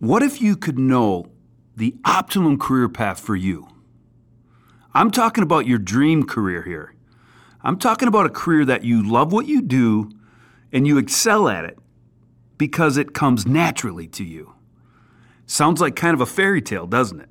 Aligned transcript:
What 0.00 0.22
if 0.22 0.40
you 0.40 0.56
could 0.56 0.78
know 0.78 1.26
the 1.76 1.94
optimum 2.06 2.58
career 2.58 2.88
path 2.88 3.20
for 3.20 3.36
you? 3.36 3.68
I'm 4.94 5.10
talking 5.10 5.44
about 5.44 5.66
your 5.66 5.76
dream 5.76 6.24
career 6.24 6.62
here. 6.62 6.94
I'm 7.62 7.78
talking 7.78 8.08
about 8.08 8.24
a 8.24 8.30
career 8.30 8.64
that 8.64 8.82
you 8.82 9.06
love 9.06 9.30
what 9.30 9.44
you 9.44 9.60
do 9.60 10.10
and 10.72 10.86
you 10.86 10.96
excel 10.96 11.50
at 11.50 11.66
it 11.66 11.78
because 12.56 12.96
it 12.96 13.12
comes 13.12 13.46
naturally 13.46 14.06
to 14.08 14.24
you. 14.24 14.54
Sounds 15.44 15.82
like 15.82 15.96
kind 15.96 16.14
of 16.14 16.22
a 16.22 16.26
fairy 16.26 16.62
tale, 16.62 16.86
doesn't 16.86 17.20
it? 17.20 17.28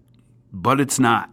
But 0.54 0.79
it's 0.79 0.99
not. 0.99 1.31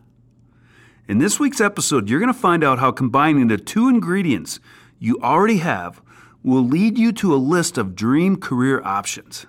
In 1.06 1.18
this 1.18 1.38
week's 1.38 1.60
episode, 1.60 2.08
you're 2.08 2.18
going 2.18 2.32
to 2.32 2.38
find 2.38 2.64
out 2.64 2.78
how 2.78 2.92
combining 2.92 3.48
the 3.48 3.58
two 3.58 3.90
ingredients 3.90 4.58
you 4.98 5.18
already 5.20 5.58
have 5.58 6.00
will 6.42 6.64
lead 6.64 6.96
you 6.96 7.12
to 7.12 7.34
a 7.34 7.36
list 7.36 7.76
of 7.76 7.94
dream 7.94 8.36
career 8.36 8.80
options. 8.82 9.46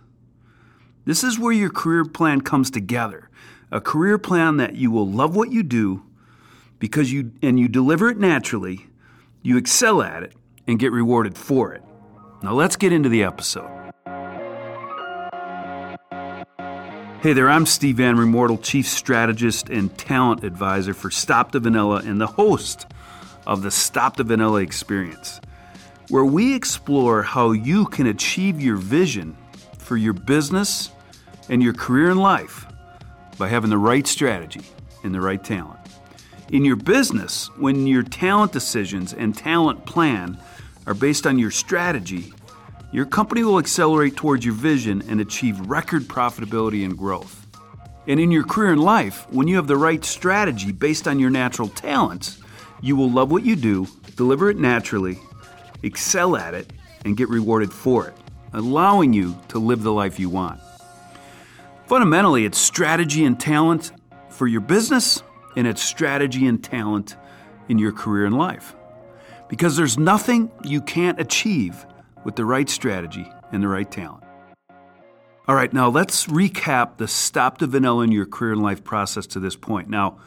This 1.07 1.23
is 1.23 1.39
where 1.39 1.53
your 1.53 1.69
career 1.69 2.03
plan 2.03 2.41
comes 2.41 2.69
together. 2.69 3.29
A 3.71 3.79
career 3.79 4.17
plan 4.17 4.57
that 4.57 4.75
you 4.75 4.91
will 4.91 5.09
love 5.09 5.37
what 5.37 5.53
you 5.53 5.63
do 5.63 6.03
because 6.79 7.13
you 7.13 7.31
and 7.41 7.57
you 7.57 7.69
deliver 7.69 8.09
it 8.09 8.17
naturally, 8.17 8.87
you 9.41 9.55
excel 9.55 10.01
at 10.01 10.23
it 10.23 10.33
and 10.67 10.77
get 10.77 10.91
rewarded 10.91 11.37
for 11.37 11.73
it. 11.73 11.81
Now 12.43 12.51
let's 12.51 12.75
get 12.75 12.91
into 12.91 13.07
the 13.07 13.23
episode. 13.23 13.69
Hey 17.21 17.31
there, 17.31 17.49
I'm 17.49 17.65
Steve 17.65 17.95
Van 17.95 18.17
Remortel, 18.17 18.61
Chief 18.61 18.85
Strategist 18.85 19.69
and 19.69 19.97
Talent 19.97 20.43
Advisor 20.43 20.93
for 20.93 21.09
Stop 21.09 21.53
the 21.53 21.61
Vanilla 21.61 22.01
and 22.03 22.19
the 22.19 22.27
host 22.27 22.85
of 23.45 23.61
the 23.61 23.71
Stop 23.71 24.17
the 24.17 24.25
Vanilla 24.25 24.59
Experience, 24.59 25.39
where 26.09 26.25
we 26.25 26.53
explore 26.53 27.23
how 27.23 27.53
you 27.53 27.85
can 27.85 28.07
achieve 28.07 28.59
your 28.59 28.75
vision 28.75 29.37
for 29.77 29.95
your 29.95 30.11
business 30.11 30.91
and 31.49 31.63
your 31.63 31.73
career 31.73 32.09
in 32.09 32.17
life 32.17 32.65
by 33.37 33.47
having 33.47 33.69
the 33.69 33.77
right 33.77 34.07
strategy 34.07 34.61
and 35.03 35.13
the 35.13 35.21
right 35.21 35.43
talent. 35.43 35.79
In 36.49 36.63
your 36.63 36.75
business, 36.75 37.49
when 37.57 37.85
your 37.87 38.03
talent 38.03 38.51
decisions 38.51 39.13
and 39.13 39.35
talent 39.35 39.85
plan 39.85 40.37
are 40.85 40.93
based 40.93 41.27
on 41.27 41.37
your 41.37 41.51
strategy, 41.51 42.33
your 42.91 43.05
company 43.05 43.43
will 43.43 43.59
accelerate 43.59 44.15
towards 44.15 44.45
your 44.45 44.53
vision 44.53 45.03
and 45.09 45.19
achieve 45.19 45.59
record 45.69 46.03
profitability 46.03 46.85
and 46.85 46.97
growth. 46.97 47.45
And 48.07 48.19
in 48.19 48.31
your 48.31 48.45
career 48.45 48.71
and 48.71 48.81
life, 48.81 49.29
when 49.29 49.49
you 49.49 49.57
have 49.57 49.67
the 49.67 49.75
right 49.75 50.03
strategy 50.05 50.71
based 50.71 51.07
on 51.07 51.19
your 51.19 51.29
natural 51.29 51.67
talents, 51.67 52.39
you 52.81 52.95
will 52.95 53.11
love 53.11 53.29
what 53.29 53.43
you 53.43 53.57
do, 53.57 53.87
deliver 54.15 54.49
it 54.49 54.57
naturally, 54.57 55.19
excel 55.83 56.37
at 56.37 56.53
it, 56.53 56.71
and 57.03 57.17
get 57.17 57.27
rewarded 57.27 57.73
for 57.73 58.07
it, 58.07 58.13
allowing 58.53 59.11
you 59.11 59.37
to 59.49 59.59
live 59.59 59.83
the 59.83 59.91
life 59.91 60.19
you 60.19 60.29
want. 60.29 60.61
Fundamentally, 61.87 62.43
it's 62.43 62.57
strategy 62.57 63.23
and 63.23 63.39
talent 63.39 63.93
for 64.27 64.45
your 64.45 64.59
business, 64.59 65.23
and 65.55 65.65
it's 65.65 65.81
strategy 65.81 66.45
and 66.45 66.61
talent 66.61 67.15
in 67.69 67.79
your 67.79 67.93
career 67.93 68.25
and 68.25 68.37
life. 68.37 68.75
Because 69.47 69.77
there's 69.77 69.97
nothing 69.97 70.51
you 70.65 70.81
can't 70.81 71.17
achieve 71.17 71.85
with 72.25 72.35
the 72.35 72.43
right 72.43 72.67
strategy 72.67 73.31
and 73.53 73.63
the 73.63 73.69
right 73.69 73.89
talent. 73.89 74.25
All 75.47 75.55
right, 75.55 75.71
now 75.71 75.87
let's 75.87 76.27
recap 76.27 76.97
the 76.97 77.07
stop 77.07 77.59
the 77.59 77.67
vanilla 77.67 78.03
in 78.03 78.11
your 78.11 78.25
career 78.25 78.51
and 78.51 78.61
life 78.61 78.83
process 78.83 79.25
to 79.27 79.39
this 79.39 79.55
point. 79.55 79.87
Now, 79.87 80.19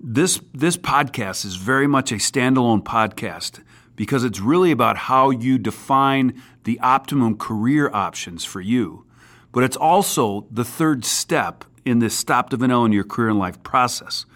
this 0.00 0.40
this 0.52 0.76
podcast 0.76 1.44
is 1.44 1.54
very 1.54 1.86
much 1.86 2.10
a 2.10 2.16
standalone 2.16 2.82
podcast 2.82 3.62
because 3.94 4.24
it's 4.24 4.40
really 4.40 4.72
about 4.72 4.96
how 4.96 5.30
you 5.30 5.58
define 5.58 6.42
the 6.64 6.80
optimum 6.80 7.38
career 7.38 7.88
options 7.94 8.44
for 8.44 8.60
you 8.60 9.06
but 9.52 9.62
it's 9.64 9.76
also 9.76 10.46
the 10.50 10.64
third 10.64 11.04
step 11.04 11.64
in 11.84 11.98
this 11.98 12.16
stop 12.16 12.50
the 12.50 12.56
vanilla 12.56 12.86
in 12.86 12.92
your 12.92 13.04
career 13.04 13.28
and 13.28 13.38
life 13.38 13.62
process. 13.62 14.26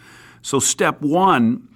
So, 0.42 0.59
step 0.59 1.00
one, 1.00 1.69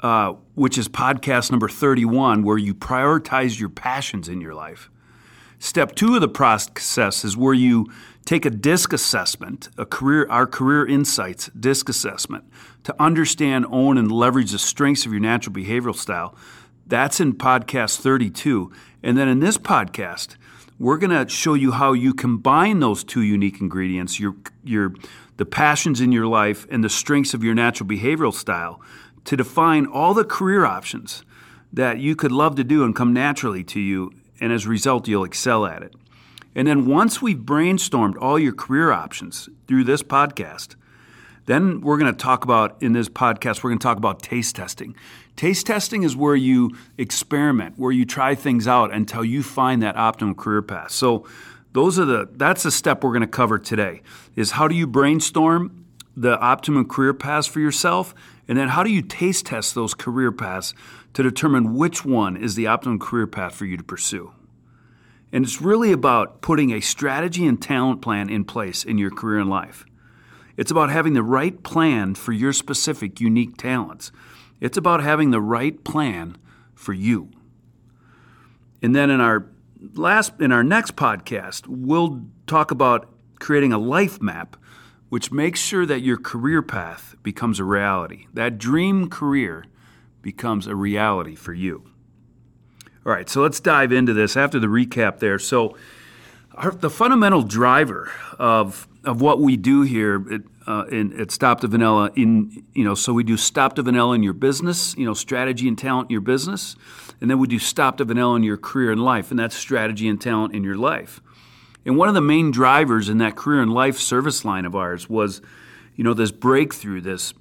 uh, 0.00 0.34
which 0.54 0.78
is 0.78 0.88
podcast 0.88 1.50
number 1.50 1.68
31, 1.68 2.42
where 2.42 2.58
you 2.58 2.74
prioritize 2.74 3.58
your 3.58 3.68
passions 3.68 4.28
in 4.28 4.40
your 4.40 4.54
life. 4.54 4.90
Step 5.58 5.94
two 5.94 6.16
of 6.16 6.20
the 6.20 6.28
process 6.28 7.24
is 7.24 7.36
where 7.36 7.54
you 7.54 7.86
take 8.24 8.44
a 8.44 8.50
DISC 8.50 8.92
assessment, 8.92 9.68
a 9.78 9.86
career, 9.86 10.26
our 10.28 10.46
career 10.46 10.86
insights 10.86 11.50
DISC 11.58 11.88
assessment, 11.88 12.44
to 12.84 12.94
understand, 13.00 13.66
own, 13.70 13.96
and 13.96 14.10
leverage 14.10 14.50
the 14.50 14.58
strengths 14.58 15.06
of 15.06 15.12
your 15.12 15.20
natural 15.20 15.54
behavioral 15.54 15.94
style. 15.94 16.36
That's 16.86 17.20
in 17.20 17.34
podcast 17.34 18.00
32. 18.00 18.72
And 19.04 19.16
then 19.16 19.28
in 19.28 19.38
this 19.38 19.56
podcast, 19.56 20.36
we're 20.78 20.98
going 20.98 21.10
to 21.10 21.28
show 21.32 21.54
you 21.54 21.72
how 21.72 21.92
you 21.92 22.14
combine 22.14 22.80
those 22.80 23.04
two 23.04 23.22
unique 23.22 23.60
ingredients, 23.60 24.18
your, 24.18 24.34
your, 24.64 24.94
the 25.36 25.46
passions 25.46 26.00
in 26.00 26.12
your 26.12 26.26
life 26.26 26.66
and 26.70 26.82
the 26.82 26.88
strengths 26.88 27.34
of 27.34 27.44
your 27.44 27.54
natural 27.54 27.88
behavioral 27.88 28.34
style, 28.34 28.80
to 29.24 29.36
define 29.36 29.86
all 29.86 30.14
the 30.14 30.24
career 30.24 30.64
options 30.64 31.24
that 31.72 31.98
you 31.98 32.16
could 32.16 32.32
love 32.32 32.56
to 32.56 32.64
do 32.64 32.84
and 32.84 32.94
come 32.94 33.12
naturally 33.12 33.64
to 33.64 33.80
you, 33.80 34.12
and 34.40 34.52
as 34.52 34.66
a 34.66 34.68
result, 34.68 35.08
you'll 35.08 35.24
excel 35.24 35.64
at 35.64 35.82
it. 35.82 35.94
And 36.54 36.68
then 36.68 36.86
once 36.86 37.22
we've 37.22 37.38
brainstormed 37.38 38.14
all 38.20 38.38
your 38.38 38.52
career 38.52 38.92
options 38.92 39.48
through 39.66 39.84
this 39.84 40.02
podcast, 40.02 40.74
then 41.46 41.80
we're 41.80 41.96
going 41.96 42.12
to 42.12 42.18
talk 42.18 42.44
about, 42.44 42.76
in 42.82 42.92
this 42.92 43.08
podcast, 43.08 43.62
we're 43.62 43.70
going 43.70 43.78
to 43.78 43.82
talk 43.82 43.96
about 43.96 44.22
taste 44.22 44.54
testing. 44.54 44.94
Taste 45.36 45.66
testing 45.66 46.02
is 46.02 46.14
where 46.14 46.36
you 46.36 46.76
experiment, 46.98 47.78
where 47.78 47.92
you 47.92 48.04
try 48.04 48.34
things 48.34 48.68
out 48.68 48.92
until 48.92 49.24
you 49.24 49.42
find 49.42 49.82
that 49.82 49.96
optimum 49.96 50.34
career 50.34 50.62
path. 50.62 50.90
So 50.90 51.26
those 51.72 51.98
are 51.98 52.04
the 52.04 52.28
that's 52.32 52.62
the 52.62 52.70
step 52.70 53.02
we're 53.02 53.10
going 53.10 53.22
to 53.22 53.26
cover 53.26 53.58
today. 53.58 54.02
Is 54.36 54.52
how 54.52 54.68
do 54.68 54.74
you 54.74 54.86
brainstorm 54.86 55.86
the 56.16 56.38
optimum 56.38 56.86
career 56.86 57.14
paths 57.14 57.46
for 57.46 57.60
yourself 57.60 58.14
and 58.48 58.58
then 58.58 58.68
how 58.68 58.82
do 58.82 58.90
you 58.90 59.02
taste 59.02 59.46
test 59.46 59.74
those 59.74 59.94
career 59.94 60.32
paths 60.32 60.74
to 61.14 61.22
determine 61.22 61.74
which 61.74 62.04
one 62.04 62.36
is 62.36 62.54
the 62.54 62.66
optimum 62.66 62.98
career 62.98 63.26
path 63.26 63.54
for 63.54 63.64
you 63.64 63.76
to 63.76 63.82
pursue. 63.82 64.32
And 65.32 65.44
it's 65.44 65.62
really 65.62 65.92
about 65.92 66.42
putting 66.42 66.70
a 66.72 66.80
strategy 66.80 67.46
and 67.46 67.60
talent 67.60 68.02
plan 68.02 68.28
in 68.28 68.44
place 68.44 68.84
in 68.84 68.98
your 68.98 69.10
career 69.10 69.38
and 69.38 69.48
life. 69.48 69.86
It's 70.56 70.70
about 70.70 70.90
having 70.90 71.14
the 71.14 71.22
right 71.22 71.62
plan 71.62 72.14
for 72.14 72.32
your 72.32 72.52
specific 72.52 73.20
unique 73.20 73.56
talents. 73.56 74.12
It's 74.62 74.78
about 74.78 75.02
having 75.02 75.32
the 75.32 75.40
right 75.40 75.82
plan 75.82 76.36
for 76.72 76.92
you. 76.92 77.30
And 78.80 78.94
then 78.94 79.10
in 79.10 79.20
our 79.20 79.48
last 79.94 80.40
in 80.40 80.52
our 80.52 80.62
next 80.62 80.94
podcast, 80.94 81.66
we'll 81.66 82.22
talk 82.46 82.70
about 82.70 83.12
creating 83.40 83.72
a 83.72 83.78
life 83.78 84.22
map 84.22 84.56
which 85.08 85.32
makes 85.32 85.58
sure 85.60 85.84
that 85.84 86.00
your 86.00 86.16
career 86.16 86.62
path 86.62 87.16
becomes 87.24 87.58
a 87.58 87.64
reality. 87.64 88.28
That 88.32 88.56
dream 88.56 89.10
career 89.10 89.64
becomes 90.22 90.68
a 90.68 90.76
reality 90.76 91.34
for 91.34 91.52
you. 91.52 91.82
All 93.04 93.12
right, 93.12 93.28
so 93.28 93.42
let's 93.42 93.58
dive 93.58 93.90
into 93.90 94.12
this 94.12 94.36
after 94.36 94.60
the 94.60 94.68
recap 94.68 95.18
there. 95.18 95.40
So, 95.40 95.76
our, 96.54 96.70
the 96.70 96.88
fundamental 96.88 97.42
driver 97.42 98.12
of 98.38 98.86
of 99.04 99.20
what 99.20 99.40
we 99.40 99.56
do 99.56 99.82
here 99.82 100.24
at, 100.32 100.40
uh, 100.66 100.84
in, 100.84 101.20
at 101.20 101.30
Stop 101.30 101.60
the 101.60 101.68
Vanilla, 101.68 102.10
in 102.14 102.64
you 102.72 102.84
know, 102.84 102.94
so 102.94 103.12
we 103.12 103.24
do 103.24 103.36
Stop 103.36 103.74
the 103.74 103.82
Vanilla 103.82 104.14
in 104.14 104.22
your 104.22 104.32
business, 104.32 104.96
you 104.96 105.04
know, 105.04 105.14
strategy 105.14 105.68
and 105.68 105.78
talent 105.78 106.08
in 106.08 106.12
your 106.12 106.20
business, 106.20 106.76
and 107.20 107.30
then 107.30 107.38
we 107.38 107.48
do 107.48 107.58
Stop 107.58 107.98
the 107.98 108.04
Vanilla 108.04 108.36
in 108.36 108.42
your 108.42 108.56
career 108.56 108.92
and 108.92 109.04
life, 109.04 109.30
and 109.30 109.38
that's 109.38 109.56
strategy 109.56 110.08
and 110.08 110.20
talent 110.20 110.54
in 110.54 110.62
your 110.62 110.76
life. 110.76 111.20
And 111.84 111.96
one 111.96 112.08
of 112.08 112.14
the 112.14 112.20
main 112.20 112.52
drivers 112.52 113.08
in 113.08 113.18
that 113.18 113.36
career 113.36 113.60
and 113.60 113.72
life 113.72 113.98
service 113.98 114.44
line 114.44 114.64
of 114.64 114.76
ours 114.76 115.08
was, 115.08 115.40
you 115.96 116.04
know, 116.04 116.14
this 116.14 116.30
breakthrough, 116.30 117.00
this 117.00 117.34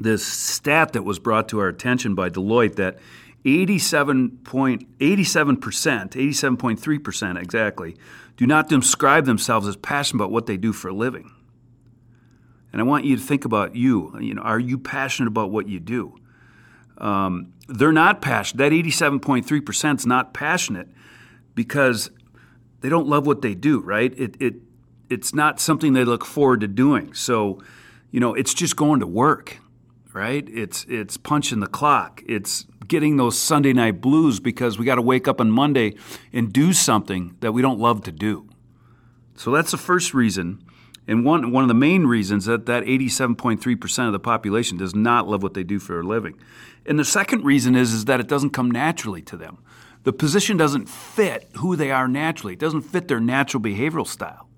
this 0.00 0.24
stat 0.24 0.92
that 0.92 1.02
was 1.02 1.18
brought 1.18 1.48
to 1.48 1.58
our 1.58 1.66
attention 1.68 2.14
by 2.14 2.30
Deloitte 2.30 2.76
that 2.76 2.98
87.87%, 3.44 5.58
87.3% 5.58 7.42
exactly, 7.42 7.96
do 8.38 8.46
not 8.46 8.68
describe 8.68 9.26
themselves 9.26 9.66
as 9.66 9.76
passionate 9.76 10.22
about 10.22 10.30
what 10.30 10.46
they 10.46 10.56
do 10.56 10.72
for 10.72 10.88
a 10.88 10.94
living. 10.94 11.30
And 12.72 12.80
I 12.80 12.84
want 12.84 13.04
you 13.04 13.16
to 13.16 13.22
think 13.22 13.44
about 13.44 13.74
you. 13.74 14.16
You 14.20 14.34
know, 14.34 14.42
are 14.42 14.60
you 14.60 14.78
passionate 14.78 15.26
about 15.26 15.50
what 15.50 15.68
you 15.68 15.80
do? 15.80 16.14
Um, 16.98 17.52
they're 17.66 17.92
not 17.92 18.22
passionate. 18.22 18.58
That 18.58 18.72
87.3% 18.72 19.96
is 19.96 20.06
not 20.06 20.32
passionate 20.32 20.88
because 21.56 22.10
they 22.80 22.88
don't 22.88 23.08
love 23.08 23.26
what 23.26 23.42
they 23.42 23.56
do, 23.56 23.80
right? 23.80 24.16
It, 24.16 24.36
it, 24.40 24.54
it's 25.10 25.34
not 25.34 25.58
something 25.58 25.92
they 25.92 26.04
look 26.04 26.24
forward 26.24 26.60
to 26.60 26.68
doing. 26.68 27.14
So, 27.14 27.60
you 28.12 28.20
know, 28.20 28.34
it's 28.34 28.54
just 28.54 28.76
going 28.76 29.00
to 29.00 29.06
work, 29.06 29.58
right? 30.12 30.48
It's, 30.48 30.86
it's 30.88 31.16
punching 31.16 31.58
the 31.58 31.66
clock. 31.66 32.22
It's 32.28 32.66
getting 32.88 33.16
those 33.16 33.38
Sunday 33.38 33.72
night 33.72 34.00
blues 34.00 34.40
because 34.40 34.78
we 34.78 34.84
got 34.84 34.96
to 34.96 35.02
wake 35.02 35.28
up 35.28 35.40
on 35.40 35.50
Monday 35.50 35.94
and 36.32 36.52
do 36.52 36.72
something 36.72 37.36
that 37.40 37.52
we 37.52 37.62
don't 37.62 37.78
love 37.78 38.02
to 38.04 38.12
do. 38.12 38.48
So 39.36 39.52
that's 39.52 39.70
the 39.70 39.76
first 39.78 40.14
reason. 40.14 40.64
And 41.06 41.24
one, 41.24 41.52
one 41.52 41.64
of 41.64 41.68
the 41.68 41.74
main 41.74 42.06
reasons 42.06 42.44
that 42.46 42.66
that 42.66 42.84
87.3% 42.84 44.06
of 44.06 44.12
the 44.12 44.18
population 44.18 44.76
does 44.76 44.94
not 44.94 45.28
love 45.28 45.42
what 45.42 45.54
they 45.54 45.62
do 45.62 45.78
for 45.78 46.00
a 46.00 46.02
living. 46.02 46.38
And 46.84 46.98
the 46.98 47.04
second 47.04 47.44
reason 47.44 47.76
is, 47.76 47.92
is 47.92 48.04
that 48.06 48.20
it 48.20 48.28
doesn't 48.28 48.50
come 48.50 48.70
naturally 48.70 49.22
to 49.22 49.36
them. 49.36 49.58
The 50.04 50.12
position 50.12 50.56
doesn't 50.56 50.88
fit 50.88 51.48
who 51.56 51.76
they 51.76 51.90
are 51.90 52.08
naturally. 52.08 52.54
It 52.54 52.58
doesn't 52.58 52.82
fit 52.82 53.08
their 53.08 53.20
natural 53.20 53.62
behavioral 53.62 54.06
style. 54.06 54.48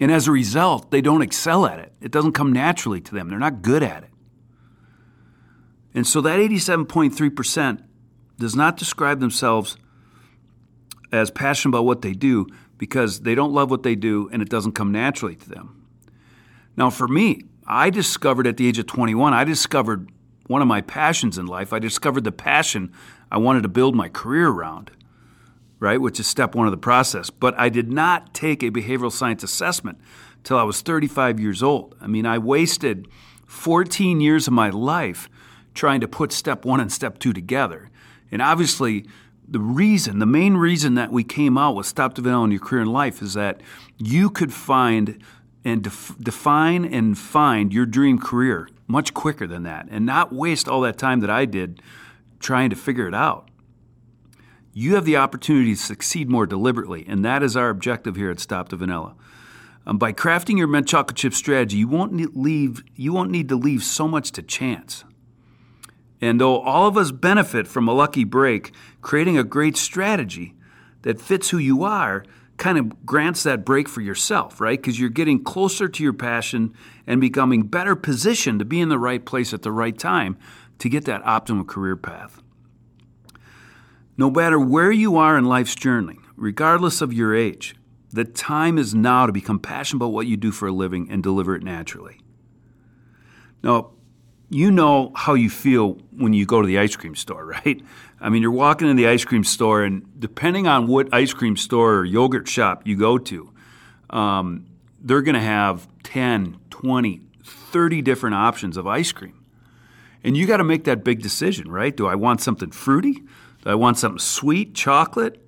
And 0.00 0.10
as 0.10 0.26
a 0.26 0.32
result, 0.32 0.90
they 0.90 1.00
don't 1.00 1.22
excel 1.22 1.66
at 1.66 1.78
it. 1.78 1.92
It 2.00 2.10
doesn't 2.10 2.32
come 2.32 2.52
naturally 2.52 3.00
to 3.02 3.14
them. 3.14 3.28
They're 3.28 3.38
not 3.38 3.62
good 3.62 3.82
at 3.82 4.04
it. 4.04 4.10
And 5.94 6.06
so 6.06 6.20
that 6.22 6.40
87.3% 6.40 7.82
does 8.38 8.56
not 8.56 8.76
describe 8.76 9.20
themselves 9.20 9.76
as 11.12 11.30
passionate 11.30 11.70
about 11.70 11.84
what 11.84 12.02
they 12.02 12.12
do 12.12 12.46
because 12.76 13.20
they 13.20 13.34
don't 13.34 13.52
love 13.52 13.70
what 13.70 13.84
they 13.84 13.94
do 13.94 14.28
and 14.32 14.42
it 14.42 14.48
doesn't 14.48 14.72
come 14.72 14.90
naturally 14.90 15.36
to 15.36 15.48
them. 15.48 15.86
Now, 16.76 16.90
for 16.90 17.06
me, 17.06 17.42
I 17.66 17.90
discovered 17.90 18.46
at 18.46 18.56
the 18.56 18.66
age 18.66 18.78
of 18.78 18.86
21, 18.86 19.32
I 19.32 19.44
discovered 19.44 20.10
one 20.48 20.60
of 20.60 20.68
my 20.68 20.80
passions 20.80 21.38
in 21.38 21.46
life. 21.46 21.72
I 21.72 21.78
discovered 21.78 22.24
the 22.24 22.32
passion 22.32 22.92
I 23.30 23.38
wanted 23.38 23.62
to 23.62 23.68
build 23.68 23.94
my 23.94 24.08
career 24.08 24.48
around, 24.48 24.90
right, 25.78 26.00
which 26.00 26.20
is 26.20 26.26
step 26.26 26.54
one 26.54 26.66
of 26.66 26.72
the 26.72 26.76
process. 26.76 27.30
But 27.30 27.58
I 27.58 27.68
did 27.68 27.90
not 27.90 28.34
take 28.34 28.62
a 28.62 28.70
behavioral 28.70 29.12
science 29.12 29.42
assessment 29.42 29.98
till 30.42 30.58
I 30.58 30.64
was 30.64 30.82
35 30.82 31.40
years 31.40 31.62
old. 31.62 31.96
I 32.00 32.06
mean, 32.06 32.26
I 32.26 32.38
wasted 32.38 33.08
14 33.46 34.20
years 34.20 34.46
of 34.46 34.52
my 34.52 34.68
life 34.68 35.28
trying 35.74 36.00
to 36.00 36.08
put 36.08 36.32
step 36.32 36.64
one 36.64 36.80
and 36.80 36.92
step 36.92 37.18
two 37.18 37.32
together. 37.32 37.90
And 38.30 38.40
obviously, 38.40 39.06
the 39.46 39.60
reason, 39.60 40.18
the 40.18 40.26
main 40.26 40.56
reason 40.56 40.94
that 40.94 41.12
we 41.12 41.22
came 41.22 41.58
out 41.58 41.74
with 41.74 41.86
Stop 41.86 42.18
in 42.18 42.50
Your 42.50 42.60
Career 42.60 42.82
and 42.82 42.92
Life 42.92 43.20
is 43.20 43.34
that 43.34 43.60
you 43.98 44.30
could 44.30 44.52
find 44.52 45.22
and 45.64 45.82
def- 45.82 46.16
define 46.18 46.84
and 46.84 47.16
find 47.16 47.72
your 47.72 47.86
dream 47.86 48.18
career 48.18 48.68
much 48.86 49.14
quicker 49.14 49.46
than 49.46 49.62
that 49.62 49.86
and 49.90 50.04
not 50.04 50.32
waste 50.32 50.68
all 50.68 50.80
that 50.82 50.98
time 50.98 51.20
that 51.20 51.30
I 51.30 51.44
did 51.44 51.82
trying 52.38 52.70
to 52.70 52.76
figure 52.76 53.08
it 53.08 53.14
out. 53.14 53.48
You 54.72 54.94
have 54.96 55.04
the 55.04 55.16
opportunity 55.16 55.74
to 55.74 55.80
succeed 55.80 56.28
more 56.28 56.46
deliberately, 56.46 57.04
and 57.08 57.24
that 57.24 57.42
is 57.42 57.56
our 57.56 57.70
objective 57.70 58.16
here 58.16 58.30
at 58.30 58.40
Stop 58.40 58.70
the 58.70 58.76
Vanilla. 58.76 59.14
Um, 59.86 59.98
by 59.98 60.12
crafting 60.12 60.58
your 60.58 60.66
mint 60.66 60.88
chocolate 60.88 61.16
chip 61.16 61.34
strategy, 61.34 61.76
you 61.76 61.88
won't 61.88 62.36
leave, 62.36 62.82
you 62.96 63.12
won't 63.12 63.30
need 63.30 63.48
to 63.50 63.56
leave 63.56 63.82
so 63.84 64.08
much 64.08 64.32
to 64.32 64.42
chance. 64.42 65.04
And 66.24 66.40
though 66.40 66.58
all 66.60 66.86
of 66.86 66.96
us 66.96 67.10
benefit 67.10 67.68
from 67.68 67.86
a 67.86 67.92
lucky 67.92 68.24
break, 68.24 68.72
creating 69.02 69.36
a 69.36 69.44
great 69.44 69.76
strategy 69.76 70.54
that 71.02 71.20
fits 71.20 71.50
who 71.50 71.58
you 71.58 71.84
are 71.84 72.24
kind 72.56 72.78
of 72.78 73.04
grants 73.04 73.42
that 73.42 73.62
break 73.62 73.90
for 73.90 74.00
yourself, 74.00 74.58
right? 74.58 74.80
Because 74.80 74.98
you're 74.98 75.10
getting 75.10 75.44
closer 75.44 75.86
to 75.86 76.02
your 76.02 76.14
passion 76.14 76.72
and 77.06 77.20
becoming 77.20 77.64
better 77.64 77.94
positioned 77.94 78.58
to 78.60 78.64
be 78.64 78.80
in 78.80 78.88
the 78.88 78.98
right 78.98 79.22
place 79.26 79.52
at 79.52 79.60
the 79.60 79.70
right 79.70 79.98
time 79.98 80.38
to 80.78 80.88
get 80.88 81.04
that 81.04 81.22
optimal 81.24 81.66
career 81.66 81.94
path. 81.94 82.42
No 84.16 84.30
matter 84.30 84.58
where 84.58 84.92
you 84.92 85.18
are 85.18 85.36
in 85.36 85.44
life's 85.44 85.74
journey, 85.74 86.16
regardless 86.36 87.02
of 87.02 87.12
your 87.12 87.34
age, 87.34 87.76
the 88.10 88.24
time 88.24 88.78
is 88.78 88.94
now 88.94 89.26
to 89.26 89.32
become 89.32 89.58
passionate 89.58 89.98
about 89.98 90.14
what 90.14 90.26
you 90.26 90.38
do 90.38 90.52
for 90.52 90.68
a 90.68 90.72
living 90.72 91.06
and 91.10 91.22
deliver 91.22 91.54
it 91.54 91.62
naturally. 91.62 92.18
Now, 93.62 93.90
you 94.54 94.70
know 94.70 95.10
how 95.16 95.34
you 95.34 95.50
feel 95.50 95.98
when 96.16 96.32
you 96.32 96.46
go 96.46 96.60
to 96.62 96.66
the 96.66 96.78
ice 96.78 96.94
cream 96.94 97.16
store, 97.16 97.44
right? 97.64 97.82
I 98.20 98.28
mean, 98.28 98.40
you're 98.40 98.52
walking 98.52 98.88
in 98.88 98.96
the 98.96 99.08
ice 99.08 99.24
cream 99.24 99.44
store, 99.44 99.82
and 99.82 100.08
depending 100.18 100.66
on 100.66 100.86
what 100.86 101.12
ice 101.12 101.34
cream 101.34 101.56
store 101.56 101.96
or 101.96 102.04
yogurt 102.04 102.48
shop 102.48 102.86
you 102.86 102.96
go 102.96 103.18
to, 103.18 103.52
um, 104.10 104.66
they're 105.00 105.22
going 105.22 105.34
to 105.34 105.40
have 105.40 105.88
10, 106.04 106.58
20, 106.70 107.20
30 107.42 108.02
different 108.02 108.36
options 108.36 108.76
of 108.76 108.86
ice 108.86 109.12
cream. 109.12 109.44
And 110.22 110.36
you 110.36 110.46
got 110.46 110.58
to 110.58 110.64
make 110.64 110.84
that 110.84 111.04
big 111.04 111.20
decision, 111.20 111.70
right? 111.70 111.94
Do 111.94 112.06
I 112.06 112.14
want 112.14 112.40
something 112.40 112.70
fruity? 112.70 113.12
Do 113.12 113.70
I 113.70 113.74
want 113.74 113.98
something 113.98 114.20
sweet, 114.20 114.74
chocolate, 114.74 115.44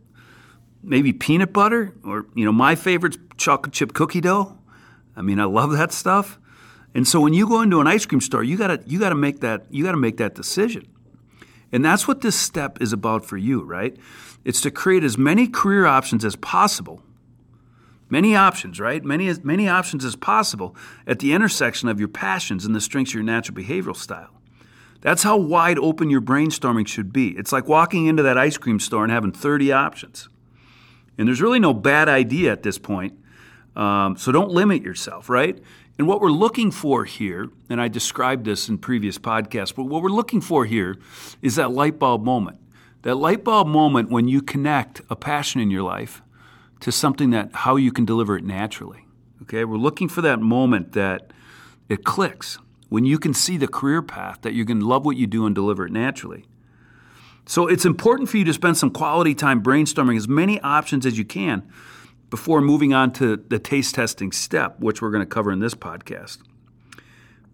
maybe 0.83 1.13
peanut 1.15 1.53
butter? 1.53 1.95
Or, 2.05 2.27
you 2.35 2.45
know, 2.45 2.53
my 2.53 2.75
favorite's 2.75 3.17
chocolate 3.39 3.73
chip 3.73 3.95
cookie 3.95 4.21
dough. 4.21 4.59
I 5.17 5.23
mean, 5.23 5.41
I 5.41 5.45
love 5.45 5.73
that 5.73 5.93
stuff. 5.93 6.39
And 6.97 7.07
so 7.07 7.21
when 7.21 7.35
you 7.35 7.47
go 7.47 7.61
into 7.61 7.83
an 7.83 7.87
ice 7.87 8.07
cream 8.07 8.23
store, 8.23 8.43
you 8.43 8.57
gotta 8.57 8.83
you 8.87 8.99
gotta 8.99 9.15
make 9.15 9.41
that 9.41 9.67
you 9.71 9.85
gotta 9.85 9.99
make 9.99 10.17
that 10.17 10.35
decision. 10.35 10.89
And 11.71 11.85
that's 11.85 12.09
what 12.09 12.23
this 12.23 12.35
step 12.35 12.81
is 12.81 12.91
about 12.95 13.27
for 13.27 13.37
you, 13.37 13.63
right? 13.65 13.95
It's 14.47 14.63
to 14.63 14.71
create 14.71 15.05
as 15.05 15.19
many 15.19 15.47
career 15.47 15.85
options 15.85 16.25
as 16.25 16.37
possible. 16.37 17.03
Many 18.09 18.35
options, 18.35 18.81
right? 18.81 19.05
Many 19.05 19.29
as 19.29 19.45
many 19.45 19.69
options 19.69 20.07
as 20.07 20.17
possible 20.17 20.75
at 21.07 21.19
the 21.19 21.35
intersection 21.35 21.91
of 21.91 21.99
your 21.99 22.09
passions 22.09 22.65
and 22.65 22.75
the 22.75 22.81
strengths 22.81 23.11
of 23.11 23.17
your 23.17 23.25
natural 23.25 23.59
behavioral 23.59 23.95
style. 23.95 24.31
That's 25.03 25.23
how 25.23 25.37
wide 25.37 25.79
open 25.79 26.09
your 26.09 26.23
brainstorming 26.23 26.89
should 26.89 27.13
be. 27.13 27.37
It's 27.37 27.53
like 27.53 27.69
walking 27.69 28.07
into 28.07 28.23
that 28.23 28.39
ice 28.39 28.57
cream 28.57 28.81
store 28.81 29.03
and 29.03 29.13
having 29.13 29.33
30 29.33 29.71
options. 29.71 30.31
And 31.19 31.29
there's 31.29 31.43
really 31.43 31.61
no 31.61 31.75
bad 31.75 32.09
idea 32.09 32.53
at 32.53 32.63
this 32.63 32.79
point. 32.79 33.19
Um, 33.77 34.17
so 34.17 34.33
don't 34.33 34.51
limit 34.51 34.83
yourself, 34.83 35.29
right? 35.29 35.63
And 35.99 36.07
what 36.07 36.21
we're 36.21 36.31
looking 36.31 36.71
for 36.71 37.05
here, 37.05 37.49
and 37.71 37.81
I 37.81 37.89
described 37.89 38.45
this 38.45 38.69
in 38.69 38.79
previous 38.79 39.19
podcasts, 39.19 39.75
but 39.75 39.85
what 39.85 40.03
we're 40.03 40.11
looking 40.11 40.41
for 40.41 40.67
here 40.67 40.99
is 41.41 41.57
that 41.57 41.71
light 41.71 41.99
bulb 41.99 42.23
moment. 42.23 42.59
That 43.03 43.15
light 43.15 43.45
bulb 43.45 43.67
moment 43.67 44.11
when 44.11 44.29
you 44.29 44.43
connect 44.43 45.01
a 45.09 45.17
passion 45.17 45.61
in 45.61 45.71
your 45.71 45.83
life 45.83 46.23
to 46.81 46.93
something 46.93 47.31
that 47.31 47.51
how 47.55 47.77
you 47.77 47.93
can 47.93 48.05
deliver 48.05 48.37
it 48.37 48.45
naturally. 48.45 49.07
Okay? 49.43 49.65
We're 49.65 49.77
looking 49.77 50.09
for 50.09 50.21
that 50.23 50.41
moment 50.41 50.93
that 50.93 51.31
it 51.89 52.05
clicks 52.05 52.59
when 52.89 53.05
you 53.05 53.19
can 53.19 53.33
see 53.33 53.57
the 53.57 53.69
career 53.69 54.03
path 54.03 54.43
that 54.43 54.53
you 54.53 54.65
can 54.67 54.81
love 54.81 55.07
what 55.07 55.17
you 55.17 55.27
do 55.27 55.47
and 55.47 55.55
deliver 55.55 55.87
it 55.87 55.93
naturally. 55.93 56.45
So 57.47 57.69
it's 57.69 57.85
important 57.85 58.29
for 58.29 58.37
you 58.37 58.45
to 58.45 58.53
spend 58.53 58.77
some 58.77 58.91
quality 58.91 59.35
time 59.35 59.63
brainstorming 59.63 60.17
as 60.17 60.29
many 60.29 60.61
options 60.61 61.07
as 61.07 61.17
you 61.17 61.25
can 61.25 61.67
before 62.31 62.61
moving 62.61 62.93
on 62.93 63.13
to 63.13 63.37
the 63.37 63.59
taste 63.59 63.95
testing 63.95 64.33
step, 64.33 64.81
which 64.81 65.01
we're 65.01 65.11
going 65.11 65.23
to 65.23 65.27
cover 65.27 65.53
in 65.53 65.61
this 65.61 65.75
podcast. 65.75 66.39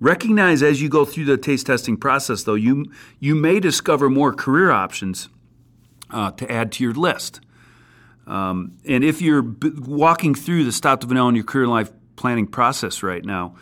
Recognize 0.01 0.63
as 0.63 0.83
you 0.83 0.89
go 0.89 1.05
through 1.05 1.27
the 1.27 1.37
taste 1.37 1.67
testing 1.67 1.97
process, 1.97 2.43
though, 2.43 2.55
you, 2.55 2.87
you 3.21 3.35
may 3.35 3.61
discover 3.61 4.11
more 4.11 4.33
career 4.33 4.71
options 4.71 5.29
uh, 6.11 6.31
to 6.33 6.51
add 6.51 6.73
to 6.73 6.85
your 6.85 6.95
list. 6.95 7.41
Um, 8.27 8.79
and 8.87 9.05
if 9.05 9.23
you're 9.23 9.43
b- 9.43 9.71
walking 9.79 10.35
through 10.35 10.65
the 10.65 10.73
Stop 10.73 11.01
the 11.01 11.07
Vanilla 11.07 11.29
in 11.29 11.35
your 11.35 11.45
career 11.45 11.67
life 11.67 11.91
planning 12.17 12.47
process 12.47 13.03
right 13.03 13.25
now, 13.25 13.55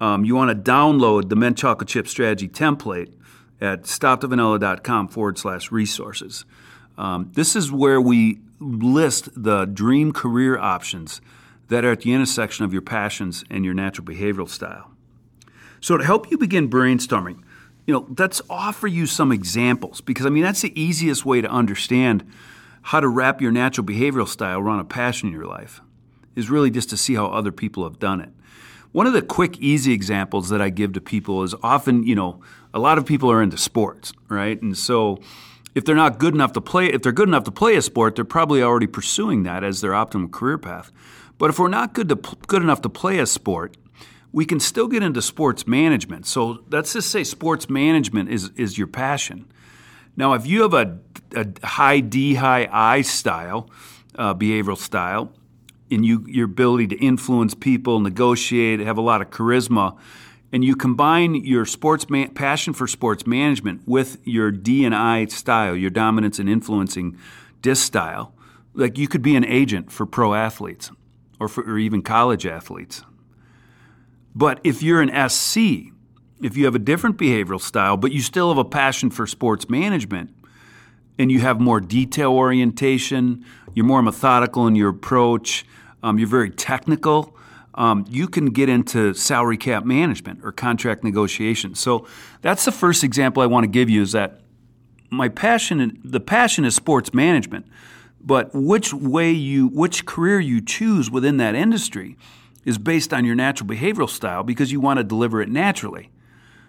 um, 0.00 0.24
you 0.24 0.34
want 0.34 0.50
to 0.50 0.70
download 0.70 1.28
the 1.28 1.36
Mint 1.36 1.58
Chocolate 1.58 1.88
Chip 1.88 2.06
Strategy 2.06 2.48
template 2.48 3.12
at 3.60 3.82
stopthevanilla.com 3.82 5.08
forward 5.08 5.38
slash 5.38 5.72
resources. 5.72 6.44
Um, 6.96 7.30
this 7.34 7.56
is 7.56 7.72
where 7.72 8.00
we 8.00 8.40
list 8.60 9.28
the 9.34 9.64
dream 9.66 10.12
career 10.12 10.58
options 10.58 11.20
that 11.68 11.84
are 11.84 11.92
at 11.92 12.00
the 12.00 12.12
intersection 12.12 12.64
of 12.64 12.72
your 12.72 12.82
passions 12.82 13.44
and 13.50 13.64
your 13.64 13.74
natural 13.74 14.06
behavioral 14.06 14.48
style. 14.48 14.90
So, 15.80 15.96
to 15.96 16.04
help 16.04 16.30
you 16.30 16.38
begin 16.38 16.68
brainstorming, 16.68 17.42
you 17.86 17.94
know, 17.94 18.06
let's 18.18 18.42
offer 18.50 18.86
you 18.86 19.06
some 19.06 19.32
examples 19.32 20.00
because 20.00 20.26
I 20.26 20.28
mean 20.28 20.42
that's 20.42 20.62
the 20.62 20.78
easiest 20.80 21.24
way 21.24 21.40
to 21.40 21.48
understand 21.48 22.30
how 22.82 23.00
to 23.00 23.08
wrap 23.08 23.40
your 23.40 23.52
natural 23.52 23.86
behavioral 23.86 24.28
style 24.28 24.58
around 24.58 24.80
a 24.80 24.84
passion 24.84 25.28
in 25.28 25.34
your 25.34 25.46
life 25.46 25.80
is 26.34 26.50
really 26.50 26.70
just 26.70 26.90
to 26.90 26.96
see 26.96 27.14
how 27.14 27.26
other 27.26 27.52
people 27.52 27.84
have 27.84 27.98
done 27.98 28.20
it. 28.20 28.30
One 28.92 29.06
of 29.06 29.12
the 29.12 29.22
quick, 29.22 29.58
easy 29.58 29.92
examples 29.92 30.48
that 30.48 30.62
I 30.62 30.70
give 30.70 30.94
to 30.94 31.00
people 31.00 31.42
is 31.42 31.54
often, 31.62 32.04
you 32.04 32.14
know, 32.14 32.40
a 32.72 32.78
lot 32.78 32.96
of 32.96 33.04
people 33.04 33.30
are 33.30 33.42
into 33.42 33.58
sports, 33.58 34.12
right? 34.28 34.60
And 34.62 34.76
so 34.76 35.18
if 35.78 35.84
they're 35.84 35.94
not 35.94 36.18
good 36.18 36.34
enough 36.34 36.52
to 36.54 36.60
play, 36.60 36.86
if 36.86 37.02
they're 37.02 37.12
good 37.12 37.28
enough 37.28 37.44
to 37.44 37.52
play 37.52 37.76
a 37.76 37.82
sport, 37.82 38.16
they're 38.16 38.24
probably 38.24 38.60
already 38.60 38.88
pursuing 38.88 39.44
that 39.44 39.62
as 39.62 39.80
their 39.80 39.92
optimal 39.92 40.28
career 40.28 40.58
path. 40.58 40.90
But 41.38 41.50
if 41.50 41.58
we're 41.60 41.68
not 41.68 41.94
good 41.94 42.08
to 42.08 42.16
good 42.48 42.62
enough 42.62 42.82
to 42.82 42.88
play 42.88 43.20
a 43.20 43.26
sport, 43.26 43.76
we 44.32 44.44
can 44.44 44.58
still 44.58 44.88
get 44.88 45.04
into 45.04 45.22
sports 45.22 45.68
management. 45.68 46.26
So 46.26 46.64
let's 46.68 46.94
just 46.94 47.10
say 47.10 47.22
sports 47.22 47.70
management 47.70 48.28
is 48.28 48.50
is 48.56 48.76
your 48.76 48.88
passion. 48.88 49.46
Now, 50.16 50.32
if 50.32 50.48
you 50.48 50.62
have 50.62 50.74
a, 50.74 50.98
a 51.36 51.46
high 51.64 52.00
D, 52.00 52.34
high 52.34 52.68
I 52.72 53.02
style, 53.02 53.70
uh, 54.16 54.34
behavioral 54.34 54.76
style, 54.76 55.32
and 55.92 56.04
you 56.04 56.24
your 56.26 56.46
ability 56.46 56.88
to 56.88 56.96
influence 56.96 57.54
people, 57.54 58.00
negotiate, 58.00 58.80
have 58.80 58.98
a 58.98 59.06
lot 59.10 59.22
of 59.22 59.30
charisma, 59.30 59.96
and 60.52 60.64
you 60.64 60.74
combine 60.74 61.34
your 61.34 61.64
sports 61.64 62.06
passion 62.34 62.72
for 62.72 62.86
sports 62.86 63.26
management 63.26 63.82
with 63.86 64.18
your 64.24 64.50
D 64.50 64.84
and 64.84 64.94
I 64.94 65.26
style, 65.26 65.76
your 65.76 65.90
dominance 65.90 66.38
and 66.38 66.48
influencing 66.48 67.18
DISC 67.60 67.84
style, 67.84 68.34
like 68.74 68.96
you 68.96 69.08
could 69.08 69.22
be 69.22 69.36
an 69.36 69.44
agent 69.44 69.92
for 69.92 70.06
pro 70.06 70.34
athletes 70.34 70.90
or 71.38 71.48
for 71.48 71.62
or 71.64 71.78
even 71.78 72.02
college 72.02 72.46
athletes. 72.46 73.02
But 74.34 74.60
if 74.64 74.82
you're 74.82 75.02
an 75.02 75.28
SC, 75.28 75.92
if 76.40 76.56
you 76.56 76.64
have 76.64 76.74
a 76.74 76.80
different 76.80 77.18
behavioral 77.18 77.60
style, 77.60 77.96
but 77.96 78.12
you 78.12 78.20
still 78.20 78.48
have 78.48 78.58
a 78.58 78.64
passion 78.64 79.10
for 79.10 79.26
sports 79.26 79.68
management, 79.68 80.30
and 81.18 81.32
you 81.32 81.40
have 81.40 81.60
more 81.60 81.80
detail 81.80 82.32
orientation, 82.32 83.44
you're 83.74 83.84
more 83.84 84.02
methodical 84.02 84.66
in 84.68 84.76
your 84.76 84.88
approach, 84.88 85.66
um, 86.02 86.18
you're 86.18 86.28
very 86.28 86.50
technical 86.50 87.36
um, 87.78 88.04
you 88.10 88.26
can 88.26 88.46
get 88.46 88.68
into 88.68 89.14
salary 89.14 89.56
cap 89.56 89.84
management 89.84 90.40
or 90.42 90.50
contract 90.50 91.04
negotiation. 91.04 91.76
So 91.76 92.06
that's 92.42 92.64
the 92.64 92.72
first 92.72 93.04
example 93.04 93.40
I 93.40 93.46
want 93.46 93.62
to 93.64 93.68
give 93.68 93.88
you 93.88 94.02
is 94.02 94.12
that 94.12 94.40
my 95.10 95.28
passion, 95.28 96.00
the 96.04 96.18
passion 96.18 96.64
is 96.64 96.74
sports 96.74 97.14
management, 97.14 97.66
but 98.20 98.50
which 98.52 98.92
way 98.92 99.30
you, 99.30 99.68
which 99.68 100.04
career 100.04 100.40
you 100.40 100.60
choose 100.60 101.08
within 101.08 101.36
that 101.36 101.54
industry 101.54 102.16
is 102.64 102.78
based 102.78 103.14
on 103.14 103.24
your 103.24 103.36
natural 103.36 103.70
behavioral 103.70 104.10
style 104.10 104.42
because 104.42 104.72
you 104.72 104.80
want 104.80 104.98
to 104.98 105.04
deliver 105.04 105.40
it 105.40 105.48
naturally. 105.48 106.10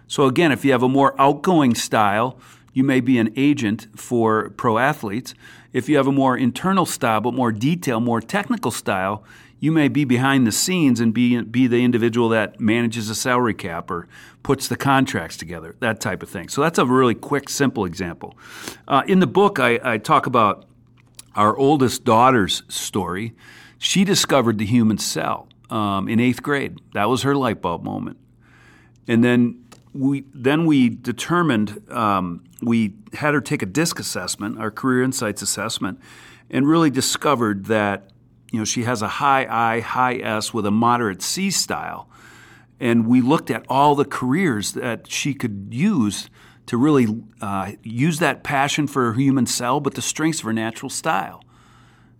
So, 0.06 0.26
again, 0.26 0.52
if 0.52 0.64
you 0.64 0.70
have 0.70 0.82
a 0.82 0.88
more 0.88 1.20
outgoing 1.20 1.74
style, 1.74 2.38
you 2.72 2.84
may 2.84 3.00
be 3.00 3.18
an 3.18 3.32
agent 3.36 3.88
for 3.96 4.50
pro 4.50 4.78
athletes. 4.78 5.34
If 5.72 5.88
you 5.88 5.96
have 5.96 6.06
a 6.06 6.12
more 6.12 6.36
internal 6.36 6.86
style, 6.86 7.20
but 7.20 7.34
more 7.34 7.50
detail, 7.50 8.00
more 8.00 8.20
technical 8.20 8.70
style, 8.70 9.24
you 9.60 9.70
may 9.70 9.88
be 9.88 10.04
behind 10.04 10.46
the 10.46 10.52
scenes 10.52 11.00
and 11.00 11.12
be, 11.12 11.40
be 11.42 11.66
the 11.66 11.84
individual 11.84 12.30
that 12.30 12.58
manages 12.58 13.10
a 13.10 13.14
salary 13.14 13.54
cap 13.54 13.90
or 13.90 14.08
puts 14.42 14.66
the 14.68 14.76
contracts 14.76 15.36
together, 15.36 15.76
that 15.80 16.00
type 16.00 16.22
of 16.22 16.30
thing. 16.30 16.48
So 16.48 16.62
that's 16.62 16.78
a 16.78 16.86
really 16.86 17.14
quick, 17.14 17.50
simple 17.50 17.84
example. 17.84 18.36
Uh, 18.88 19.02
in 19.06 19.20
the 19.20 19.26
book, 19.26 19.58
I, 19.58 19.78
I 19.84 19.98
talk 19.98 20.26
about 20.26 20.64
our 21.36 21.54
oldest 21.56 22.04
daughter's 22.04 22.62
story. 22.68 23.34
She 23.78 24.02
discovered 24.02 24.56
the 24.56 24.66
human 24.66 24.96
cell 24.96 25.46
um, 25.68 26.08
in 26.08 26.20
eighth 26.20 26.42
grade. 26.42 26.80
That 26.94 27.10
was 27.10 27.22
her 27.22 27.36
light 27.36 27.60
bulb 27.60 27.84
moment. 27.84 28.16
And 29.06 29.22
then 29.22 29.64
we 29.92 30.24
then 30.32 30.66
we 30.66 30.88
determined 30.88 31.82
um, 31.90 32.44
we 32.62 32.94
had 33.14 33.34
her 33.34 33.40
take 33.40 33.62
a 33.62 33.66
disc 33.66 33.98
assessment, 33.98 34.58
our 34.58 34.70
career 34.70 35.02
insights 35.02 35.42
assessment, 35.42 36.00
and 36.48 36.66
really 36.66 36.90
discovered 36.90 37.66
that 37.66 38.09
you 38.50 38.58
know 38.58 38.64
she 38.64 38.84
has 38.84 39.02
a 39.02 39.08
high 39.08 39.46
I, 39.48 39.80
high 39.80 40.16
S 40.16 40.52
with 40.52 40.66
a 40.66 40.70
moderate 40.70 41.22
C 41.22 41.50
style, 41.50 42.08
and 42.78 43.06
we 43.06 43.20
looked 43.20 43.50
at 43.50 43.64
all 43.68 43.94
the 43.94 44.04
careers 44.04 44.72
that 44.72 45.10
she 45.10 45.34
could 45.34 45.68
use 45.70 46.30
to 46.66 46.76
really 46.76 47.22
uh, 47.40 47.72
use 47.82 48.20
that 48.20 48.44
passion 48.44 48.86
for 48.86 49.06
her 49.06 49.14
human 49.14 49.46
cell, 49.46 49.80
but 49.80 49.94
the 49.94 50.02
strengths 50.02 50.38
of 50.40 50.44
her 50.44 50.52
natural 50.52 50.88
style. 50.88 51.42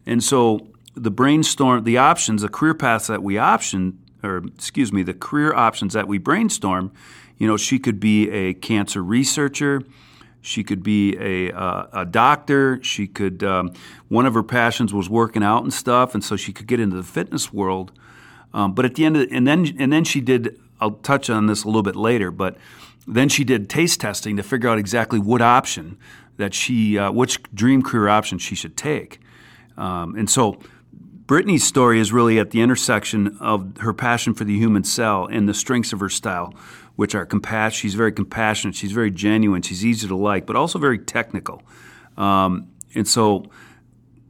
And 0.07 0.25
so 0.25 0.67
the 0.95 1.11
brainstorm, 1.11 1.85
the 1.85 1.99
options, 1.99 2.43
the 2.43 2.49
career 2.49 2.75
paths 2.75 3.07
that 3.07 3.23
we 3.23 3.39
option, 3.39 3.99
or 4.23 4.43
excuse 4.47 4.93
me, 4.93 5.03
the 5.03 5.15
career 5.15 5.55
options 5.55 5.93
that 5.93 6.09
we 6.09 6.19
brainstorm, 6.19 6.93
you 7.39 7.47
know, 7.47 7.57
she 7.57 7.79
could 7.79 8.01
be 8.01 8.29
a 8.31 8.55
cancer 8.55 9.03
researcher. 9.03 9.83
She 10.41 10.65
could 10.65 10.83
be 10.83 11.17
a, 11.19 11.53
uh, 11.53 11.87
a 11.93 12.07
doctor. 12.07 12.83
She 12.83 13.07
could, 13.07 13.43
um, 13.45 13.73
one 14.09 14.27
of 14.27 14.35
her 14.35 14.43
passions 14.43 14.95
was 14.95 15.09
working 15.09 15.43
out 15.43 15.63
and 15.63 15.73
stuff, 15.73 16.15
and 16.15 16.25
so 16.25 16.37
she 16.37 16.53
could 16.53 16.67
get 16.67 16.81
into 16.81 16.97
the 16.97 17.03
fitness 17.03 17.53
world. 17.53 17.93
Um, 18.53 18.75
but 18.75 18.85
at 18.85 18.95
the 18.95 19.05
end 19.05 19.17
of, 19.17 19.29
and 19.31 19.47
then 19.47 19.77
and 19.79 19.93
then 19.93 20.05
she 20.05 20.21
did. 20.21 20.59
I'll 20.81 20.93
touch 20.93 21.29
on 21.29 21.47
this 21.47 21.63
a 21.65 21.67
little 21.67 21.83
bit 21.83 21.95
later, 21.95 22.31
but 22.31 22.57
then 23.07 23.29
she 23.29 23.45
did 23.45 23.69
taste 23.69 24.01
testing 24.01 24.37
to 24.39 24.43
figure 24.43 24.69
out 24.69 24.79
exactly 24.79 25.19
what 25.19 25.43
option 25.43 25.99
that 26.39 26.55
she, 26.55 26.99
uh, 26.99 27.13
which 27.13 27.43
dream 27.55 27.83
career 27.83 28.09
option 28.09 28.39
she 28.39 28.55
should 28.55 28.77
take. 28.77 29.21
Um, 29.77 30.17
and 30.17 30.29
so, 30.29 30.59
Brittany's 31.31 31.63
story 31.63 32.01
is 32.01 32.13
really 32.13 32.41
at 32.41 32.51
the 32.51 32.61
intersection 32.61 33.37
of 33.39 33.77
her 33.77 33.93
passion 33.93 34.35
for 34.35 34.43
the 34.43 34.59
human 34.59 34.83
cell 34.83 35.29
and 35.31 35.49
the 35.49 35.55
strengths 35.55 35.93
of 35.93 36.01
her 36.01 36.09
style, 36.09 36.53
which 36.97 37.15
are 37.15 37.25
compassion. 37.25 37.83
She's 37.83 37.95
very 37.95 38.11
compassionate. 38.11 38.75
She's 38.75 38.91
very 38.91 39.13
genuine. 39.13 39.63
She's 39.63 39.85
easy 39.85 40.09
to 40.09 40.17
like, 40.17 40.45
but 40.45 40.57
also 40.57 40.81
very 40.81 40.99
technical. 40.99 41.63
Um, 42.17 42.73
and 42.97 43.07
so 43.07 43.45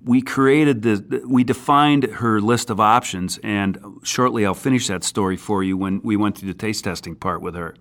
we 0.05 0.21
created 0.21 0.83
the 0.83 1.25
we 1.27 1.43
defined 1.43 2.05
her 2.05 2.39
list 2.39 2.69
of 2.69 2.81
options 2.81 3.39
and 3.43 3.79
shortly 4.03 4.45
I'll 4.45 4.53
finish 4.53 4.87
that 4.89 5.03
story 5.03 5.39
for 5.39 5.65
you 5.65 5.79
when 5.79 6.03
we 6.03 6.19
went 6.19 6.37
through 6.37 6.53
the 6.53 6.59
taste 6.59 6.85
testing 6.85 7.17
part 7.17 7.41
with 7.41 7.55
her. 7.55 7.75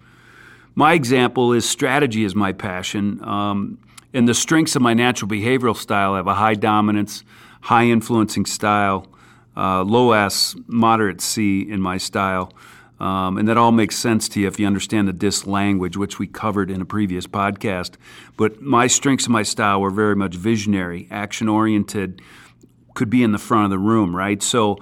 My 0.76 0.94
example 0.94 1.52
is 1.52 1.68
strategy 1.68 2.24
is 2.24 2.36
my 2.36 2.54
passion. 2.54 3.22
Um, 3.22 3.80
and 4.14 4.30
the 4.30 4.34
strengths 4.34 4.78
of 4.78 4.82
my 4.82 4.94
natural 4.94 5.30
behavioral 5.30 5.76
style 5.76 6.16
have 6.16 6.28
a 6.28 6.36
high 6.36 6.56
dominance, 6.56 7.26
high 7.62 7.86
influencing 7.86 8.46
style, 8.46 9.08
uh, 9.56 9.84
low 9.84 10.12
S, 10.12 10.56
moderate 10.68 11.22
C 11.22 11.62
in 11.62 11.82
my 11.82 11.98
style. 11.98 12.54
Um, 13.00 13.38
and 13.38 13.48
that 13.48 13.58
all 13.58 13.72
makes 13.72 13.96
sense 13.96 14.28
to 14.30 14.42
you 14.42 14.48
if 14.48 14.60
you 14.60 14.68
understand 14.68 15.08
the 15.08 15.14
DISC 15.14 15.48
language, 15.48 15.96
which 15.96 16.20
we 16.20 16.28
covered 16.28 16.70
in 16.70 16.82
a 16.82 16.86
previous 16.86 17.28
podcast. 17.28 17.94
But 18.36 18.62
my 18.62 18.88
strengths 18.88 19.26
and 19.26 19.34
my 19.34 19.44
style 19.44 19.80
were 19.80 19.90
very 19.90 20.16
much 20.16 20.36
visionary, 20.36 21.08
action 21.10 21.48
oriented, 21.48 22.22
could 22.96 23.10
be 23.10 23.24
in 23.24 23.32
the 23.32 23.38
front 23.38 23.66
of 23.66 23.70
the 23.70 23.80
room, 23.80 24.14
right? 24.14 24.44
So, 24.44 24.80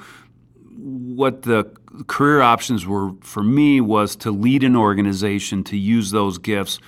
what 0.80 1.44
the 1.44 1.72
career 2.08 2.42
options 2.42 2.86
were 2.88 3.12
for 3.22 3.44
me 3.44 3.82
was 3.82 4.16
to 4.18 4.32
lead 4.32 4.64
an 4.64 4.76
organization, 4.76 5.64
to 5.66 5.78
use 5.78 6.10
those 6.12 6.40
gifts, 6.40 6.80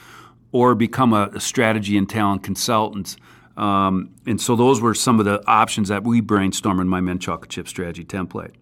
or 0.52 0.74
become 0.74 1.14
a, 1.14 1.30
a 1.36 1.40
strategy 1.40 1.98
and 1.98 2.10
talent 2.10 2.44
consultant. 2.44 3.16
Um, 3.58 4.16
and 4.26 4.40
so, 4.40 4.56
those 4.56 4.82
were 4.82 4.94
some 4.94 5.20
of 5.20 5.26
the 5.26 5.46
options 5.48 5.90
that 5.90 6.04
we 6.04 6.22
brainstormed 6.22 6.82
in 6.82 6.88
my 6.88 7.02
Mint 7.02 7.22
Chocolate 7.22 7.50
Chip 7.50 7.68
Strategy 7.68 8.06
template. 8.06 8.54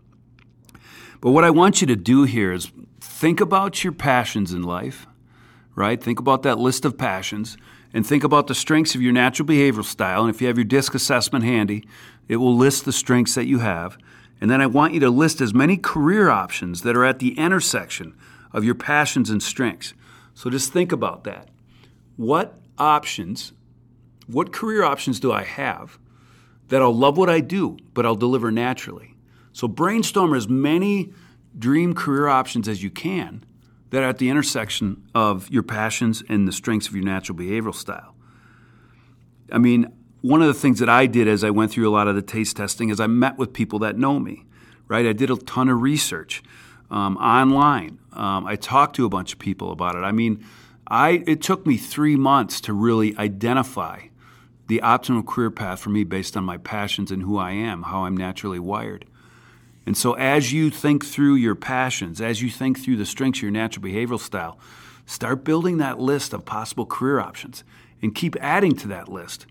But 1.22 1.32
what 1.32 1.44
I 1.44 1.50
want 1.50 1.82
you 1.82 1.88
to 1.88 1.96
do 1.96 2.24
here 2.24 2.52
is 2.54 2.72
think 3.00 3.42
about 3.42 3.84
your 3.84 3.94
passions 3.94 4.54
in 4.54 4.64
life, 4.64 5.08
right? 5.76 6.02
Think 6.02 6.20
about 6.20 6.44
that 6.44 6.60
list 6.60 6.86
of 6.86 6.98
passions 6.98 7.58
and 7.94 8.06
think 8.06 8.24
about 8.24 8.48
the 8.48 8.56
strengths 8.56 8.96
of 8.96 9.02
your 9.02 9.14
natural 9.14 9.48
behavioral 9.48 9.86
style. 9.86 10.22
And 10.22 10.34
if 10.34 10.42
you 10.42 10.48
have 10.48 10.58
your 10.58 10.66
DISC 10.66 10.94
assessment 10.94 11.46
handy, 11.46 11.88
it 12.28 12.38
will 12.38 12.56
list 12.56 12.86
the 12.86 12.92
strengths 12.92 13.36
that 13.36 13.48
you 13.48 13.60
have. 13.60 13.98
And 14.40 14.52
then 14.52 14.62
I 14.62 14.68
want 14.68 14.94
you 14.94 15.00
to 15.00 15.10
list 15.10 15.42
as 15.42 15.54
many 15.54 15.78
career 15.78 16.30
options 16.30 16.82
that 16.82 16.96
are 16.96 17.06
at 17.06 17.20
the 17.20 17.38
intersection 17.38 18.16
of 18.54 18.64
your 18.64 18.76
passions 18.76 19.30
and 19.30 19.42
strengths. 19.42 19.94
So 20.34 20.50
just 20.50 20.72
think 20.72 20.92
about 20.92 21.24
that. 21.24 21.50
What 22.16 22.60
options, 22.78 23.54
what 24.28 24.52
career 24.52 24.84
options 24.84 25.20
do 25.20 25.32
I 25.32 25.44
have 25.44 25.98
that 26.68 26.82
I'll 26.82 26.96
love 26.96 27.18
what 27.18 27.30
I 27.30 27.40
do, 27.40 27.78
but 27.94 28.06
I'll 28.06 28.16
deliver 28.16 28.52
naturally? 28.52 29.16
So 29.54 29.68
brainstorm 29.68 30.34
as 30.34 30.48
many 30.48 31.14
dream 31.58 31.96
career 31.96 32.28
options 32.28 32.68
as 32.68 32.84
you 32.84 32.90
can 32.90 33.44
that 33.90 34.04
are 34.04 34.10
at 34.10 34.18
the 34.18 34.30
intersection 34.30 35.04
of 35.16 35.50
your 35.50 35.64
passions 35.64 36.24
and 36.28 36.48
the 36.48 36.52
strengths 36.52 36.88
of 36.88 36.96
your 36.96 37.06
natural 37.06 37.38
behavioral 37.38 37.74
style. 37.74 38.16
I 39.52 39.58
mean, 39.58 39.92
one 40.22 40.42
of 40.42 40.48
the 40.48 40.54
things 40.54 40.80
that 40.80 40.90
I 40.90 41.06
did 41.06 41.28
as 41.28 41.44
I 41.44 41.52
went 41.52 41.72
through 41.72 41.88
a 41.88 41.92
lot 41.92 42.08
of 42.08 42.16
the 42.16 42.22
taste 42.22 42.58
testing 42.58 42.90
is 42.90 43.00
I 43.00 43.08
met 43.08 43.38
with 43.38 43.54
people 43.54 43.80
that 43.80 43.98
know 43.98 44.20
me, 44.20 44.46
right? 44.88 45.06
I 45.06 45.14
did 45.14 45.30
a 45.32 45.38
ton 45.38 45.70
of 45.70 45.82
research 45.82 46.44
um, 46.92 47.18
online. 47.18 48.00
Um, 48.14 48.46
I 48.46 48.56
talked 48.56 48.96
to 48.98 49.06
a 49.06 49.10
bunch 49.10 49.34
of 49.34 49.40
people 49.40 49.72
about 49.72 49.96
it. 49.96 50.00
I 50.00 50.12
mean, 50.12 50.44
I 50.88 51.24
it 51.28 51.42
took 51.42 51.66
me 51.66 51.78
three 51.78 52.16
months 52.16 52.62
to 52.62 52.74
really 52.74 53.16
identify 53.18 54.07
the 54.68 54.82
optimal 54.84 55.26
career 55.26 55.50
path 55.50 55.80
for 55.80 55.90
me 55.90 56.04
based 56.04 56.38
on 56.38 56.44
my 56.44 56.58
passions 56.58 57.12
and 57.12 57.24
who 57.24 57.38
I 57.38 57.52
am, 57.52 57.84
how 57.84 58.04
I'm 58.06 58.16
naturally 58.16 58.60
wired. 58.60 59.06
And 59.86 59.96
so, 59.96 60.14
as 60.14 60.52
you 60.52 60.70
think 60.70 61.06
through 61.06 61.36
your 61.36 61.56
passions, 61.56 62.20
as 62.20 62.42
you 62.42 62.50
think 62.50 62.80
through 62.80 62.98
the 62.98 63.06
strengths 63.06 63.40
of 63.40 63.44
your 63.44 63.52
natural 63.52 63.86
behavioral 63.86 64.20
style, 64.20 64.60
start 65.06 65.46
building 65.46 65.78
that 65.78 66.00
list 66.00 66.34
of 66.34 66.44
possible 66.44 66.86
career 66.86 67.22
options 67.22 67.64
and 68.02 68.14
keep 68.14 68.36
adding 68.42 68.76
to 68.76 68.88
that 68.90 69.08
list. 69.08 69.46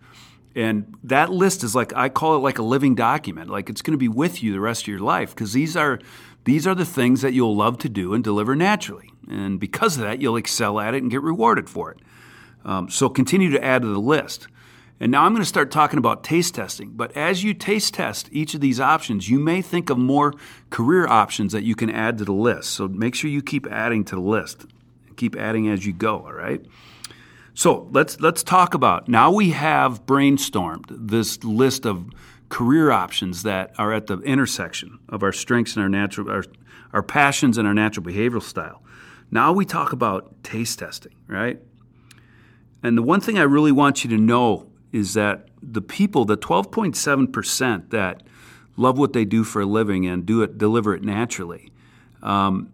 And 0.55 0.95
that 1.05 1.31
list 1.31 1.65
is 1.65 1.75
like 1.75 1.95
I 1.95 2.09
call 2.09 2.37
it 2.37 2.41
like 2.41 2.59
a 2.59 2.63
living 2.63 2.95
document. 2.95 3.49
Like 3.51 3.71
it's 3.71 3.83
going 3.83 3.93
to 3.93 3.99
be 3.99 4.09
with 4.09 4.43
you 4.43 4.53
the 4.53 4.61
rest 4.61 4.83
of 4.83 4.89
your 4.89 5.01
life 5.01 5.35
because 5.35 5.53
these 5.55 5.77
are 5.77 5.99
these 6.45 6.67
are 6.67 6.75
the 6.75 6.85
things 6.85 7.23
that 7.23 7.33
you'll 7.33 7.57
love 7.57 7.79
to 7.79 7.89
do 7.89 8.15
and 8.15 8.23
deliver 8.23 8.55
naturally. 8.55 9.11
And 9.29 9.59
because 9.59 9.97
of 9.97 10.03
that, 10.05 10.21
you'll 10.21 10.37
excel 10.37 10.79
at 10.79 10.95
it 10.95 11.03
and 11.03 11.11
get 11.11 11.23
rewarded 11.23 11.69
for 11.69 11.91
it. 11.91 11.99
Um, 12.65 12.89
so 12.89 13.09
continue 13.09 13.51
to 13.51 13.65
add 13.65 13.83
to 13.83 13.89
the 13.89 13.99
list. 13.99 14.49
And 14.99 15.13
now 15.13 15.25
I'm 15.25 15.33
going 15.33 15.43
to 15.43 15.49
start 15.49 15.71
talking 15.71 15.99
about 15.99 16.25
taste 16.25 16.55
testing. 16.55 16.91
But 16.91 17.15
as 17.17 17.45
you 17.45 17.53
taste 17.53 17.95
test 17.95 18.29
each 18.33 18.55
of 18.55 18.61
these 18.61 18.81
options, 18.81 19.29
you 19.29 19.39
may 19.39 19.61
think 19.61 19.91
of 19.91 19.99
more 19.99 20.33
career 20.71 21.07
options 21.07 21.53
that 21.53 21.65
you 21.65 21.75
can 21.75 21.91
add 21.91 22.17
to 22.19 22.25
the 22.25 22.33
list. 22.33 22.71
So 22.71 22.89
make 22.89 23.15
sure 23.15 23.29
you 23.29 23.43
keep 23.43 23.67
adding 23.67 24.05
to 24.07 24.15
the 24.15 24.23
list. 24.23 24.67
Keep 25.17 25.37
adding 25.37 25.69
as 25.69 25.85
you 25.85 25.93
go, 25.93 26.21
all 26.21 26.33
right? 26.33 26.65
So 27.55 27.89
let's 27.91 28.21
let's 28.21 28.43
talk 28.43 28.75
about 28.75 29.09
now 29.09 29.33
we 29.33 29.51
have 29.51 30.05
brainstormed 30.05 30.85
this 30.91 31.43
list 31.43 31.87
of 31.87 32.11
career 32.51 32.91
options 32.91 33.45
that 33.45 33.73
are 33.79 33.95
at 33.95 34.09
the 34.09 34.19
intersection 34.21 34.99
of 35.09 35.23
our 35.23 35.33
strengths 35.33 35.75
and 35.75 35.83
our 35.83 35.89
natural 35.89 36.31
our, 36.31 36.45
our 36.93 37.03
passions 37.03 37.57
and 37.57 37.67
our 37.67 37.73
natural 37.73 38.05
behavioral 38.05 38.43
style. 38.43 38.83
Now 39.31 39.55
we 39.55 39.65
talk 39.65 39.93
about 39.93 40.43
taste 40.43 40.79
testing, 40.79 41.15
right? 41.29 41.59
And 42.83 42.97
the 42.97 43.03
one 43.03 43.23
thing 43.23 43.39
I 43.39 43.43
really 43.43 43.73
want 43.73 44.05
you 44.05 44.11
to 44.11 44.19
know 44.19 44.71
is 44.97 45.13
that 45.15 45.49
the 45.63 45.83
people, 45.83 46.25
the 46.25 46.39
12.7% 46.39 47.91
that 47.91 48.23
love 48.77 48.99
what 48.99 49.13
they 49.13 49.25
do 49.25 49.45
for 49.45 49.61
a 49.61 49.67
living 49.67 50.07
and 50.07 50.25
do 50.25 50.43
it, 50.43 50.57
deliver 50.57 50.95
it 50.95 51.03
naturally, 51.03 51.71
um, 52.23 52.73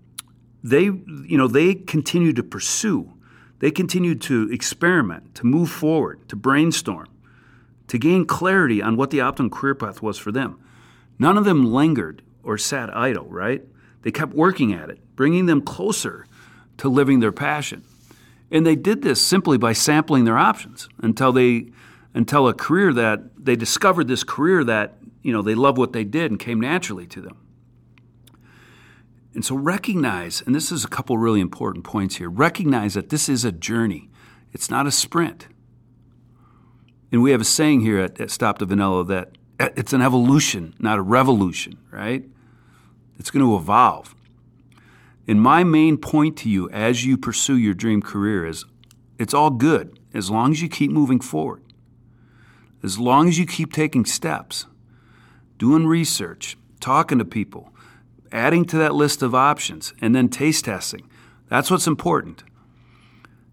they, 0.62 0.84
you 0.84 1.36
know, 1.36 1.48
they 1.48 1.74
continue 1.74 2.32
to 2.32 2.42
pursue, 2.42 3.12
they 3.58 3.72
continue 3.72 4.14
to 4.14 4.48
experiment, 4.52 5.34
to 5.34 5.46
move 5.46 5.68
forward, 5.70 6.28
to 6.28 6.36
brainstorm, 6.36 7.08
to 7.88 7.98
gain 7.98 8.24
clarity 8.24 8.80
on 8.80 8.96
what 8.96 9.10
the 9.10 9.20
optimum 9.20 9.50
career 9.50 9.74
path 9.74 10.00
was 10.00 10.16
for 10.16 10.30
them. 10.30 10.58
None 11.18 11.36
of 11.36 11.44
them 11.44 11.72
lingered 11.72 12.22
or 12.44 12.56
sat 12.56 12.96
idle, 12.96 13.26
right? 13.26 13.64
They 14.02 14.12
kept 14.12 14.32
working 14.32 14.72
at 14.72 14.90
it, 14.90 15.00
bringing 15.16 15.46
them 15.46 15.60
closer 15.60 16.26
to 16.78 16.88
living 16.88 17.20
their 17.20 17.32
passion. 17.32 17.84
And 18.50 18.64
they 18.64 18.76
did 18.76 19.02
this 19.02 19.20
simply 19.20 19.58
by 19.58 19.72
sampling 19.72 20.24
their 20.24 20.38
options 20.38 20.88
until 21.02 21.32
they 21.32 21.68
until 22.14 22.48
a 22.48 22.54
career 22.54 22.92
that 22.92 23.44
they 23.44 23.56
discovered 23.56 24.08
this 24.08 24.24
career 24.24 24.64
that 24.64 24.98
you 25.22 25.32
know 25.32 25.42
they 25.42 25.54
loved 25.54 25.78
what 25.78 25.92
they 25.92 26.04
did 26.04 26.30
and 26.30 26.38
came 26.40 26.60
naturally 26.60 27.06
to 27.06 27.20
them. 27.20 27.36
And 29.34 29.44
so 29.44 29.56
recognize, 29.56 30.42
and 30.44 30.54
this 30.54 30.70
is 30.70 30.84
a 30.84 30.88
couple 30.88 31.16
really 31.16 31.40
important 31.40 31.84
points 31.84 32.16
here 32.16 32.28
recognize 32.28 32.94
that 32.94 33.08
this 33.08 33.28
is 33.28 33.44
a 33.44 33.52
journey, 33.52 34.10
it's 34.52 34.70
not 34.70 34.86
a 34.86 34.90
sprint. 34.90 35.48
And 37.10 37.22
we 37.22 37.30
have 37.32 37.40
a 37.42 37.44
saying 37.44 37.80
here 37.82 37.98
at, 37.98 38.20
at 38.20 38.30
Stop 38.30 38.58
the 38.58 38.66
Vanilla 38.66 39.04
that 39.04 39.36
uh, 39.60 39.68
it's 39.76 39.92
an 39.92 40.00
evolution, 40.00 40.74
not 40.78 40.98
a 40.98 41.02
revolution, 41.02 41.78
right? 41.90 42.24
It's 43.18 43.30
going 43.30 43.44
to 43.44 43.54
evolve. 43.54 44.14
And 45.28 45.40
my 45.40 45.62
main 45.62 45.98
point 45.98 46.36
to 46.38 46.48
you 46.48 46.68
as 46.70 47.04
you 47.04 47.16
pursue 47.16 47.56
your 47.56 47.74
dream 47.74 48.02
career 48.02 48.46
is 48.46 48.64
it's 49.18 49.32
all 49.32 49.50
good 49.50 49.98
as 50.12 50.30
long 50.30 50.50
as 50.50 50.62
you 50.62 50.68
keep 50.68 50.90
moving 50.90 51.20
forward, 51.20 51.62
as 52.82 52.98
long 52.98 53.28
as 53.28 53.38
you 53.38 53.46
keep 53.46 53.72
taking 53.72 54.04
steps, 54.04 54.66
doing 55.58 55.86
research, 55.86 56.56
talking 56.80 57.18
to 57.18 57.24
people, 57.24 57.72
adding 58.32 58.64
to 58.64 58.76
that 58.78 58.94
list 58.94 59.22
of 59.22 59.34
options, 59.34 59.92
and 60.00 60.14
then 60.14 60.28
taste 60.28 60.64
testing. 60.64 61.08
That's 61.48 61.70
what's 61.70 61.86
important. 61.86 62.42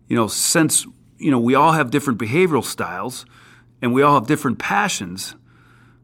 You 0.07 0.15
know, 0.15 0.27
since 0.27 0.85
you 1.17 1.31
know 1.31 1.39
we 1.39 1.53
all 1.53 1.73
have 1.73 1.91
different 1.91 2.19
behavioral 2.19 2.63
styles 2.63 3.25
and 3.81 3.93
we 3.93 4.01
all 4.01 4.15
have 4.15 4.27
different 4.27 4.57
passions, 4.57 5.35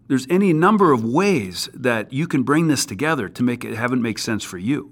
there's 0.08 0.28
any 0.30 0.54
number 0.54 0.92
of 0.92 1.04
ways 1.04 1.70
that 1.74 2.14
you 2.14 2.28
can 2.28 2.44
bring 2.44 2.68
this 2.68 2.86
together 2.86 3.28
to 3.30 3.44
make 3.44 3.64
it 3.64 3.76
have 3.76 3.92
it 3.92 3.98
make 3.98 4.20
sense 4.20 4.44
for 4.44 4.58
you. 4.58 4.92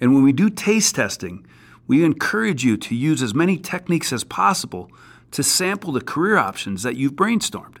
And 0.00 0.14
when 0.14 0.22
we 0.22 0.32
do 0.32 0.48
taste 0.48 0.94
testing, 0.94 1.46
we 1.86 2.04
encourage 2.04 2.64
you 2.64 2.76
to 2.76 2.94
use 2.94 3.22
as 3.22 3.34
many 3.34 3.58
techniques 3.58 4.12
as 4.12 4.24
possible 4.24 4.90
to 5.32 5.42
sample 5.42 5.92
the 5.92 6.00
career 6.00 6.36
options 6.36 6.82
that 6.82 6.96
you've 6.96 7.12
brainstormed. 7.12 7.76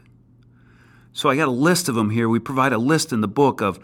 So 1.12 1.28
I 1.28 1.36
got 1.36 1.48
a 1.48 1.52
list 1.52 1.88
of 1.88 1.94
them 1.94 2.10
here. 2.10 2.28
We 2.28 2.38
provide 2.38 2.72
a 2.72 2.78
list 2.78 3.12
in 3.12 3.20
the 3.20 3.28
book 3.28 3.60
of 3.60 3.78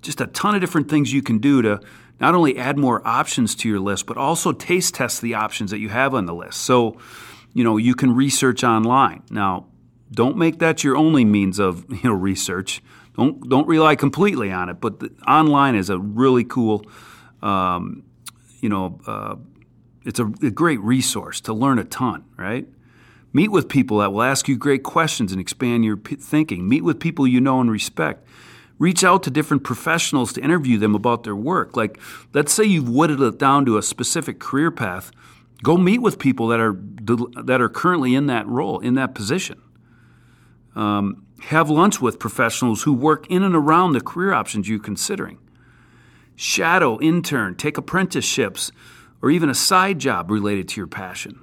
just 0.00 0.20
a 0.20 0.26
ton 0.28 0.54
of 0.54 0.60
different 0.60 0.88
things 0.88 1.12
you 1.12 1.22
can 1.22 1.38
do 1.38 1.60
to 1.62 1.80
not 2.20 2.34
only 2.34 2.56
add 2.56 2.78
more 2.78 3.06
options 3.06 3.54
to 3.56 3.68
your 3.68 3.80
list, 3.80 4.06
but 4.06 4.16
also 4.16 4.52
taste 4.52 4.94
test 4.94 5.20
the 5.20 5.34
options 5.34 5.70
that 5.70 5.78
you 5.78 5.88
have 5.88 6.14
on 6.14 6.26
the 6.26 6.34
list. 6.34 6.60
So, 6.60 6.96
you 7.52 7.64
know, 7.64 7.76
you 7.76 7.94
can 7.94 8.14
research 8.14 8.62
online. 8.64 9.22
Now, 9.30 9.66
don't 10.10 10.36
make 10.36 10.58
that 10.58 10.84
your 10.84 10.96
only 10.96 11.24
means 11.24 11.58
of 11.58 11.84
you 11.90 12.00
know 12.04 12.14
research. 12.14 12.82
Don't 13.16 13.48
don't 13.48 13.66
rely 13.66 13.96
completely 13.96 14.52
on 14.52 14.68
it. 14.68 14.80
But 14.80 15.00
the, 15.00 15.10
online 15.26 15.74
is 15.74 15.90
a 15.90 15.98
really 15.98 16.44
cool, 16.44 16.84
um, 17.42 18.04
you 18.60 18.68
know, 18.68 19.00
uh, 19.06 19.36
it's 20.04 20.20
a, 20.20 20.26
a 20.42 20.50
great 20.50 20.80
resource 20.80 21.40
to 21.42 21.52
learn 21.52 21.78
a 21.78 21.84
ton. 21.84 22.24
Right. 22.36 22.68
Meet 23.32 23.50
with 23.50 23.68
people 23.68 23.98
that 23.98 24.12
will 24.12 24.22
ask 24.22 24.48
you 24.48 24.56
great 24.56 24.82
questions 24.82 25.32
and 25.32 25.40
expand 25.40 25.84
your 25.84 25.96
p- 25.96 26.16
thinking. 26.16 26.68
Meet 26.68 26.84
with 26.84 26.98
people 26.98 27.26
you 27.26 27.40
know 27.40 27.60
and 27.60 27.70
respect. 27.70 28.26
Reach 28.78 29.04
out 29.04 29.22
to 29.24 29.30
different 29.30 29.64
professionals 29.64 30.32
to 30.32 30.40
interview 30.40 30.78
them 30.78 30.94
about 30.94 31.24
their 31.24 31.36
work. 31.36 31.76
Like, 31.76 32.00
let's 32.32 32.52
say 32.52 32.64
you've 32.64 32.88
whittled 32.88 33.22
it 33.22 33.38
down 33.38 33.66
to 33.66 33.76
a 33.76 33.82
specific 33.82 34.38
career 34.38 34.70
path. 34.70 35.10
Go 35.62 35.76
meet 35.76 35.98
with 35.98 36.18
people 36.18 36.46
that 36.48 36.60
are 36.60 36.78
that 37.44 37.60
are 37.60 37.68
currently 37.68 38.14
in 38.14 38.26
that 38.26 38.46
role, 38.46 38.78
in 38.78 38.94
that 38.94 39.14
position. 39.14 39.60
Um, 40.76 41.26
have 41.46 41.68
lunch 41.68 42.00
with 42.00 42.18
professionals 42.18 42.84
who 42.84 42.92
work 42.92 43.26
in 43.28 43.42
and 43.42 43.54
around 43.54 43.92
the 43.92 44.00
career 44.00 44.32
options 44.32 44.68
you're 44.68 44.78
considering. 44.78 45.38
Shadow, 46.36 47.00
intern, 47.00 47.56
take 47.56 47.76
apprenticeships, 47.76 48.70
or 49.20 49.30
even 49.30 49.50
a 49.50 49.54
side 49.54 49.98
job 49.98 50.30
related 50.30 50.68
to 50.68 50.80
your 50.80 50.86
passion. 50.86 51.40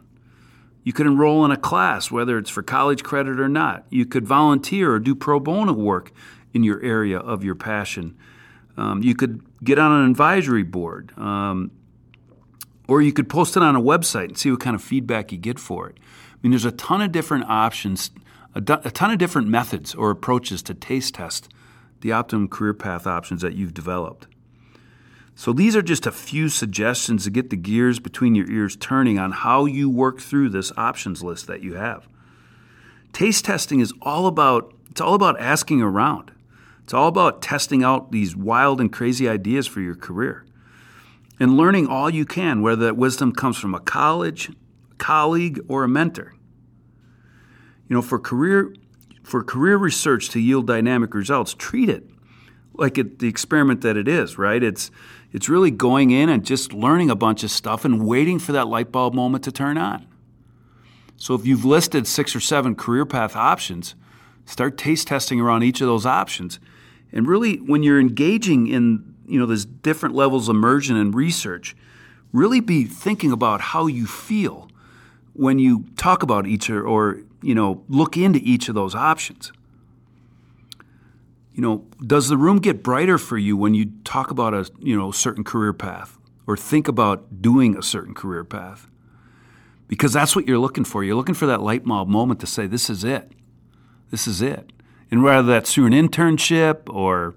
You 0.85 0.93
could 0.93 1.07
enroll 1.07 1.43
in 1.43 1.51
a 1.51 1.57
class, 1.57 2.09
whether 2.09 2.37
it's 2.37 2.49
for 2.49 2.63
college 2.63 3.03
credit 3.03 3.39
or 3.39 3.49
not. 3.49 3.85
You 3.89 4.05
could 4.05 4.25
volunteer 4.25 4.93
or 4.93 4.99
do 4.99 5.13
pro 5.15 5.41
bono 5.41 5.73
work 5.73 6.13
in 6.53 6.63
your 6.63 6.81
area 6.81 7.19
of 7.19 7.43
your 7.43 7.55
passion. 7.55 8.15
Um, 8.77 9.03
you 9.03 9.15
could 9.15 9.41
get 9.61 9.77
on 9.77 9.91
an 9.91 10.09
advisory 10.09 10.63
board, 10.63 11.11
um, 11.17 11.71
or 12.87 13.01
you 13.01 13.11
could 13.11 13.27
post 13.27 13.57
it 13.57 13.63
on 13.63 13.75
a 13.75 13.81
website 13.81 14.25
and 14.25 14.37
see 14.37 14.51
what 14.51 14.61
kind 14.61 14.75
of 14.75 14.81
feedback 14.81 15.33
you 15.33 15.37
get 15.37 15.59
for 15.59 15.89
it. 15.89 15.97
I 16.31 16.37
mean, 16.41 16.51
there's 16.51 16.65
a 16.65 16.71
ton 16.71 17.01
of 17.01 17.11
different 17.11 17.45
options 17.49 18.11
a, 18.55 18.59
a 18.85 18.91
ton 18.91 19.11
of 19.11 19.17
different 19.17 19.47
methods 19.47 19.93
or 19.93 20.09
approaches 20.09 20.63
to 20.63 20.73
taste 20.73 21.15
test 21.15 21.49
the 22.01 22.11
optimum 22.11 22.47
career 22.47 22.73
path 22.73 23.05
options 23.05 23.41
that 23.41 23.55
you've 23.55 23.73
developed. 23.73 24.27
So 25.35 25.51
these 25.51 25.75
are 25.75 25.81
just 25.81 26.07
a 26.07 26.13
few 26.13 26.47
suggestions 26.47 27.25
to 27.25 27.29
get 27.29 27.49
the 27.49 27.57
gears 27.57 27.99
between 27.99 28.35
your 28.35 28.49
ears 28.49 28.77
turning 28.77 29.19
on 29.19 29.33
how 29.33 29.65
you 29.65 29.89
work 29.89 30.21
through 30.21 30.49
this 30.49 30.71
options 30.77 31.21
list 31.21 31.45
that 31.47 31.61
you 31.61 31.75
have. 31.75 32.07
Taste 33.11 33.43
testing 33.43 33.81
is 33.81 33.93
all 34.01 34.27
about 34.27 34.73
it's 34.89 35.01
all 35.01 35.13
about 35.13 35.37
asking 35.41 35.81
around. 35.81 36.31
It's 36.83 36.93
all 36.93 37.09
about 37.09 37.41
testing 37.41 37.83
out 37.83 38.13
these 38.13 38.33
wild 38.33 38.79
and 38.79 38.91
crazy 38.93 39.27
ideas 39.27 39.67
for 39.67 39.81
your 39.81 39.95
career. 39.95 40.45
And 41.37 41.57
learning 41.57 41.87
all 41.87 42.09
you 42.09 42.25
can, 42.25 42.61
whether 42.61 42.85
that 42.85 42.95
wisdom 42.95 43.33
comes 43.33 43.57
from 43.57 43.75
a 43.75 43.81
college, 43.81 44.51
colleague, 44.97 45.59
or 45.67 45.83
a 45.83 45.89
mentor. 45.89 46.33
You 47.89 47.95
know, 47.95 48.01
for 48.01 48.19
career 48.19 48.73
for 49.21 49.43
career 49.43 49.75
research 49.75 50.29
to 50.29 50.39
yield 50.39 50.65
dynamic 50.67 51.13
results, 51.13 51.53
treat 51.53 51.89
it 51.89 52.09
like 52.77 52.97
it, 52.97 53.19
the 53.19 53.27
experiment 53.27 53.81
that 53.81 53.97
it 53.97 54.07
is, 54.07 54.37
right? 54.37 54.61
It's 54.61 54.91
it's 55.35 55.49
really 55.49 55.69
going 55.69 56.11
in 56.11 56.29
and 56.29 56.45
just 56.45 56.71
learning 56.71 57.09
a 57.09 57.15
bunch 57.15 57.43
of 57.43 57.51
stuff 57.51 57.83
and 57.83 58.07
waiting 58.07 58.39
for 58.39 58.53
that 58.53 58.69
light 58.69 58.89
bulb 58.89 59.13
moment 59.13 59.43
to 59.43 59.51
turn 59.51 59.77
on. 59.77 60.07
So 61.17 61.35
if 61.35 61.45
you've 61.45 61.65
listed 61.65 62.07
six 62.07 62.33
or 62.33 62.39
seven 62.39 62.73
career 62.73 63.05
path 63.05 63.35
options, 63.35 63.95
start 64.45 64.77
taste 64.77 65.09
testing 65.09 65.41
around 65.41 65.63
each 65.63 65.81
of 65.81 65.87
those 65.87 66.05
options. 66.05 66.57
And 67.11 67.27
really 67.27 67.57
when 67.57 67.83
you're 67.83 67.99
engaging 67.99 68.67
in, 68.67 69.13
you 69.27 69.37
know, 69.37 69.45
these 69.45 69.65
different 69.65 70.15
levels 70.15 70.47
of 70.47 70.55
immersion 70.55 70.95
and 70.95 71.13
research, 71.13 71.75
really 72.31 72.61
be 72.61 72.85
thinking 72.85 73.33
about 73.33 73.59
how 73.59 73.87
you 73.87 74.07
feel 74.07 74.69
when 75.33 75.59
you 75.59 75.83
talk 75.97 76.23
about 76.23 76.47
each 76.47 76.69
or, 76.69 76.87
or 76.87 77.19
you 77.41 77.53
know, 77.53 77.83
look 77.89 78.15
into 78.15 78.39
each 78.41 78.69
of 78.69 78.75
those 78.75 78.95
options. 78.95 79.51
You 81.55 81.61
know, 81.61 81.85
does 82.05 82.27
the 82.27 82.35
room 82.35 82.59
get 82.59 82.83
brighter 82.83 83.17
for 83.17 83.37
you 83.37 83.55
when 83.55 83.73
you 83.73 83.93
talk 84.03 84.29
about 84.29 84.53
a, 84.53 84.69
you 84.79 84.97
know, 84.97 85.11
certain 85.11 85.45
career 85.45 85.71
path 85.71 86.17
or 86.45 86.57
think 86.57 86.89
about 86.89 87.41
doing 87.41 87.77
a 87.77 87.81
certain 87.81 88.13
career 88.13 88.43
path? 88.43 88.89
Because 89.87 90.11
that's 90.11 90.35
what 90.35 90.45
you're 90.45 90.59
looking 90.59 90.83
for. 90.83 91.01
You're 91.01 91.15
looking 91.15 91.33
for 91.33 91.45
that 91.45 91.61
light 91.61 91.85
bulb 91.85 92.09
moment 92.09 92.41
to 92.41 92.45
say, 92.45 92.67
this 92.67 92.89
is 92.89 93.05
it. 93.05 93.31
This 94.11 94.27
is 94.27 94.41
it. 94.41 94.73
And 95.09 95.23
whether 95.23 95.47
that's 95.47 95.73
through 95.73 95.85
an 95.85 95.93
internship 95.93 96.93
or 96.93 97.35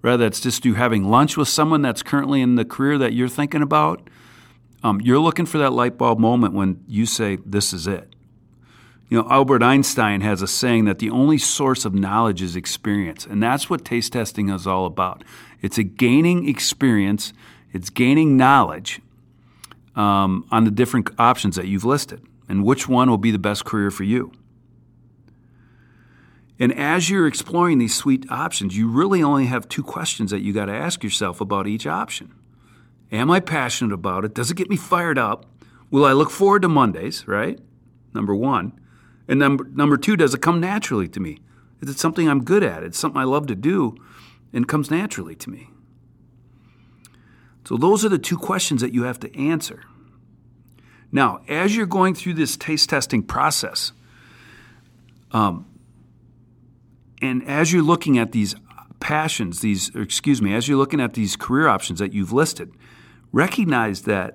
whether 0.00 0.24
that's 0.24 0.40
just 0.40 0.64
you 0.64 0.72
having 0.72 1.04
lunch 1.04 1.36
with 1.36 1.48
someone 1.48 1.82
that's 1.82 2.02
currently 2.02 2.40
in 2.40 2.54
the 2.54 2.64
career 2.64 2.96
that 2.96 3.12
you're 3.12 3.28
thinking 3.28 3.60
about, 3.60 4.08
um, 4.82 4.98
you're 5.02 5.18
looking 5.18 5.44
for 5.44 5.58
that 5.58 5.74
light 5.74 5.98
bulb 5.98 6.18
moment 6.18 6.54
when 6.54 6.82
you 6.86 7.04
say, 7.04 7.36
This 7.44 7.74
is 7.74 7.86
it. 7.86 8.14
You 9.08 9.22
know, 9.22 9.28
Albert 9.30 9.62
Einstein 9.62 10.20
has 10.20 10.42
a 10.42 10.46
saying 10.46 10.84
that 10.84 10.98
the 10.98 11.08
only 11.08 11.38
source 11.38 11.84
of 11.86 11.94
knowledge 11.94 12.42
is 12.42 12.56
experience, 12.56 13.24
and 13.24 13.42
that's 13.42 13.70
what 13.70 13.84
taste 13.84 14.12
testing 14.12 14.50
is 14.50 14.66
all 14.66 14.84
about. 14.84 15.24
It's 15.62 15.78
a 15.78 15.82
gaining 15.82 16.46
experience, 16.48 17.32
it's 17.72 17.88
gaining 17.88 18.36
knowledge 18.36 19.00
um, 19.96 20.46
on 20.50 20.64
the 20.64 20.70
different 20.70 21.10
options 21.18 21.56
that 21.56 21.66
you've 21.66 21.86
listed, 21.86 22.22
and 22.48 22.64
which 22.64 22.86
one 22.86 23.08
will 23.08 23.18
be 23.18 23.30
the 23.30 23.38
best 23.38 23.64
career 23.64 23.90
for 23.90 24.04
you. 24.04 24.30
And 26.60 26.76
as 26.76 27.08
you're 27.08 27.26
exploring 27.26 27.78
these 27.78 27.94
sweet 27.94 28.30
options, 28.30 28.76
you 28.76 28.88
really 28.90 29.22
only 29.22 29.46
have 29.46 29.68
two 29.68 29.82
questions 29.82 30.30
that 30.32 30.40
you 30.40 30.52
got 30.52 30.66
to 30.66 30.74
ask 30.74 31.02
yourself 31.02 31.40
about 31.40 31.66
each 31.66 31.86
option. 31.86 32.34
Am 33.10 33.30
I 33.30 33.40
passionate 33.40 33.94
about 33.94 34.24
it? 34.24 34.34
Does 34.34 34.50
it 34.50 34.56
get 34.56 34.68
me 34.68 34.76
fired 34.76 35.18
up? 35.18 35.46
Will 35.90 36.04
I 36.04 36.12
look 36.12 36.30
forward 36.30 36.62
to 36.62 36.68
Mondays, 36.68 37.26
right? 37.26 37.58
Number 38.12 38.34
one. 38.34 38.78
And 39.28 39.38
number, 39.38 39.64
number 39.64 39.96
two, 39.96 40.16
does 40.16 40.34
it 40.34 40.40
come 40.40 40.60
naturally 40.60 41.06
to 41.08 41.20
me? 41.20 41.38
Is 41.80 41.90
it 41.90 41.98
something 41.98 42.28
I'm 42.28 42.42
good 42.42 42.62
at? 42.62 42.82
It's 42.82 42.98
something 42.98 43.20
I 43.20 43.24
love 43.24 43.46
to 43.48 43.54
do 43.54 43.96
and 44.52 44.66
comes 44.66 44.90
naturally 44.90 45.36
to 45.36 45.50
me. 45.50 45.68
So, 47.64 47.76
those 47.76 48.04
are 48.04 48.08
the 48.08 48.18
two 48.18 48.38
questions 48.38 48.80
that 48.80 48.94
you 48.94 49.02
have 49.02 49.20
to 49.20 49.38
answer. 49.38 49.82
Now, 51.12 51.42
as 51.48 51.76
you're 51.76 51.86
going 51.86 52.14
through 52.14 52.34
this 52.34 52.56
taste 52.56 52.88
testing 52.88 53.22
process, 53.22 53.92
um, 55.32 55.66
and 57.20 57.46
as 57.46 57.72
you're 57.72 57.82
looking 57.82 58.18
at 58.18 58.32
these 58.32 58.54
passions, 59.00 59.60
these, 59.60 59.94
excuse 59.94 60.40
me, 60.40 60.54
as 60.54 60.68
you're 60.68 60.78
looking 60.78 61.00
at 61.00 61.14
these 61.14 61.36
career 61.36 61.68
options 61.68 61.98
that 61.98 62.12
you've 62.12 62.32
listed, 62.32 62.72
recognize 63.32 64.02
that 64.02 64.34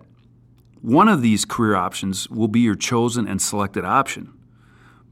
one 0.82 1.08
of 1.08 1.22
these 1.22 1.46
career 1.46 1.76
options 1.76 2.30
will 2.30 2.48
be 2.48 2.60
your 2.60 2.76
chosen 2.76 3.28
and 3.28 3.42
selected 3.42 3.86
option. 3.86 4.34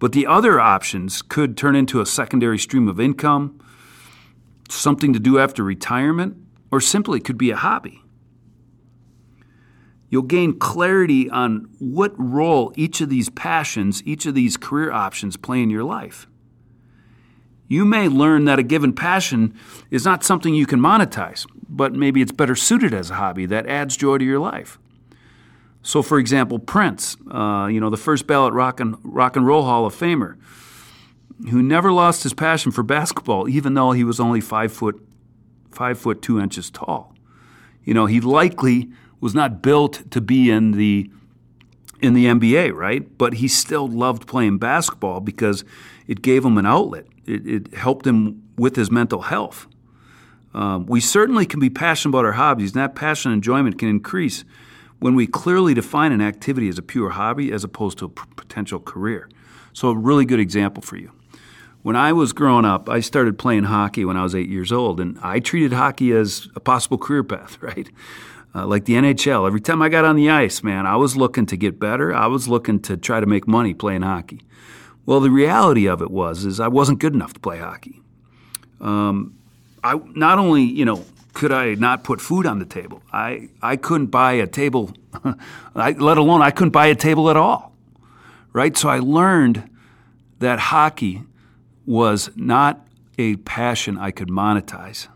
But 0.02 0.14
the 0.14 0.26
other 0.26 0.60
options 0.60 1.22
could 1.22 1.56
turn 1.56 1.76
into 1.76 2.02
a 2.02 2.08
secondary 2.08 2.58
stream 2.58 2.88
of 2.88 3.00
income, 3.00 3.62
something 4.68 5.14
to 5.14 5.20
do 5.20 5.38
after 5.38 5.64
retirement, 5.64 6.38
or 6.72 6.82
simply 6.82 7.20
could 7.20 7.38
be 7.38 7.52
a 7.52 7.56
hobby. 7.56 8.02
You'll 10.10 10.24
gain 10.24 10.58
clarity 10.58 11.30
on 11.30 11.70
what 11.78 12.14
role 12.18 12.74
each 12.76 13.00
of 13.00 13.10
these 13.10 13.30
passions, 13.30 14.02
each 14.04 14.26
of 14.26 14.34
these 14.34 14.58
career 14.58 14.92
options 14.92 15.38
play 15.38 15.62
in 15.62 15.70
your 15.70 15.84
life. 15.84 16.26
You 17.68 17.86
may 17.86 18.08
learn 18.08 18.46
that 18.46 18.58
a 18.58 18.64
given 18.64 18.94
passion 18.94 19.54
is 19.92 20.04
not 20.04 20.24
something 20.24 20.56
you 20.56 20.66
can 20.66 20.80
monetize, 20.80 21.46
but 21.70 21.94
maybe 21.94 22.24
it's 22.24 22.32
better 22.32 22.56
suited 22.56 22.92
as 22.92 23.12
a 23.12 23.16
hobby 23.16 23.46
that 23.46 23.68
adds 23.68 23.96
joy 23.96 24.18
to 24.18 24.26
your 24.26 24.40
life. 24.40 24.80
So, 25.84 26.04
for 26.04 26.20
example, 26.20 26.60
Prince, 26.60 27.17
uh, 27.32 27.67
you 27.72 27.80
know, 27.80 27.89
the 27.89 27.98
first 27.98 28.28
ballot 28.28 28.54
rock 28.54 28.80
and, 28.80 28.96
rock 29.04 29.36
and 29.36 29.46
roll 29.46 29.63
Hall 29.63 29.86
of 29.86 29.96
Famer, 29.96 30.38
who 31.50 31.63
never 31.63 31.91
lost 31.91 32.24
his 32.24 32.34
passion 32.34 32.72
for 32.72 32.84
basketball, 32.98 33.50
even 33.50 33.74
though 33.74 33.91
he 33.91 34.04
was 34.04 34.20
only 34.20 34.41
five 34.41 34.72
foot, 34.72 35.02
five 35.72 35.98
foot 35.98 36.22
two 36.22 36.39
inches 36.39 36.70
tall. 36.70 37.15
You 37.84 37.94
know, 37.94 38.06
he 38.06 38.22
likely 38.22 38.89
was 39.20 39.34
not 39.34 39.62
built 39.62 40.10
to 40.12 40.22
be 40.22 40.50
in 40.50 40.72
the 40.72 41.10
in 42.00 42.15
the 42.15 42.26
NBA, 42.26 42.74
right? 42.74 43.15
But 43.17 43.36
he 43.36 43.48
still 43.48 43.88
loved 43.88 44.28
playing 44.28 44.58
basketball 44.58 45.20
because 45.20 45.63
it 46.08 46.24
gave 46.24 46.44
him 46.44 46.58
an 46.58 46.65
outlet. 46.65 47.06
It, 47.28 47.48
it 47.48 47.74
helped 47.76 48.08
him 48.08 48.41
with 48.58 48.76
his 48.76 48.89
mental 48.89 49.22
health. 49.22 49.67
Um, 50.54 50.88
we 50.88 51.00
certainly 51.00 51.46
can 51.46 51.60
be 51.60 51.70
passionate 51.70 52.10
about 52.10 52.26
our 52.26 52.34
hobbies, 52.34 52.74
and 52.74 52.82
that 52.82 52.96
passion 52.96 53.32
and 53.32 53.38
enjoyment 53.38 53.78
can 53.78 53.88
increase 53.88 54.44
when 55.02 55.16
we 55.16 55.26
clearly 55.26 55.74
define 55.74 56.12
an 56.12 56.22
activity 56.22 56.70
as 56.70 56.78
a 56.78 56.82
pure 56.82 57.10
hobby 57.10 57.52
as 57.52 57.64
opposed 57.64 57.98
to 57.98 58.06
a 58.06 58.10
p- 58.10 58.22
potential 58.36 58.80
career. 58.80 59.28
So, 59.74 59.90
a 59.90 59.98
really 59.98 60.26
good 60.26 60.40
example 60.40 60.84
for 60.84 60.96
you. 60.96 61.12
When 61.82 61.96
I 61.96 62.14
was 62.14 62.34
growing 62.34 62.66
up, 62.66 62.88
I 62.88 63.00
started 63.00 63.40
playing 63.40 63.64
hockey 63.64 64.06
when 64.06 64.16
I 64.16 64.22
was 64.22 64.36
eight 64.36 64.48
years 64.48 64.72
old, 64.72 65.00
and 65.00 65.18
I 65.24 65.40
treated 65.40 65.74
hockey 65.74 66.12
as 66.12 66.48
a 66.56 66.60
possible 66.60 67.00
career 67.00 67.24
path, 67.24 67.58
right? 67.62 67.90
Uh, 68.54 68.68
like 68.68 68.86
the 68.86 68.94
NHL. 68.94 69.48
Every 69.48 69.60
time 69.60 69.82
I 69.82 69.90
got 69.90 70.06
on 70.06 70.16
the 70.16 70.30
ice, 70.30 70.62
man, 70.62 70.86
I 70.86 70.98
was 70.98 71.18
looking 71.18 71.48
to 71.48 71.58
get 71.58 71.80
better. 71.80 72.14
I 72.14 72.28
was 72.28 72.48
looking 72.48 72.80
to 72.82 72.96
try 72.96 73.20
to 73.20 73.26
make 73.26 73.48
money 73.48 73.74
playing 73.74 74.04
hockey. 74.04 74.42
Well, 75.08 75.20
the 75.20 75.32
reality 75.32 75.88
of 75.88 76.04
it 76.04 76.12
was 76.12 76.46
is 76.46 76.60
I 76.60 76.68
wasn't 76.68 77.00
good 77.00 77.16
enough 77.16 77.34
to 77.34 77.40
play 77.40 77.58
hockey. 77.58 78.04
Um, 78.80 79.36
I 79.84 80.00
not 80.14 80.38
only 80.38 80.62
you 80.62 80.86
know 80.86 81.04
could 81.34 81.52
I 81.52 81.76
not 81.76 82.04
put 82.04 82.20
food 82.22 82.46
on 82.46 82.60
the 82.60 82.65
table, 82.65 83.02
I 83.12 83.50
I 83.62 83.76
couldn't 83.76 84.08
buy 84.08 84.34
a 84.34 84.48
table, 84.48 84.94
I, 85.76 85.91
let 85.91 86.17
alone 86.17 86.41
I 86.41 86.52
couldn't 86.52 86.72
buy 86.72 86.88
a 86.88 86.96
table 86.96 87.30
at 87.30 87.38
all. 87.38 87.74
Right, 88.54 88.76
so 88.76 88.89
I 88.89 89.00
learned 89.00 89.70
that 90.39 90.60
hockey 90.60 91.24
was 91.86 92.30
not 92.36 92.86
a 93.17 93.38
passion 93.38 93.98
I 93.98 94.12
could 94.12 94.28
monetize. 94.28 95.08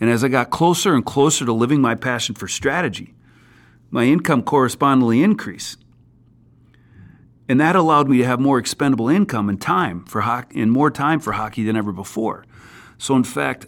And 0.00 0.10
as 0.10 0.24
I 0.24 0.28
got 0.28 0.50
closer 0.50 0.94
and 0.94 1.04
closer 1.04 1.44
to 1.44 1.52
living 1.52 1.80
my 1.80 1.94
passion 1.94 2.34
for 2.34 2.48
strategy, 2.48 3.14
my 3.90 4.04
income 4.04 4.42
correspondingly 4.42 5.22
increased. 5.22 5.78
And 7.48 7.60
that 7.60 7.76
allowed 7.76 8.08
me 8.08 8.18
to 8.18 8.24
have 8.24 8.40
more 8.40 8.58
expendable 8.58 9.08
income 9.08 9.48
and 9.48 9.60
time 9.60 10.04
for 10.04 10.22
hockey, 10.22 10.60
and 10.60 10.72
more 10.72 10.90
time 10.90 11.20
for 11.20 11.32
hockey 11.32 11.64
than 11.64 11.76
ever 11.76 11.92
before. 11.92 12.46
So, 12.98 13.14
in 13.14 13.24
fact, 13.24 13.66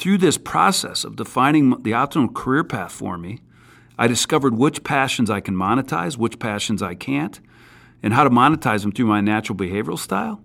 through 0.00 0.16
this 0.16 0.38
process 0.38 1.04
of 1.04 1.14
defining 1.14 1.70
the 1.82 1.92
optimal 1.92 2.34
career 2.34 2.64
path 2.64 2.90
for 2.90 3.18
me, 3.18 3.40
I 3.98 4.06
discovered 4.06 4.56
which 4.56 4.82
passions 4.82 5.28
I 5.28 5.40
can 5.40 5.54
monetize, 5.54 6.16
which 6.16 6.38
passions 6.38 6.82
I 6.82 6.94
can't, 6.94 7.38
and 8.02 8.14
how 8.14 8.24
to 8.24 8.30
monetize 8.30 8.80
them 8.80 8.92
through 8.92 9.06
my 9.06 9.20
natural 9.20 9.58
behavioral 9.58 9.98
style. 9.98 10.42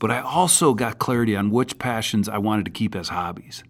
But 0.00 0.10
I 0.10 0.18
also 0.18 0.74
got 0.74 0.98
clarity 0.98 1.36
on 1.36 1.52
which 1.52 1.78
passions 1.78 2.28
I 2.28 2.38
wanted 2.38 2.64
to 2.64 2.72
keep 2.72 2.96
as 2.96 3.10
hobbies 3.10 3.62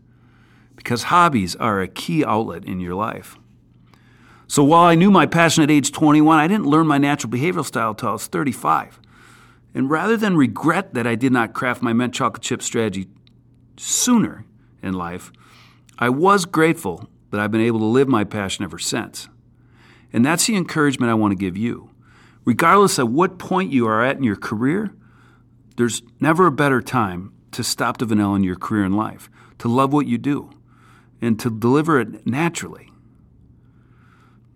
because 0.75 1.05
hobbies 1.05 1.55
are 1.57 1.83
a 1.83 1.89
key 1.89 2.25
outlet 2.25 2.65
in 2.65 2.81
your 2.81 2.95
life. 2.95 3.37
So 4.47 4.65
while 4.65 4.85
I 4.85 4.95
knew 4.95 5.11
my 5.11 5.27
passion 5.27 5.63
at 5.63 5.71
age 5.71 5.93
21, 5.93 6.39
I 6.39 6.49
didn't 6.49 6.67
learn 6.67 6.87
my 6.87 6.99
natural 6.99 7.31
behavioral 7.31 7.65
style 7.65 7.91
until 7.91 8.09
I 8.09 8.13
was 8.13 8.27
35. 8.27 9.01
And 9.75 9.91
rather 9.91 10.17
than 10.17 10.37
regret 10.37 10.95
that 10.95 11.07
I 11.07 11.15
did 11.15 11.33
not 11.33 11.53
craft 11.53 11.83
my 11.83 11.93
mint 11.93 12.15
chocolate 12.15 12.43
chip 12.43 12.63
strategy 12.63 13.09
sooner 13.77 14.47
in 14.87 14.95
life, 14.95 15.33
I 15.99 16.09
was 16.09 16.45
grateful 16.45 17.09
that 17.31 17.41
I've 17.41 17.51
been 17.51 17.61
able 17.61 17.81
to 17.81 17.87
live 17.87 18.09
my 18.09 18.25
passion 18.25 18.65
ever 18.65 18.79
since. 18.79 19.29
And 20.13 20.25
that's 20.25 20.47
the 20.47 20.57
encouragement 20.57 21.11
I 21.11 21.15
want 21.15 21.33
to 21.33 21.37
give 21.37 21.57
you. 21.57 21.91
Regardless 22.45 22.99
of 22.99 23.11
what 23.11 23.39
point 23.39 23.73
you 23.73 23.87
are 23.87 24.05
at 24.05 24.17
in 24.17 24.23
your 24.23 24.37
career, 24.37 24.95
there's 25.77 26.03
never 26.21 26.47
a 26.47 26.53
better 26.53 26.81
time 26.81 27.33
to 27.53 27.65
stop 27.65 27.99
the 27.99 28.07
vanilla 28.07 28.37
in 28.37 28.45
your 28.45 28.57
career 28.57 28.85
and 28.85 28.97
life, 28.97 29.29
to 29.59 29.69
love 29.69 29.93
what 29.93 30.07
you 30.07 30.17
do 30.19 30.51
and 31.21 31.41
to 31.41 31.51
deliver 31.51 31.99
it 31.99 32.27
naturally. 32.27 32.93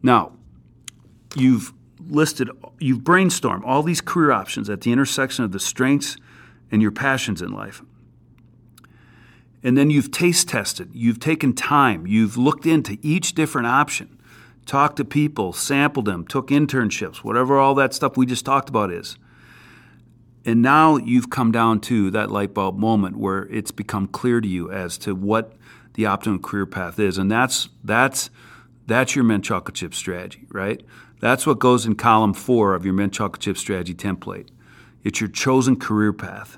Now, 0.02 0.32
you've 1.34 1.72
listed, 1.98 2.50
you've 2.78 3.00
brainstormed 3.00 3.62
all 3.64 3.82
these 3.82 4.00
career 4.00 4.32
options 4.32 4.70
at 4.70 4.82
the 4.82 4.92
intersection 4.92 5.44
of 5.44 5.52
the 5.52 5.60
strengths 5.60 6.16
and 6.70 6.80
your 6.80 6.90
passions 6.90 7.42
in 7.42 7.52
life. 7.52 7.82
And 9.62 9.76
then 9.76 9.90
you've 9.90 10.10
taste 10.10 10.48
tested, 10.48 10.90
you've 10.94 11.20
taken 11.20 11.52
time, 11.52 12.06
you've 12.06 12.36
looked 12.36 12.64
into 12.64 12.98
each 13.02 13.34
different 13.34 13.66
option, 13.66 14.18
talked 14.64 14.96
to 14.96 15.04
people, 15.04 15.52
sampled 15.52 16.06
them, 16.06 16.26
took 16.26 16.48
internships, 16.48 17.18
whatever 17.18 17.58
all 17.58 17.74
that 17.74 17.92
stuff 17.92 18.16
we 18.16 18.24
just 18.24 18.44
talked 18.44 18.70
about 18.70 18.90
is. 18.90 19.18
And 20.44 20.62
now 20.62 20.96
you've 20.96 21.28
come 21.28 21.52
down 21.52 21.80
to 21.82 22.10
that 22.12 22.30
light 22.30 22.54
bulb 22.54 22.78
moment 22.78 23.16
where 23.16 23.46
it's 23.48 23.70
become 23.70 24.06
clear 24.06 24.40
to 24.40 24.48
you 24.48 24.70
as 24.70 24.96
to 24.98 25.14
what 25.14 25.52
the 25.94 26.06
optimum 26.06 26.40
career 26.40 26.66
path 26.66 26.98
is. 26.98 27.18
And 27.18 27.30
that's 27.30 27.68
that's 27.84 28.30
that's 28.86 29.14
your 29.14 29.24
mint 29.24 29.44
chocolate 29.44 29.74
chip 29.74 29.94
strategy, 29.94 30.46
right? 30.48 30.82
That's 31.20 31.46
what 31.46 31.58
goes 31.58 31.84
in 31.84 31.96
column 31.96 32.32
four 32.32 32.74
of 32.74 32.84
your 32.84 32.94
mint 32.94 33.12
chocolate 33.12 33.42
chip 33.42 33.58
strategy 33.58 33.94
template. 33.94 34.48
It's 35.04 35.20
your 35.20 35.28
chosen 35.28 35.76
career 35.76 36.12
path. 36.12 36.56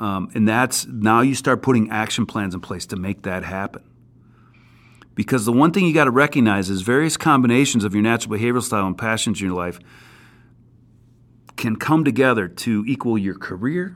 Um, 0.00 0.30
and 0.34 0.48
that's 0.48 0.86
now 0.86 1.20
you 1.20 1.34
start 1.34 1.60
putting 1.60 1.90
action 1.90 2.24
plans 2.24 2.54
in 2.54 2.60
place 2.62 2.86
to 2.86 2.96
make 2.96 3.22
that 3.22 3.44
happen. 3.44 3.84
Because 5.14 5.44
the 5.44 5.52
one 5.52 5.72
thing 5.72 5.84
you 5.84 5.92
got 5.92 6.04
to 6.04 6.10
recognize 6.10 6.70
is 6.70 6.80
various 6.80 7.18
combinations 7.18 7.84
of 7.84 7.92
your 7.92 8.02
natural 8.02 8.34
behavioral 8.34 8.62
style 8.62 8.86
and 8.86 8.96
passions 8.96 9.40
in 9.40 9.48
your 9.48 9.56
life 9.56 9.78
can 11.58 11.76
come 11.76 12.02
together 12.02 12.48
to 12.48 12.82
equal 12.86 13.18
your 13.18 13.34
career 13.34 13.94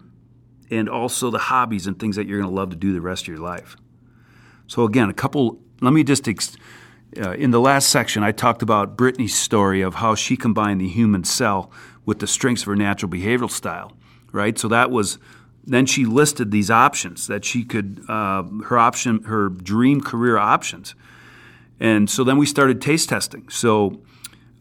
and 0.70 0.90
also 0.90 1.30
the 1.30 1.38
hobbies 1.38 1.86
and 1.86 1.98
things 1.98 2.16
that 2.16 2.26
you're 2.26 2.38
going 2.38 2.50
to 2.50 2.54
love 2.54 2.68
to 2.68 2.76
do 2.76 2.92
the 2.92 3.00
rest 3.00 3.22
of 3.22 3.28
your 3.28 3.38
life. 3.38 3.74
So 4.66 4.84
again, 4.84 5.08
a 5.08 5.14
couple. 5.14 5.62
Let 5.80 5.94
me 5.94 6.04
just. 6.04 6.28
Ex- 6.28 6.56
uh, 7.16 7.30
in 7.32 7.50
the 7.50 7.60
last 7.60 7.88
section, 7.88 8.22
I 8.22 8.32
talked 8.32 8.60
about 8.60 8.96
Brittany's 8.96 9.34
story 9.34 9.80
of 9.80 9.94
how 9.94 10.14
she 10.14 10.36
combined 10.36 10.82
the 10.82 10.88
human 10.88 11.24
cell 11.24 11.70
with 12.04 12.18
the 12.18 12.26
strengths 12.26 12.62
of 12.62 12.66
her 12.66 12.76
natural 12.76 13.10
behavioral 13.10 13.50
style, 13.50 13.96
right? 14.32 14.58
So 14.58 14.68
that 14.68 14.90
was. 14.90 15.18
Then 15.66 15.86
she 15.86 16.04
listed 16.04 16.50
these 16.50 16.70
options 16.70 17.26
that 17.26 17.44
she 17.44 17.64
could, 17.64 18.04
uh, 18.08 18.44
her 18.64 18.78
option, 18.78 19.22
her 19.24 19.48
dream 19.48 20.00
career 20.00 20.36
options, 20.36 20.94
and 21.80 22.08
so 22.08 22.22
then 22.22 22.36
we 22.36 22.46
started 22.46 22.80
taste 22.80 23.08
testing. 23.08 23.48
So 23.48 24.02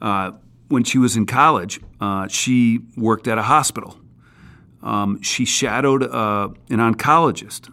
uh, 0.02 0.32
when 0.70 0.84
she 0.84 0.98
was 0.98 1.16
in 1.16 1.26
college, 1.26 1.80
uh, 2.00 2.28
she 2.28 2.80
worked 2.98 3.28
at 3.28 3.38
a 3.38 3.44
hospital. 3.44 4.00
Um, 4.82 5.22
she 5.22 5.46
shadowed 5.46 6.04
uh, 6.04 6.50
an 6.70 6.80
oncologist 6.80 7.70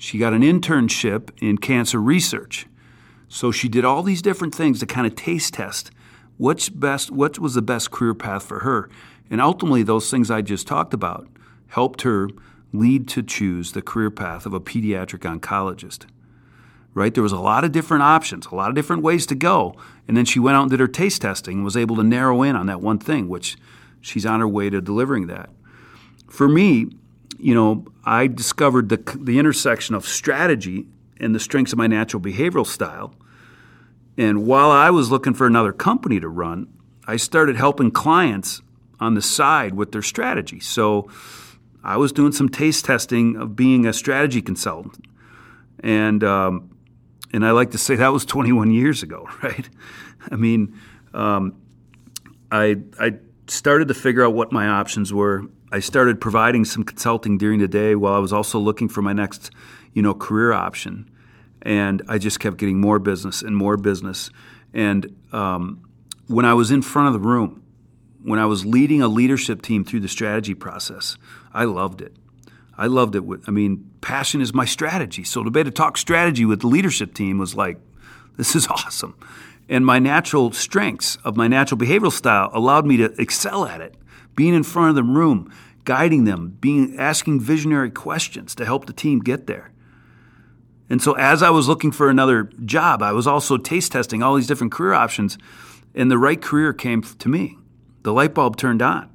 she 0.00 0.16
got 0.16 0.32
an 0.32 0.40
internship 0.40 1.28
in 1.42 1.58
cancer 1.58 2.00
research. 2.00 2.66
So 3.28 3.52
she 3.52 3.68
did 3.68 3.84
all 3.84 4.02
these 4.02 4.22
different 4.22 4.54
things 4.54 4.80
to 4.80 4.86
kind 4.86 5.06
of 5.06 5.14
taste 5.14 5.52
test 5.52 5.90
what's 6.38 6.70
best, 6.70 7.10
what 7.10 7.38
was 7.38 7.52
the 7.52 7.60
best 7.60 7.90
career 7.90 8.14
path 8.14 8.42
for 8.44 8.60
her. 8.60 8.88
And 9.28 9.42
ultimately, 9.42 9.82
those 9.82 10.10
things 10.10 10.30
I 10.30 10.40
just 10.40 10.66
talked 10.66 10.94
about 10.94 11.28
helped 11.68 12.00
her 12.00 12.30
lead 12.72 13.08
to 13.08 13.22
choose 13.22 13.72
the 13.72 13.82
career 13.82 14.10
path 14.10 14.46
of 14.46 14.54
a 14.54 14.60
pediatric 14.60 15.20
oncologist. 15.20 16.06
Right? 16.92 17.14
There 17.14 17.22
was 17.22 17.32
a 17.32 17.38
lot 17.38 17.64
of 17.64 17.72
different 17.72 18.02
options, 18.02 18.46
a 18.46 18.54
lot 18.54 18.68
of 18.68 18.74
different 18.74 19.02
ways 19.02 19.24
to 19.26 19.34
go. 19.34 19.76
And 20.08 20.16
then 20.16 20.24
she 20.24 20.40
went 20.40 20.56
out 20.56 20.62
and 20.62 20.70
did 20.70 20.80
her 20.80 20.88
taste 20.88 21.22
testing 21.22 21.58
and 21.58 21.64
was 21.64 21.76
able 21.76 21.96
to 21.96 22.02
narrow 22.02 22.42
in 22.42 22.56
on 22.56 22.66
that 22.66 22.80
one 22.80 22.98
thing, 22.98 23.28
which 23.28 23.56
she's 24.00 24.26
on 24.26 24.40
her 24.40 24.48
way 24.48 24.70
to 24.70 24.80
delivering 24.80 25.28
that. 25.28 25.50
For 26.28 26.48
me, 26.48 26.90
you 27.38 27.54
know, 27.54 27.86
I 28.04 28.26
discovered 28.26 28.88
the, 28.88 28.96
the 29.18 29.38
intersection 29.38 29.94
of 29.94 30.04
strategy 30.06 30.86
and 31.18 31.34
the 31.34 31.40
strengths 31.40 31.72
of 31.72 31.78
my 31.78 31.86
natural 31.86 32.20
behavioral 32.20 32.66
style. 32.66 33.14
And 34.18 34.46
while 34.46 34.70
I 34.70 34.90
was 34.90 35.10
looking 35.10 35.34
for 35.34 35.46
another 35.46 35.72
company 35.72 36.18
to 36.20 36.28
run, 36.28 36.68
I 37.06 37.16
started 37.16 37.56
helping 37.56 37.90
clients 37.90 38.62
on 38.98 39.14
the 39.14 39.22
side 39.22 39.74
with 39.74 39.92
their 39.92 40.02
strategy. 40.02 40.60
So 40.60 41.08
I 41.82 41.96
was 41.96 42.12
doing 42.12 42.32
some 42.32 42.48
taste 42.48 42.84
testing 42.84 43.36
of 43.36 43.56
being 43.56 43.86
a 43.86 43.92
strategy 43.92 44.42
consultant. 44.42 45.04
And, 45.82 46.22
um, 46.22 46.70
and 47.32 47.46
I 47.46 47.52
like 47.52 47.70
to 47.70 47.78
say 47.78 47.96
that 47.96 48.08
was 48.08 48.24
21 48.24 48.70
years 48.70 49.02
ago, 49.02 49.28
right? 49.42 49.68
I 50.30 50.36
mean, 50.36 50.78
um, 51.14 51.56
I, 52.52 52.76
I 52.98 53.14
started 53.46 53.88
to 53.88 53.94
figure 53.94 54.24
out 54.24 54.34
what 54.34 54.52
my 54.52 54.68
options 54.68 55.12
were 55.12 55.44
I 55.72 55.78
started 55.78 56.20
providing 56.20 56.64
some 56.64 56.82
consulting 56.82 57.38
during 57.38 57.60
the 57.60 57.68
day 57.68 57.94
while 57.94 58.14
I 58.14 58.18
was 58.18 58.32
also 58.32 58.58
looking 58.58 58.88
for 58.88 59.02
my 59.02 59.12
next, 59.12 59.50
you 59.92 60.02
know, 60.02 60.14
career 60.14 60.52
option. 60.52 61.08
And 61.62 62.02
I 62.08 62.18
just 62.18 62.40
kept 62.40 62.56
getting 62.56 62.80
more 62.80 62.98
business 62.98 63.42
and 63.42 63.56
more 63.56 63.76
business. 63.76 64.30
And 64.74 65.14
um, 65.32 65.88
when 66.26 66.44
I 66.44 66.54
was 66.54 66.70
in 66.72 66.82
front 66.82 67.14
of 67.14 67.22
the 67.22 67.28
room, 67.28 67.59
when 68.22 68.38
I 68.38 68.46
was 68.46 68.66
leading 68.66 69.02
a 69.02 69.08
leadership 69.08 69.62
team 69.62 69.84
through 69.84 70.00
the 70.00 70.08
strategy 70.08 70.54
process, 70.54 71.16
I 71.52 71.64
loved 71.64 72.00
it. 72.00 72.14
I 72.76 72.86
loved 72.86 73.14
it. 73.14 73.22
I 73.46 73.50
mean, 73.50 73.90
passion 74.00 74.40
is 74.40 74.54
my 74.54 74.64
strategy. 74.64 75.24
So 75.24 75.42
to 75.44 75.50
be 75.50 75.60
able 75.60 75.70
to 75.70 75.74
talk 75.74 75.98
strategy 75.98 76.44
with 76.44 76.60
the 76.60 76.66
leadership 76.66 77.14
team 77.14 77.38
was 77.38 77.54
like, 77.54 77.78
this 78.36 78.54
is 78.54 78.66
awesome. 78.68 79.14
And 79.68 79.86
my 79.86 79.98
natural 79.98 80.50
strengths 80.52 81.16
of 81.16 81.36
my 81.36 81.46
natural 81.46 81.78
behavioral 81.78 82.12
style 82.12 82.50
allowed 82.52 82.86
me 82.86 82.96
to 82.96 83.12
excel 83.20 83.66
at 83.66 83.80
it. 83.80 83.94
Being 84.34 84.54
in 84.54 84.62
front 84.62 84.90
of 84.90 84.94
the 84.94 85.02
room, 85.02 85.52
guiding 85.84 86.24
them, 86.24 86.56
being 86.60 86.96
asking 86.98 87.40
visionary 87.40 87.90
questions 87.90 88.54
to 88.56 88.64
help 88.64 88.86
the 88.86 88.92
team 88.92 89.20
get 89.20 89.46
there. 89.46 89.70
And 90.88 91.00
so 91.00 91.12
as 91.12 91.42
I 91.42 91.50
was 91.50 91.68
looking 91.68 91.92
for 91.92 92.10
another 92.10 92.44
job, 92.64 93.02
I 93.02 93.12
was 93.12 93.26
also 93.26 93.56
taste 93.56 93.92
testing 93.92 94.22
all 94.22 94.34
these 94.34 94.48
different 94.48 94.72
career 94.72 94.92
options, 94.92 95.38
and 95.94 96.10
the 96.10 96.18
right 96.18 96.40
career 96.40 96.72
came 96.72 97.02
to 97.02 97.28
me. 97.28 97.56
The 98.02 98.12
light 98.12 98.34
bulb 98.34 98.56
turned 98.56 98.82
on. 98.82 99.10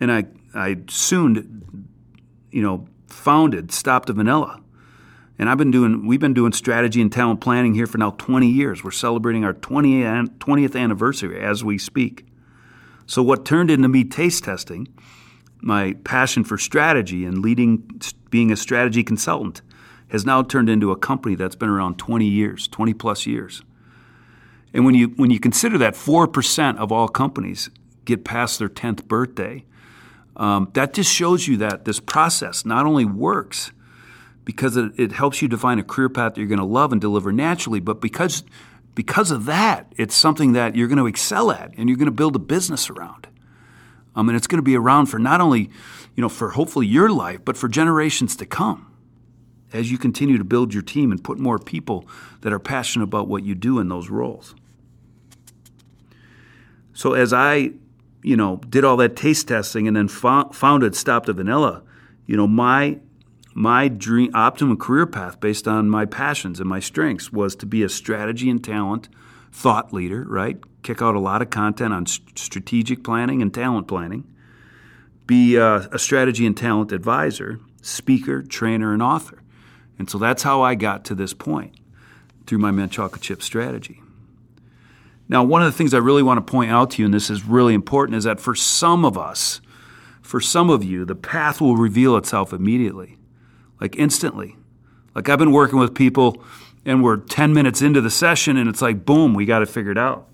And 0.00 0.12
I 0.12 0.26
I 0.54 0.78
soon 0.88 1.64
you 2.54 2.62
know, 2.62 2.86
founded 3.08 3.72
Stop 3.72 4.06
the 4.06 4.12
Vanilla. 4.12 4.60
And 5.36 5.50
I've 5.50 5.58
been 5.58 5.72
doing, 5.72 6.06
we've 6.06 6.20
been 6.20 6.34
doing 6.34 6.52
strategy 6.52 7.02
and 7.02 7.12
talent 7.12 7.40
planning 7.40 7.74
here 7.74 7.88
for 7.88 7.98
now 7.98 8.10
20 8.10 8.46
years. 8.46 8.84
We're 8.84 8.92
celebrating 8.92 9.44
our 9.44 9.52
20th 9.52 10.76
anniversary 10.76 11.40
as 11.40 11.64
we 11.64 11.76
speak. 11.76 12.26
So, 13.06 13.24
what 13.24 13.44
turned 13.44 13.72
into 13.72 13.88
me 13.88 14.04
taste 14.04 14.44
testing, 14.44 14.86
my 15.60 15.94
passion 16.04 16.44
for 16.44 16.56
strategy 16.56 17.26
and 17.26 17.40
leading, 17.40 18.00
being 18.30 18.52
a 18.52 18.56
strategy 18.56 19.02
consultant, 19.02 19.60
has 20.08 20.24
now 20.24 20.42
turned 20.42 20.68
into 20.68 20.92
a 20.92 20.96
company 20.96 21.34
that's 21.34 21.56
been 21.56 21.68
around 21.68 21.98
20 21.98 22.24
years, 22.24 22.68
20 22.68 22.94
plus 22.94 23.26
years. 23.26 23.62
And 24.74 24.84
when 24.84 24.94
you, 24.94 25.08
when 25.16 25.30
you 25.30 25.38
consider 25.38 25.78
that 25.78 25.94
4% 25.94 26.76
of 26.78 26.90
all 26.90 27.08
companies 27.08 27.70
get 28.04 28.24
past 28.24 28.58
their 28.58 28.68
10th 28.68 29.04
birthday, 29.04 29.64
um, 30.36 30.68
that 30.74 30.92
just 30.92 31.12
shows 31.12 31.46
you 31.46 31.56
that 31.58 31.84
this 31.84 32.00
process 32.00 32.64
not 32.66 32.84
only 32.84 33.04
works 33.04 33.70
because 34.44 34.76
it, 34.76 34.92
it 34.98 35.12
helps 35.12 35.40
you 35.40 35.48
define 35.48 35.78
a 35.78 35.84
career 35.84 36.08
path 36.08 36.34
that 36.34 36.40
you're 36.40 36.48
going 36.48 36.58
to 36.58 36.64
love 36.64 36.92
and 36.92 37.00
deliver 37.00 37.32
naturally, 37.32 37.80
but 37.80 38.00
because 38.00 38.42
because 38.94 39.32
of 39.32 39.46
that, 39.46 39.92
it's 39.96 40.14
something 40.14 40.52
that 40.52 40.76
you're 40.76 40.86
going 40.86 40.98
to 40.98 41.06
excel 41.06 41.50
at 41.50 41.72
and 41.76 41.88
you're 41.88 41.98
going 41.98 42.06
to 42.06 42.12
build 42.12 42.36
a 42.36 42.40
business 42.40 42.88
around. 42.88 43.26
Um, 44.14 44.28
and 44.28 44.36
it's 44.36 44.46
going 44.46 44.58
to 44.58 44.62
be 44.62 44.76
around 44.76 45.06
for 45.06 45.18
not 45.18 45.40
only, 45.40 45.68
you 46.14 46.22
know, 46.22 46.28
for 46.28 46.50
hopefully 46.50 46.86
your 46.86 47.10
life, 47.10 47.40
but 47.44 47.56
for 47.56 47.66
generations 47.66 48.36
to 48.36 48.46
come 48.46 48.94
as 49.72 49.90
you 49.90 49.98
continue 49.98 50.38
to 50.38 50.44
build 50.44 50.72
your 50.72 50.82
team 50.84 51.10
and 51.10 51.24
put 51.24 51.38
more 51.38 51.58
people 51.58 52.06
that 52.42 52.52
are 52.52 52.60
passionate 52.60 53.02
about 53.02 53.26
what 53.26 53.42
you 53.42 53.56
do 53.56 53.80
in 53.80 53.88
those 53.88 54.08
roles. 54.08 54.54
So 56.94 57.12
as 57.12 57.32
I 57.32 57.72
you 58.24 58.36
know, 58.36 58.56
did 58.70 58.84
all 58.84 58.96
that 58.96 59.14
taste 59.14 59.48
testing 59.48 59.86
and 59.86 59.94
then 59.94 60.08
fo- 60.08 60.50
it 60.82 60.94
stopped 60.96 61.26
the 61.26 61.32
Vanilla, 61.34 61.82
you 62.26 62.36
know, 62.36 62.48
my 62.48 62.98
my 63.56 63.86
dream 63.86 64.32
optimum 64.34 64.76
career 64.76 65.06
path 65.06 65.38
based 65.38 65.68
on 65.68 65.88
my 65.88 66.04
passions 66.06 66.58
and 66.58 66.68
my 66.68 66.80
strengths 66.80 67.32
was 67.32 67.54
to 67.54 67.66
be 67.66 67.84
a 67.84 67.88
strategy 67.88 68.50
and 68.50 68.64
talent 68.64 69.08
thought 69.52 69.92
leader, 69.92 70.24
right? 70.26 70.58
Kick 70.82 71.00
out 71.00 71.14
a 71.14 71.20
lot 71.20 71.40
of 71.40 71.50
content 71.50 71.94
on 71.94 72.06
strategic 72.06 73.04
planning 73.04 73.40
and 73.40 73.54
talent 73.54 73.86
planning. 73.86 74.24
Be 75.26 75.54
a, 75.54 75.88
a 75.92 75.98
strategy 76.00 76.46
and 76.46 76.56
talent 76.56 76.90
advisor, 76.90 77.60
speaker, 77.80 78.42
trainer, 78.42 78.92
and 78.92 79.02
author. 79.02 79.40
And 79.98 80.10
so 80.10 80.18
that's 80.18 80.42
how 80.42 80.62
I 80.62 80.74
got 80.74 81.04
to 81.04 81.14
this 81.14 81.32
point 81.32 81.76
through 82.46 82.58
my 82.58 82.72
mint 82.72 82.90
chocolate 82.90 83.22
chip 83.22 83.40
strategy. 83.40 84.00
Now, 85.28 85.42
one 85.42 85.62
of 85.62 85.72
the 85.72 85.76
things 85.76 85.94
I 85.94 85.98
really 85.98 86.22
want 86.22 86.44
to 86.44 86.50
point 86.50 86.70
out 86.70 86.90
to 86.92 87.02
you, 87.02 87.06
and 87.06 87.14
this 87.14 87.30
is 87.30 87.44
really 87.44 87.74
important, 87.74 88.16
is 88.16 88.24
that 88.24 88.40
for 88.40 88.54
some 88.54 89.04
of 89.04 89.16
us, 89.16 89.60
for 90.20 90.40
some 90.40 90.70
of 90.70 90.84
you, 90.84 91.04
the 91.04 91.14
path 91.14 91.60
will 91.60 91.76
reveal 91.76 92.16
itself 92.16 92.52
immediately, 92.52 93.18
like 93.80 93.96
instantly. 93.96 94.56
Like 95.14 95.28
I've 95.28 95.38
been 95.38 95.52
working 95.52 95.78
with 95.78 95.94
people 95.94 96.42
and 96.84 97.02
we're 97.02 97.16
10 97.16 97.54
minutes 97.54 97.80
into 97.80 98.00
the 98.00 98.10
session 98.10 98.56
and 98.56 98.68
it's 98.68 98.82
like, 98.82 99.04
boom, 99.04 99.34
we 99.34 99.46
got 99.46 99.62
it 99.62 99.68
figured 99.68 99.98
out. 99.98 100.28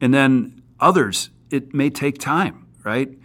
And 0.00 0.12
then 0.12 0.62
others, 0.80 1.30
it 1.50 1.72
may 1.72 1.90
take 1.90 2.18
time, 2.18 2.66
right? 2.84 3.16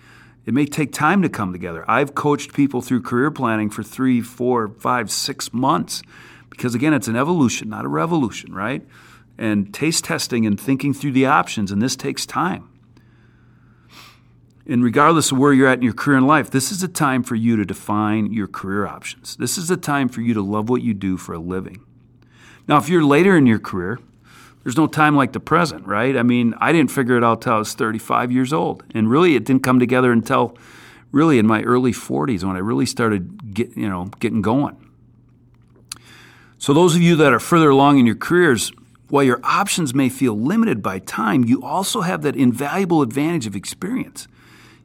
It 0.45 0.53
may 0.53 0.65
take 0.65 0.93
time 0.93 1.21
to 1.23 1.29
come 1.29 1.51
together. 1.51 1.83
I've 1.89 2.13
coached 2.13 2.53
people 2.53 2.81
through 2.81 3.01
career 3.01 3.31
planning 3.31 3.69
for 3.69 3.83
three, 3.83 4.21
four, 4.21 4.67
five, 4.67 5.09
six 5.09 5.53
months 5.53 6.03
because, 6.49 6.75
again, 6.75 6.93
it's 6.93 7.07
an 7.07 7.15
evolution, 7.15 7.69
not 7.69 7.83
a 7.83 7.89
revolution, 7.89 8.53
right? 8.53 8.85
And 9.37 9.73
taste 9.73 10.05
testing 10.05 10.45
and 10.45 10.59
thinking 10.59 10.93
through 10.93 11.11
the 11.11 11.25
options, 11.25 11.71
and 11.71 11.81
this 11.81 11.95
takes 11.95 12.25
time. 12.25 12.69
And 14.65 14.83
regardless 14.83 15.31
of 15.31 15.37
where 15.37 15.53
you're 15.53 15.67
at 15.67 15.77
in 15.77 15.83
your 15.83 15.93
career 15.93 16.17
and 16.17 16.27
life, 16.27 16.51
this 16.51 16.71
is 16.71 16.83
a 16.83 16.89
time 16.89 17.23
for 17.23 17.35
you 17.35 17.55
to 17.55 17.63
define 17.63 18.33
your 18.33 18.47
career 18.47 18.85
options. 18.85 19.37
This 19.37 19.57
is 19.57 19.71
a 19.71 19.77
time 19.77 20.09
for 20.09 20.21
you 20.21 20.33
to 20.33 20.41
love 20.41 20.69
what 20.69 20.81
you 20.81 20.93
do 20.93 21.15
for 21.15 21.33
a 21.33 21.39
living. 21.39 21.81
Now, 22.67 22.77
if 22.77 22.89
you're 22.89 23.03
later 23.03 23.37
in 23.37 23.45
your 23.45 23.59
career, 23.59 23.99
there's 24.63 24.75
no 24.75 24.87
time 24.87 25.15
like 25.15 25.31
the 25.31 25.39
present, 25.39 25.87
right? 25.87 26.17
I 26.17 26.23
mean, 26.23 26.53
I 26.57 26.73
didn't 26.73 26.91
figure 26.91 27.15
it 27.15 27.23
out 27.23 27.43
till 27.43 27.53
I 27.53 27.57
was 27.59 27.73
35 27.73 28.33
years 28.33 28.51
old. 28.51 28.83
And 28.93 29.09
really, 29.09 29.35
it 29.35 29.45
didn't 29.45 29.63
come 29.63 29.79
together 29.79 30.11
until 30.11 30.57
really 31.13 31.39
in 31.39 31.47
my 31.47 31.61
early 31.61 31.93
40s 31.93 32.43
when 32.43 32.57
I 32.57 32.59
really 32.59 32.85
started 32.85 33.53
get, 33.53 33.77
you 33.77 33.87
know, 33.87 34.05
getting 34.19 34.41
going. 34.41 34.75
So 36.57 36.73
those 36.73 36.95
of 36.95 37.01
you 37.01 37.15
that 37.15 37.31
are 37.31 37.39
further 37.39 37.69
along 37.69 37.99
in 37.99 38.05
your 38.05 38.15
careers, 38.15 38.73
while 39.09 39.23
your 39.23 39.39
options 39.43 39.93
may 39.93 40.09
feel 40.09 40.37
limited 40.37 40.83
by 40.83 40.99
time, 40.99 41.45
you 41.45 41.63
also 41.63 42.01
have 42.01 42.21
that 42.23 42.35
invaluable 42.35 43.01
advantage 43.01 43.47
of 43.47 43.55
experience. 43.55 44.27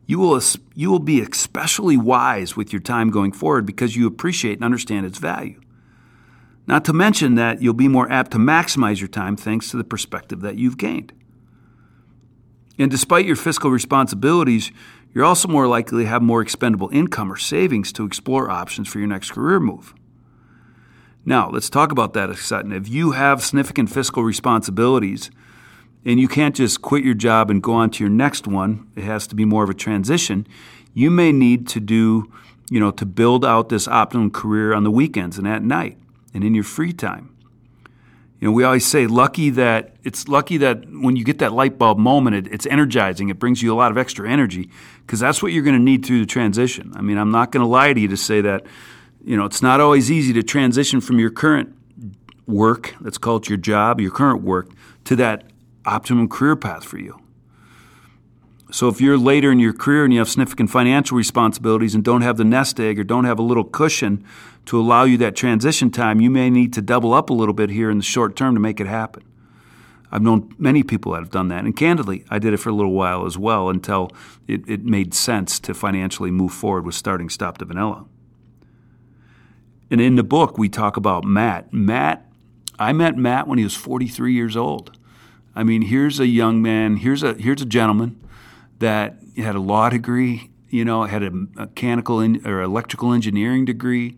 You 0.07 0.19
will, 0.19 0.41
you 0.75 0.91
will 0.91 0.99
be 0.99 1.21
especially 1.21 1.97
wise 1.97 2.57
with 2.57 2.73
your 2.73 2.83
time 2.83 3.11
going 3.11 3.33
forward 3.33 3.67
because 3.67 3.97
you 3.97 4.07
appreciate 4.07 4.55
and 4.55 4.65
understand 4.65 5.07
its 5.07 5.19
value. 5.19 5.61
Not 6.67 6.85
to 6.85 6.93
mention 6.93 7.35
that 7.35 7.61
you'll 7.61 7.75
be 7.75 7.89
more 7.89 8.11
apt 8.11 8.31
to 8.33 8.39
maximize 8.39 9.01
your 9.01 9.09
time 9.09 9.37
thanks 9.37 9.71
to 9.71 9.77
the 9.77 9.85
perspective 9.85 10.41
that 10.41 10.57
you've 10.57 10.79
gained. 10.79 11.13
And 12.79 12.91
despite 12.91 13.27
your 13.27 13.37
fiscal 13.37 13.71
responsibilities, 13.71 14.71
you're 15.13 15.25
also 15.25 15.49
more 15.49 15.67
likely 15.67 16.05
to 16.05 16.09
have 16.09 16.23
more 16.23 16.41
expendable 16.41 16.89
income 16.91 17.31
or 17.31 17.37
savings 17.37 17.93
to 17.95 18.05
explore 18.05 18.49
options 18.49 18.89
for 18.89 18.99
your 18.99 19.09
next 19.09 19.33
career 19.33 19.61
move. 19.61 19.95
Now, 21.25 21.51
let's 21.51 21.71
talk 21.71 21.93
about 21.93 22.15
that, 22.15 22.37
Sutton. 22.37 22.73
If 22.73 22.89
you 22.89 23.13
have 23.13 23.45
significant 23.45 23.91
fiscal 23.91 24.25
responsibilities 24.25 25.31
and 26.05 26.19
you 26.19 26.27
can't 26.27 26.55
just 26.55 26.83
quit 26.83 27.05
your 27.05 27.15
job 27.15 27.49
and 27.49 27.63
go 27.63 27.75
on 27.75 27.91
to 27.91 28.05
your 28.05 28.11
next 28.11 28.49
one, 28.49 28.89
it 28.97 29.05
has 29.05 29.29
to 29.29 29.37
be 29.37 29.45
more 29.45 29.63
of 29.63 29.71
a 29.71 29.75
transition. 29.75 30.47
You 30.95 31.11
may 31.11 31.31
need 31.31 31.69
to 31.69 31.81
do, 31.81 32.33
you 32.71 32.81
know, 32.81 32.91
to 32.91 33.07
build 33.07 33.45
out 33.45 33.69
this 33.69 33.87
optimum 33.87 34.31
career 34.31 34.75
on 34.75 34.83
the 34.83 34.91
weekends 34.91 35.39
and 35.39 35.47
at 35.47 35.63
night 35.63 35.97
and 36.35 36.43
in 36.43 36.55
your 36.55 36.65
free 36.65 36.93
time. 36.93 37.29
You 38.41 38.49
know, 38.49 38.53
we 38.53 38.65
always 38.65 38.85
say 38.85 39.07
lucky 39.07 39.51
that 39.51 39.95
it's 40.03 40.27
lucky 40.27 40.57
that 40.57 40.85
when 40.91 41.15
you 41.15 41.25
get 41.25 41.39
that 41.39 41.53
light 41.53 41.79
bulb 41.79 41.99
moment, 41.99 42.35
it, 42.35 42.53
it's 42.53 42.67
energizing. 42.67 43.29
It 43.29 43.39
brings 43.39 43.63
you 43.63 43.73
a 43.73 43.77
lot 43.77 43.93
of 43.93 43.99
extra 43.99 44.29
energy 44.29 44.69
because 45.07 45.21
that's 45.21 45.41
what 45.41 45.53
you're 45.53 45.63
going 45.63 45.77
to 45.77 45.83
need 45.83 46.05
through 46.05 46.19
the 46.19 46.27
transition. 46.27 46.93
I 46.97 47.03
mean, 47.03 47.19
I'm 47.19 47.31
not 47.31 47.53
going 47.53 47.63
to 47.63 47.69
lie 47.69 47.93
to 47.93 48.01
you 48.01 48.09
to 48.09 48.17
say 48.17 48.41
that 48.41 48.67
you 49.25 49.37
know, 49.37 49.45
it's 49.45 49.63
not 49.63 49.81
always 49.81 50.11
easy 50.11 50.33
to 50.33 50.43
transition 50.43 51.01
from 51.01 51.19
your 51.19 51.31
current 51.31 51.75
work, 52.47 52.95
let's 53.01 53.19
call 53.19 53.37
it 53.37 53.49
your 53.49 53.59
job, 53.59 54.01
your 54.01 54.11
current 54.11 54.43
work, 54.43 54.71
to 55.05 55.17
that 55.17 55.45
optimum 55.85 56.29
career 56.29 56.57
path 56.57 56.85
for 56.85 56.99
you. 56.99 57.19
So 58.73 58.89
if 58.89 59.01
you're 59.03 59.19
later 59.19 59.53
in 59.53 59.59
your 59.59 59.75
career 59.75 60.05
and 60.05 60.13
you 60.13 60.19
have 60.19 60.31
significant 60.31 60.71
financial 60.71 61.17
responsibilities 61.17 61.95
and 61.95 62.03
don't 62.03 62.23
have 62.23 62.39
the 62.39 62.45
nest 62.45 62.81
egg 62.81 62.99
or 62.99 63.05
don't 63.05 63.25
have 63.25 63.39
a 63.39 63.43
little 63.43 63.65
cushion 63.65 64.25
to 64.65 64.81
allow 64.81 65.05
you 65.05 65.19
that 65.19 65.37
transition 65.37 65.91
time, 65.91 66.21
you 66.21 66.31
may 66.31 66.49
need 66.49 66.73
to 66.73 66.81
double 66.81 67.13
up 67.13 67.29
a 67.29 67.35
little 67.35 67.53
bit 67.53 67.69
here 67.69 67.91
in 67.91 67.99
the 67.99 68.05
short 68.05 68.35
term 68.35 68.55
to 68.55 68.61
make 68.61 68.81
it 68.81 68.87
happen. 68.87 69.25
I've 70.11 70.23
known 70.23 70.55
many 70.59 70.83
people 70.83 71.13
that 71.13 71.19
have 71.19 71.31
done 71.31 71.49
that. 71.49 71.65
And 71.65 71.77
candidly, 71.77 72.25
I 72.31 72.39
did 72.39 72.55
it 72.55 72.59
for 72.59 72.71
a 72.71 72.75
little 72.75 72.93
while 72.93 73.27
as 73.27 73.37
well 73.37 73.69
until 73.69 74.11
it, 74.49 74.67
it 74.67 74.85
made 74.85 75.13
sense 75.13 75.61
to 75.61 75.75
financially 75.75 76.31
move 76.31 76.53
forward 76.53 76.87
with 76.87 76.95
starting 76.95 77.29
Stop 77.29 77.59
the 77.59 77.67
Vanilla. 77.67 78.07
And 79.93 80.01
in 80.01 80.17
the 80.17 80.25
book, 80.25 80.57
we 80.57 80.71
talk 80.71 80.97
about 80.97 81.23
Matt. 81.23 81.71
Matt, 81.71 82.27
I 82.79 82.95
met 82.95 83.19
Matt 83.19 83.47
when 83.47 83.59
he 83.59 83.65
was 83.65 83.75
43 83.75 84.33
years 84.33 84.57
old. 84.57 84.97
I 85.55 85.65
mean, 85.65 85.83
here's 85.83 86.19
a 86.19 86.27
young 86.27 86.63
man, 86.63 86.97
here's 86.97 87.23
a, 87.23 87.35
here's 87.35 87.61
a 87.61 87.67
gentleman 87.67 88.19
that 88.79 89.19
had 89.37 89.55
a 89.55 89.61
law 89.61 89.91
degree, 89.91 90.49
you 90.71 90.83
know, 90.83 91.03
had 91.05 91.23
a 91.23 91.31
mechanical 91.31 92.21
in, 92.21 92.41
or 92.47 92.63
electrical 92.63 93.13
engineering 93.13 93.67
degree, 93.67 94.17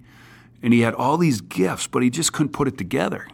and 0.62 0.72
he 0.72 0.82
had 0.82 0.94
all 0.94 1.18
these 1.18 1.40
gifts, 1.40 1.88
but 1.88 2.04
he 2.04 2.08
just 2.08 2.32
couldn't 2.32 2.52
put 2.52 2.68
it 2.68 2.78
together. 2.78 3.26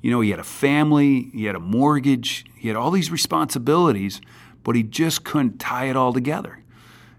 You 0.00 0.10
know, 0.10 0.22
he 0.22 0.30
had 0.30 0.40
a 0.40 0.44
family, 0.44 1.28
he 1.34 1.44
had 1.44 1.54
a 1.54 1.60
mortgage, 1.60 2.46
he 2.56 2.68
had 2.68 2.78
all 2.78 2.90
these 2.90 3.10
responsibilities, 3.10 4.22
but 4.64 4.74
he 4.74 4.82
just 4.82 5.22
couldn't 5.22 5.58
tie 5.58 5.90
it 5.90 5.96
all 5.96 6.14
together. 6.14 6.60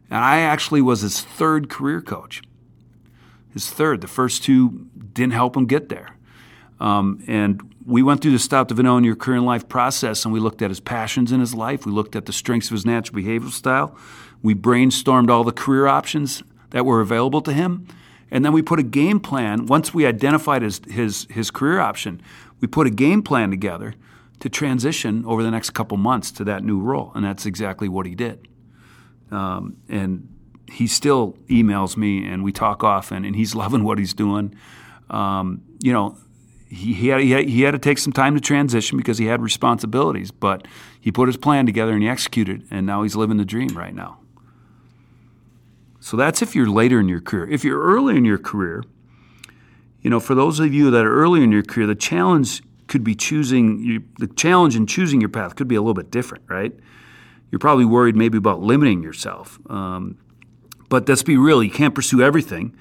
And 0.09 0.17
I 0.17 0.39
actually 0.39 0.81
was 0.81 1.01
his 1.01 1.21
third 1.21 1.69
career 1.69 2.01
coach 2.01 2.41
third. 3.67 4.01
The 4.01 4.07
first 4.07 4.43
two 4.43 4.87
didn't 5.13 5.33
help 5.33 5.57
him 5.57 5.65
get 5.65 5.89
there. 5.89 6.15
Um, 6.79 7.23
and 7.27 7.75
we 7.85 8.03
went 8.03 8.21
through 8.21 8.31
the 8.31 8.39
Stop 8.39 8.67
the 8.67 8.75
Vanilla 8.75 8.99
in 8.99 9.03
Your 9.03 9.17
and 9.27 9.45
Life 9.45 9.67
process, 9.67 10.23
and 10.23 10.33
we 10.33 10.39
looked 10.39 10.61
at 10.61 10.69
his 10.69 10.79
passions 10.79 11.31
in 11.31 11.39
his 11.39 11.53
life. 11.53 11.85
We 11.85 11.91
looked 11.91 12.15
at 12.15 12.25
the 12.25 12.33
strengths 12.33 12.67
of 12.67 12.73
his 12.73 12.85
natural 12.85 13.21
behavioral 13.21 13.51
style. 13.51 13.97
We 14.41 14.53
brainstormed 14.53 15.29
all 15.29 15.43
the 15.43 15.51
career 15.51 15.87
options 15.87 16.43
that 16.69 16.85
were 16.85 17.01
available 17.01 17.41
to 17.41 17.51
him. 17.51 17.87
And 18.31 18.45
then 18.45 18.53
we 18.53 18.61
put 18.61 18.79
a 18.79 18.83
game 18.83 19.19
plan. 19.19 19.65
Once 19.65 19.93
we 19.93 20.05
identified 20.05 20.61
his, 20.61 20.81
his, 20.87 21.27
his 21.31 21.49
career 21.49 21.79
option, 21.79 22.21
we 22.61 22.67
put 22.67 22.85
a 22.85 22.91
game 22.91 23.23
plan 23.23 23.49
together 23.49 23.95
to 24.39 24.49
transition 24.49 25.25
over 25.25 25.43
the 25.43 25.51
next 25.51 25.71
couple 25.71 25.97
months 25.97 26.31
to 26.31 26.43
that 26.43 26.63
new 26.63 26.79
role. 26.79 27.11
And 27.15 27.25
that's 27.25 27.45
exactly 27.45 27.89
what 27.89 28.05
he 28.05 28.15
did. 28.15 28.47
Um, 29.31 29.77
and 29.89 30.27
he 30.71 30.87
still 30.87 31.37
emails 31.49 31.97
me 31.97 32.25
and 32.25 32.43
we 32.43 32.51
talk 32.51 32.83
often, 32.83 33.25
and 33.25 33.35
he's 33.35 33.55
loving 33.63 33.83
what 33.83 33.97
he's 33.97 34.13
doing. 34.13 34.55
Um, 35.09 35.63
you 35.81 35.91
know, 35.91 36.17
he, 36.69 36.93
he, 36.93 37.07
had, 37.07 37.21
he, 37.21 37.31
had, 37.31 37.49
he 37.49 37.61
had 37.61 37.71
to 37.71 37.79
take 37.79 37.97
some 37.97 38.13
time 38.13 38.35
to 38.35 38.41
transition 38.41 38.97
because 38.97 39.17
he 39.17 39.25
had 39.25 39.41
responsibilities, 39.41 40.31
but 40.31 40.67
he 40.99 41.11
put 41.11 41.27
his 41.27 41.37
plan 41.37 41.65
together 41.65 41.93
and 41.93 42.03
he 42.03 42.09
executed, 42.09 42.67
and 42.69 42.85
now 42.85 43.03
he's 43.03 43.15
living 43.15 43.37
the 43.37 43.45
dream 43.45 43.69
right 43.69 43.93
now. 43.93 44.19
So 45.99 46.15
that's 46.15 46.41
if 46.41 46.55
you're 46.55 46.69
later 46.69 46.99
in 46.99 47.09
your 47.09 47.21
career. 47.21 47.47
If 47.49 47.63
you're 47.63 47.81
early 47.81 48.15
in 48.15 48.23
your 48.25 48.37
career, 48.37 48.83
you 50.01 50.09
know, 50.09 50.19
for 50.19 50.33
those 50.33 50.59
of 50.59 50.73
you 50.73 50.91
that 50.91 51.05
are 51.05 51.13
early 51.13 51.43
in 51.43 51.51
your 51.51 51.63
career, 51.63 51.87
the 51.87 51.95
challenge 51.95 52.63
could 52.87 53.03
be 53.03 53.15
choosing 53.15 54.03
the 54.17 54.27
challenge 54.27 54.75
in 54.75 54.87
choosing 54.87 55.21
your 55.21 55.29
path 55.29 55.55
could 55.55 55.67
be 55.67 55.75
a 55.75 55.81
little 55.81 55.93
bit 55.93 56.09
different, 56.09 56.43
right? 56.47 56.73
You're 57.51 57.59
probably 57.59 57.85
worried 57.85 58.15
maybe 58.15 58.37
about 58.37 58.61
limiting 58.61 59.03
yourself. 59.03 59.59
Um, 59.69 60.17
but 60.89 61.07
let's 61.07 61.23
be 61.23 61.37
real, 61.37 61.63
you 61.63 61.71
can't 61.71 61.95
pursue 61.95 62.21
everything, 62.21 62.75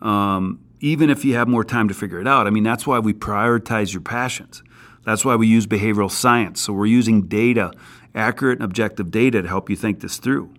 um, 0.00 0.58
even 0.80 1.10
if 1.10 1.24
you 1.24 1.34
have 1.34 1.46
more 1.46 1.64
time 1.64 1.88
to 1.88 1.94
figure 1.94 2.20
it 2.20 2.26
out. 2.26 2.46
I 2.46 2.50
mean, 2.50 2.64
that's 2.64 2.86
why 2.86 2.98
we 2.98 3.12
prioritize 3.12 3.92
your 3.92 4.02
passions. 4.02 4.62
That's 5.04 5.24
why 5.24 5.36
we 5.36 5.46
use 5.46 5.66
behavioral 5.66 6.10
science. 6.10 6.60
So 6.60 6.72
we're 6.72 6.86
using 6.86 7.22
data, 7.22 7.72
accurate 8.14 8.58
and 8.58 8.64
objective 8.64 9.10
data, 9.10 9.42
to 9.42 9.48
help 9.48 9.68
you 9.68 9.76
think 9.76 10.00
this 10.00 10.16
through. 10.16 10.52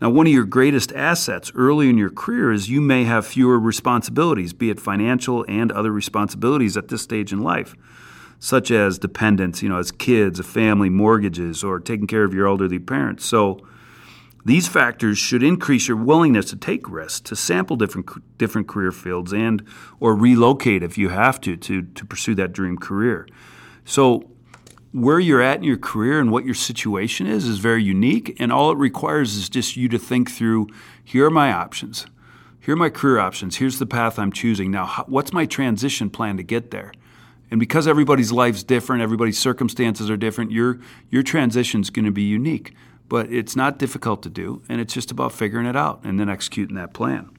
Now, 0.00 0.10
one 0.10 0.26
of 0.26 0.32
your 0.32 0.44
greatest 0.44 0.92
assets 0.92 1.50
early 1.54 1.88
in 1.88 1.96
your 1.96 2.10
career 2.10 2.52
is 2.52 2.68
you 2.68 2.80
may 2.80 3.04
have 3.04 3.26
fewer 3.26 3.58
responsibilities, 3.58 4.52
be 4.52 4.68
it 4.68 4.80
financial 4.80 5.44
and 5.48 5.72
other 5.72 5.92
responsibilities 5.92 6.76
at 6.76 6.88
this 6.88 7.02
stage 7.02 7.32
in 7.32 7.40
life, 7.40 7.74
such 8.38 8.70
as 8.70 8.98
dependents, 8.98 9.62
you 9.62 9.68
know, 9.68 9.78
as 9.78 9.92
kids, 9.92 10.38
a 10.38 10.42
family, 10.42 10.90
mortgages, 10.90 11.64
or 11.64 11.80
taking 11.80 12.06
care 12.06 12.24
of 12.24 12.34
your 12.34 12.46
elderly 12.46 12.78
parents. 12.78 13.24
So, 13.24 13.66
these 14.44 14.68
factors 14.68 15.16
should 15.16 15.42
increase 15.42 15.88
your 15.88 15.96
willingness 15.96 16.50
to 16.50 16.56
take 16.56 16.88
risks, 16.90 17.20
to 17.20 17.36
sample 17.36 17.76
different 17.76 18.38
different 18.38 18.68
career 18.68 18.92
fields, 18.92 19.32
and 19.32 19.66
or 20.00 20.14
relocate 20.14 20.82
if 20.82 20.98
you 20.98 21.08
have 21.08 21.40
to 21.42 21.56
to 21.56 21.82
to 21.82 22.04
pursue 22.04 22.34
that 22.34 22.52
dream 22.52 22.76
career. 22.76 23.26
So 23.84 24.30
where 24.92 25.18
you're 25.18 25.42
at 25.42 25.58
in 25.58 25.64
your 25.64 25.76
career 25.76 26.20
and 26.20 26.30
what 26.30 26.44
your 26.44 26.54
situation 26.54 27.26
is 27.26 27.46
is 27.46 27.58
very 27.58 27.82
unique, 27.82 28.36
and 28.38 28.52
all 28.52 28.70
it 28.70 28.78
requires 28.78 29.34
is 29.34 29.48
just 29.48 29.76
you 29.76 29.88
to 29.88 29.98
think 29.98 30.30
through 30.30 30.68
here 31.02 31.26
are 31.26 31.30
my 31.30 31.52
options, 31.52 32.06
here 32.60 32.74
are 32.74 32.76
my 32.78 32.90
career 32.90 33.18
options, 33.18 33.56
here's 33.56 33.78
the 33.78 33.86
path 33.86 34.18
I'm 34.18 34.30
choosing. 34.30 34.70
Now, 34.70 35.04
what's 35.08 35.32
my 35.32 35.46
transition 35.46 36.10
plan 36.10 36.36
to 36.36 36.42
get 36.42 36.70
there? 36.70 36.92
And 37.50 37.60
because 37.60 37.86
everybody's 37.86 38.32
life's 38.32 38.62
different, 38.62 39.02
everybody's 39.02 39.38
circumstances 39.38 40.08
are 40.10 40.16
different, 40.16 40.50
your, 40.50 40.78
your 41.10 41.22
transition's 41.22 41.90
going 41.90 42.06
to 42.06 42.12
be 42.12 42.22
unique. 42.22 42.74
But 43.08 43.30
it's 43.30 43.54
not 43.54 43.78
difficult 43.78 44.22
to 44.22 44.30
do, 44.30 44.62
and 44.68 44.80
it's 44.80 44.94
just 44.94 45.10
about 45.10 45.32
figuring 45.32 45.66
it 45.66 45.76
out 45.76 46.00
and 46.04 46.18
then 46.18 46.28
executing 46.28 46.76
that 46.76 46.94
plan. 46.94 47.30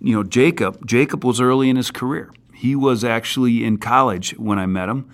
You 0.00 0.16
know, 0.16 0.24
Jacob, 0.24 0.84
Jacob 0.86 1.24
was 1.24 1.40
early 1.40 1.70
in 1.70 1.76
his 1.76 1.90
career. 1.90 2.32
He 2.52 2.74
was 2.74 3.04
actually 3.04 3.64
in 3.64 3.78
college 3.78 4.32
when 4.32 4.58
I 4.58 4.66
met 4.66 4.88
him 4.88 5.08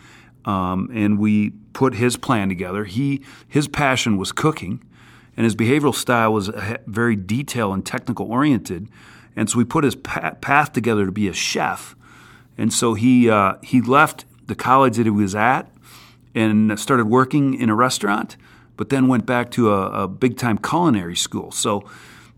um, 0.49 0.91
and 0.93 1.19
we 1.19 1.51
put 1.75 1.95
his 1.95 2.17
plan 2.17 2.49
together. 2.49 2.85
He 2.85 3.23
his 3.47 3.69
passion 3.69 4.17
was 4.17 4.33
cooking, 4.33 4.83
and 5.37 5.45
his 5.45 5.55
behavioral 5.55 5.95
style 5.95 6.33
was 6.33 6.51
very 6.87 7.17
detail 7.17 7.73
and 7.73 7.85
technical 7.85 8.27
oriented. 8.33 8.89
And 9.37 9.49
so 9.49 9.59
we 9.59 9.65
put 9.65 9.85
his 9.85 9.95
path 9.95 10.73
together 10.73 11.07
to 11.07 11.13
be 11.13 11.29
a 11.29 11.33
chef. 11.33 11.95
And 12.57 12.73
so 12.73 12.95
he 12.95 13.31
uh, 13.31 13.57
he 13.63 13.83
left 13.83 14.25
the 14.47 14.55
college 14.55 14.97
that 14.97 15.05
he 15.05 15.11
was 15.11 15.35
at 15.35 15.71
and 16.35 16.79
started 16.81 17.07
working 17.07 17.55
in 17.55 17.69
a 17.69 17.75
restaurant, 17.75 18.37
but 18.79 18.89
then 18.89 19.09
went 19.09 19.27
back 19.27 19.51
to 19.51 19.71
a, 19.71 20.05
a 20.05 20.09
big 20.09 20.39
time 20.39 20.57
culinary 20.57 21.17
school. 21.17 21.51
So 21.51 21.85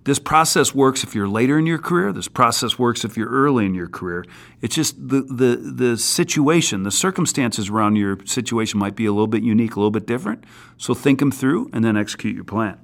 this 0.05 0.19
process 0.19 0.75
works 0.75 1.05
if 1.05 1.15
you're 1.15 1.29
later 1.29 1.59
in 1.59 1.67
your 1.67 1.79
career. 1.79 2.13
This 2.13 2.29
process 2.29 2.79
works 2.79 3.05
if 3.05 3.17
you're 3.17 3.29
early 3.29 3.67
in 3.67 3.75
your 3.75 3.87
career. 3.87 4.25
It's 4.63 4.75
just 4.75 4.97
the, 4.97 5.21
the, 5.21 5.57
the 5.57 5.97
situation, 5.99 6.83
the 6.83 6.91
circumstances 6.91 7.69
around 7.69 7.97
your 7.97 8.19
situation 8.25 8.81
might 8.81 8.97
be 8.97 9.05
a 9.05 9.13
little 9.13 9.27
bit 9.27 9.43
unique, 9.43 9.77
a 9.77 9.79
little 9.79 9.91
bit 9.91 10.07
different. 10.07 10.45
So 10.79 10.95
think 10.95 11.19
them 11.19 11.31
through 11.31 11.69
and 11.75 11.85
then 11.85 11.97
execute 11.99 12.35
your 12.35 12.45
plan. 12.45 12.81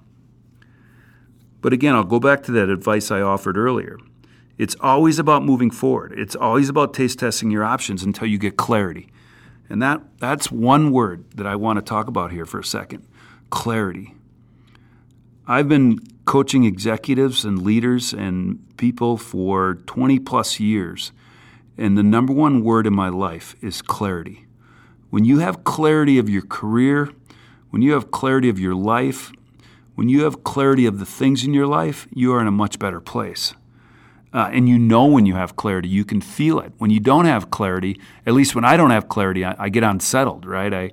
But 1.62 1.73
again, 1.73 1.95
I'll 1.95 2.05
go 2.05 2.21
back 2.21 2.42
to 2.45 2.53
that 2.53 2.69
advice 2.69 3.11
I 3.11 3.23
offered 3.23 3.57
earlier. 3.57 3.99
It's 4.59 4.77
always 4.81 5.19
about 5.19 5.42
moving 5.42 5.71
forward. 5.71 6.12
It's 6.16 6.37
always 6.37 6.69
about 6.69 6.92
taste 6.92 7.19
testing 7.19 7.51
your 7.51 7.64
options 7.64 8.03
until 8.03 8.29
you 8.29 8.37
get 8.37 8.59
clarity. 8.59 9.09
And 9.71 9.81
that, 9.81 10.03
that's 10.19 10.53
one 10.53 10.92
word 10.92 11.25
that 11.35 11.47
I 11.47 11.57
want 11.57 11.79
to 11.79 11.83
talk 11.83 12.07
about 12.07 12.31
here 12.31 12.45
for 12.45 12.61
a 12.61 12.64
second 12.64 13.07
clarity. 13.57 14.14
I've 15.49 15.66
been 15.66 15.99
coaching 16.27 16.64
executives 16.64 17.42
and 17.42 17.62
leaders 17.62 18.12
and 18.12 18.62
people 18.77 19.16
for 19.16 19.77
20 19.87 20.19
plus 20.19 20.61
years. 20.61 21.11
And 21.79 21.97
the 21.97 22.03
number 22.03 22.35
one 22.35 22.62
word 22.62 22.87
in 22.87 22.95
my 22.95 23.09
life 23.09 23.57
is 23.62 23.81
clarity. 23.81 24.45
When 25.09 25.25
you 25.25 25.38
have 25.38 25.64
clarity 25.64 26.19
of 26.19 26.29
your 26.29 26.42
career, 26.42 27.11
when 27.71 27.81
you 27.81 27.95
have 27.95 28.11
clarity 28.11 28.51
of 28.51 28.59
your 28.59 28.75
life, 28.75 29.33
when 29.95 30.11
you 30.11 30.25
have 30.25 30.45
clarity 30.45 30.85
of 30.85 30.99
the 30.99 31.07
things 31.07 31.42
in 31.42 31.55
your 31.55 31.66
life, 31.66 32.07
you 32.12 32.35
are 32.35 32.42
in 32.42 32.47
a 32.47 32.53
much 32.53 32.79
better 32.79 33.01
place. 33.01 33.55
Uh, 34.35 34.51
and 34.53 34.69
you 34.69 34.79
know 34.79 35.07
when 35.07 35.25
you 35.25 35.35
have 35.35 35.57
clarity, 35.57 35.88
you 35.88 36.05
can 36.05 36.21
feel 36.21 36.61
it. 36.61 36.75
When 36.77 36.90
you 36.90 37.01
don't 37.01 37.25
have 37.25 37.51
clarity, 37.51 37.99
at 38.27 38.35
least 38.35 38.55
when 38.55 38.66
I 38.66 38.77
don't 38.77 38.90
have 38.90 39.09
clarity, 39.09 39.47
I, 39.47 39.57
I 39.59 39.69
get 39.71 39.83
unsettled, 39.83 40.45
right? 40.45 40.75
I, 40.75 40.90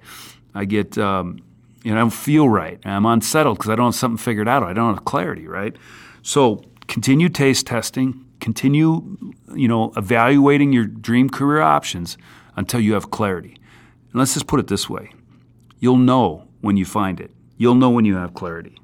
I 0.56 0.64
get 0.64 0.98
um, 0.98 1.40
you 1.84 1.92
know, 1.92 1.98
I 1.98 2.00
don't 2.00 2.10
feel 2.12 2.48
right. 2.48 2.80
I'm 2.86 3.06
unsettled 3.06 3.58
because 3.58 3.70
I 3.70 3.76
don't 3.76 3.88
have 3.88 3.96
something 3.96 4.18
figured 4.18 4.48
out. 4.48 4.64
I 4.64 4.74
don't 4.74 4.96
have 4.96 5.06
clarity, 5.06 5.48
right? 5.48 5.76
So 6.22 6.64
continue 6.88 7.28
taste 7.28 7.68
testing, 7.68 8.26
continue, 8.40 9.18
you 9.54 9.68
know, 9.68 9.92
evaluating 9.98 10.72
your 10.72 10.86
dream 10.86 11.30
career 11.30 11.62
options 11.62 12.18
until 12.56 12.80
you 12.80 12.94
have 12.94 13.12
clarity. 13.12 13.58
And 14.12 14.20
let's 14.20 14.34
just 14.34 14.48
put 14.48 14.62
it 14.62 14.68
this 14.68 14.90
way. 14.90 15.12
You'll 15.80 15.98
know 15.98 16.48
when 16.62 16.78
you 16.78 16.86
find 16.86 17.20
it. 17.20 17.32
You'll 17.58 17.76
know 17.76 17.90
when 17.90 18.06
you 18.06 18.16
have 18.16 18.34
clarity. 18.34 18.78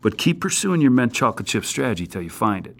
But 0.00 0.16
keep 0.16 0.40
pursuing 0.40 0.80
your 0.80 0.92
mint 0.92 1.12
chocolate 1.12 1.48
chip 1.48 1.64
strategy 1.64 2.06
till 2.06 2.22
you 2.22 2.30
find 2.30 2.66
it. 2.66 2.76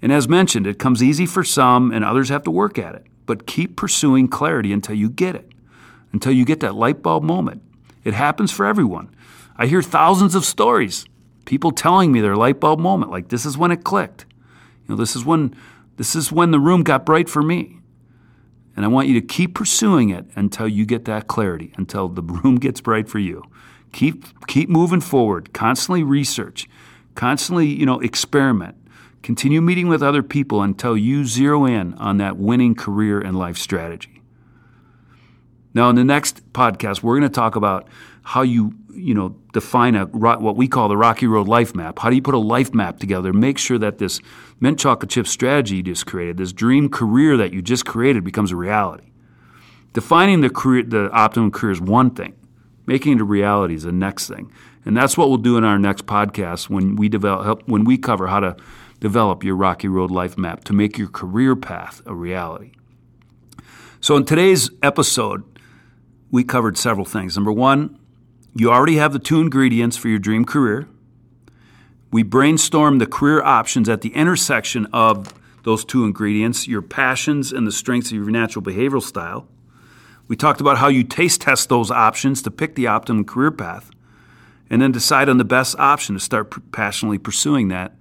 And 0.00 0.12
as 0.12 0.28
mentioned, 0.28 0.66
it 0.66 0.78
comes 0.78 1.02
easy 1.02 1.26
for 1.26 1.42
some 1.42 1.90
and 1.90 2.04
others 2.04 2.28
have 2.28 2.44
to 2.44 2.50
work 2.50 2.78
at 2.78 2.94
it. 2.94 3.06
But 3.24 3.46
keep 3.46 3.76
pursuing 3.76 4.28
clarity 4.28 4.72
until 4.72 4.94
you 4.94 5.08
get 5.10 5.34
it, 5.34 5.50
until 6.12 6.30
you 6.30 6.44
get 6.44 6.60
that 6.60 6.76
light 6.76 7.02
bulb 7.02 7.24
moment 7.24 7.62
it 8.06 8.14
happens 8.14 8.52
for 8.52 8.64
everyone. 8.64 9.12
I 9.56 9.66
hear 9.66 9.82
thousands 9.82 10.36
of 10.36 10.44
stories, 10.44 11.06
people 11.44 11.72
telling 11.72 12.12
me 12.12 12.20
their 12.20 12.36
light 12.36 12.60
bulb 12.60 12.78
moment, 12.78 13.10
like 13.10 13.30
this 13.30 13.44
is 13.44 13.58
when 13.58 13.72
it 13.72 13.82
clicked. 13.82 14.26
You 14.84 14.94
know, 14.94 14.96
this 14.96 15.16
is 15.16 15.24
when 15.24 15.56
this 15.96 16.14
is 16.14 16.30
when 16.30 16.52
the 16.52 16.60
room 16.60 16.84
got 16.84 17.04
bright 17.04 17.28
for 17.28 17.42
me. 17.42 17.80
And 18.76 18.84
I 18.84 18.88
want 18.88 19.08
you 19.08 19.20
to 19.20 19.26
keep 19.26 19.56
pursuing 19.56 20.10
it 20.10 20.26
until 20.36 20.68
you 20.68 20.86
get 20.86 21.04
that 21.06 21.26
clarity, 21.26 21.72
until 21.76 22.08
the 22.08 22.22
room 22.44 22.56
gets 22.56 22.80
bright 22.80 23.08
for 23.08 23.18
you. 23.18 23.42
Keep 23.92 24.46
keep 24.46 24.68
moving 24.68 25.00
forward, 25.00 25.52
constantly 25.52 26.04
research, 26.04 26.68
constantly, 27.16 27.66
you 27.66 27.86
know, 27.86 27.98
experiment. 27.98 28.76
Continue 29.24 29.60
meeting 29.60 29.88
with 29.88 30.00
other 30.00 30.22
people 30.22 30.62
until 30.62 30.96
you 30.96 31.24
zero 31.24 31.66
in 31.66 31.94
on 31.94 32.18
that 32.18 32.36
winning 32.36 32.76
career 32.76 33.20
and 33.20 33.36
life 33.36 33.58
strategy. 33.58 34.15
Now, 35.76 35.90
in 35.90 35.96
the 35.96 36.04
next 36.04 36.54
podcast, 36.54 37.02
we're 37.02 37.18
going 37.18 37.30
to 37.30 37.34
talk 37.34 37.54
about 37.54 37.86
how 38.22 38.40
you, 38.40 38.72
you 38.94 39.12
know, 39.12 39.36
define 39.52 39.94
a 39.94 40.06
what 40.06 40.56
we 40.56 40.68
call 40.68 40.88
the 40.88 40.96
Rocky 40.96 41.26
Road 41.26 41.48
life 41.48 41.74
map. 41.74 41.98
How 41.98 42.08
do 42.08 42.16
you 42.16 42.22
put 42.22 42.32
a 42.32 42.38
life 42.38 42.72
map 42.72 42.98
together? 42.98 43.34
Make 43.34 43.58
sure 43.58 43.76
that 43.76 43.98
this 43.98 44.18
mint 44.58 44.78
chocolate 44.78 45.10
chip 45.10 45.26
strategy 45.26 45.76
you 45.76 45.82
just 45.82 46.06
created, 46.06 46.38
this 46.38 46.54
dream 46.54 46.88
career 46.88 47.36
that 47.36 47.52
you 47.52 47.60
just 47.60 47.84
created, 47.84 48.24
becomes 48.24 48.52
a 48.52 48.56
reality. 48.56 49.12
Defining 49.92 50.40
the 50.40 50.48
career, 50.48 50.82
the 50.82 51.10
optimum 51.10 51.50
career 51.50 51.72
is 51.72 51.80
one 51.82 52.08
thing. 52.08 52.32
Making 52.86 53.16
it 53.16 53.20
a 53.20 53.24
reality 53.24 53.74
is 53.74 53.82
the 53.82 53.92
next 53.92 54.28
thing, 54.28 54.50
and 54.86 54.96
that's 54.96 55.18
what 55.18 55.28
we'll 55.28 55.36
do 55.36 55.58
in 55.58 55.64
our 55.64 55.78
next 55.78 56.06
podcast 56.06 56.70
when 56.70 56.96
we 56.96 57.10
develop 57.10 57.68
when 57.68 57.84
we 57.84 57.98
cover 57.98 58.28
how 58.28 58.40
to 58.40 58.56
develop 59.00 59.44
your 59.44 59.56
Rocky 59.56 59.88
Road 59.88 60.10
life 60.10 60.38
map 60.38 60.64
to 60.64 60.72
make 60.72 60.96
your 60.96 61.08
career 61.08 61.54
path 61.54 62.00
a 62.06 62.14
reality. 62.14 62.72
So, 64.00 64.16
in 64.16 64.24
today's 64.24 64.70
episode, 64.82 65.44
we 66.36 66.44
covered 66.44 66.76
several 66.76 67.06
things. 67.06 67.34
Number 67.34 67.50
one, 67.50 67.98
you 68.54 68.70
already 68.70 68.96
have 68.96 69.14
the 69.14 69.18
two 69.18 69.40
ingredients 69.40 69.96
for 69.96 70.08
your 70.08 70.18
dream 70.18 70.44
career. 70.44 70.86
We 72.12 72.24
brainstormed 72.24 72.98
the 72.98 73.06
career 73.06 73.42
options 73.42 73.88
at 73.88 74.02
the 74.02 74.10
intersection 74.10 74.84
of 74.92 75.32
those 75.62 75.82
two 75.82 76.04
ingredients 76.04 76.68
your 76.68 76.82
passions 76.82 77.52
and 77.52 77.66
the 77.66 77.72
strengths 77.72 78.10
of 78.10 78.18
your 78.18 78.28
natural 78.28 78.62
behavioral 78.62 79.02
style. 79.02 79.48
We 80.28 80.36
talked 80.36 80.60
about 80.60 80.76
how 80.76 80.88
you 80.88 81.04
taste 81.04 81.40
test 81.40 81.70
those 81.70 81.90
options 81.90 82.42
to 82.42 82.50
pick 82.50 82.74
the 82.74 82.86
optimum 82.86 83.24
career 83.24 83.50
path 83.50 83.90
and 84.68 84.82
then 84.82 84.92
decide 84.92 85.30
on 85.30 85.38
the 85.38 85.44
best 85.44 85.74
option 85.78 86.16
to 86.16 86.20
start 86.20 86.70
passionately 86.70 87.16
pursuing 87.16 87.68
that. 87.68 87.92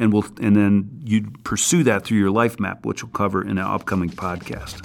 And, 0.00 0.12
we'll, 0.12 0.24
and 0.40 0.56
then 0.56 1.00
you 1.04 1.30
pursue 1.44 1.84
that 1.84 2.04
through 2.04 2.18
your 2.18 2.32
life 2.32 2.58
map, 2.58 2.84
which 2.84 3.04
we'll 3.04 3.12
cover 3.12 3.40
in 3.40 3.50
an 3.50 3.58
upcoming 3.58 4.10
podcast. 4.10 4.82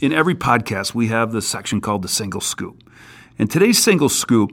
In 0.00 0.14
every 0.14 0.34
podcast, 0.34 0.94
we 0.94 1.08
have 1.08 1.30
the 1.30 1.42
section 1.42 1.82
called 1.82 2.00
the 2.00 2.08
single 2.08 2.40
scoop. 2.40 2.90
And 3.38 3.50
today's 3.50 3.82
single 3.82 4.08
scoop 4.08 4.50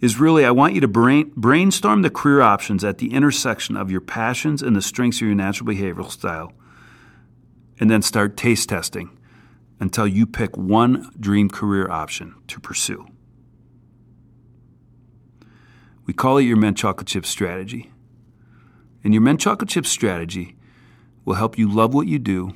is 0.00 0.18
really 0.18 0.44
I 0.44 0.50
want 0.50 0.74
you 0.74 0.80
to 0.80 0.88
brain, 0.88 1.32
brainstorm 1.36 2.02
the 2.02 2.10
career 2.10 2.40
options 2.40 2.82
at 2.82 2.98
the 2.98 3.14
intersection 3.14 3.76
of 3.76 3.92
your 3.92 4.00
passions 4.00 4.62
and 4.62 4.74
the 4.74 4.82
strengths 4.82 5.18
of 5.18 5.28
your 5.28 5.36
natural 5.36 5.70
behavioral 5.70 6.10
style, 6.10 6.52
and 7.78 7.88
then 7.88 8.02
start 8.02 8.36
taste 8.36 8.68
testing 8.68 9.16
until 9.78 10.06
you 10.06 10.26
pick 10.26 10.56
one 10.56 11.12
dream 11.20 11.48
career 11.48 11.88
option 11.88 12.34
to 12.48 12.58
pursue. 12.58 13.06
We 16.06 16.12
call 16.12 16.38
it 16.38 16.42
your 16.42 16.56
Mint 16.56 16.76
Chocolate 16.76 17.06
Chip 17.06 17.24
strategy. 17.24 17.92
And 19.04 19.14
your 19.14 19.22
Mint 19.22 19.40
Chocolate 19.40 19.70
Chip 19.70 19.86
strategy 19.86 20.56
will 21.24 21.34
help 21.34 21.56
you 21.56 21.72
love 21.72 21.94
what 21.94 22.08
you 22.08 22.18
do 22.18 22.52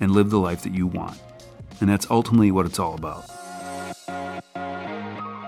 and 0.00 0.10
live 0.10 0.30
the 0.30 0.38
life 0.38 0.62
that 0.62 0.72
you 0.72 0.86
want. 0.86 1.18
And 1.80 1.88
that's 1.88 2.10
ultimately 2.10 2.50
what 2.50 2.66
it's 2.66 2.78
all 2.78 2.94
about. 2.94 3.24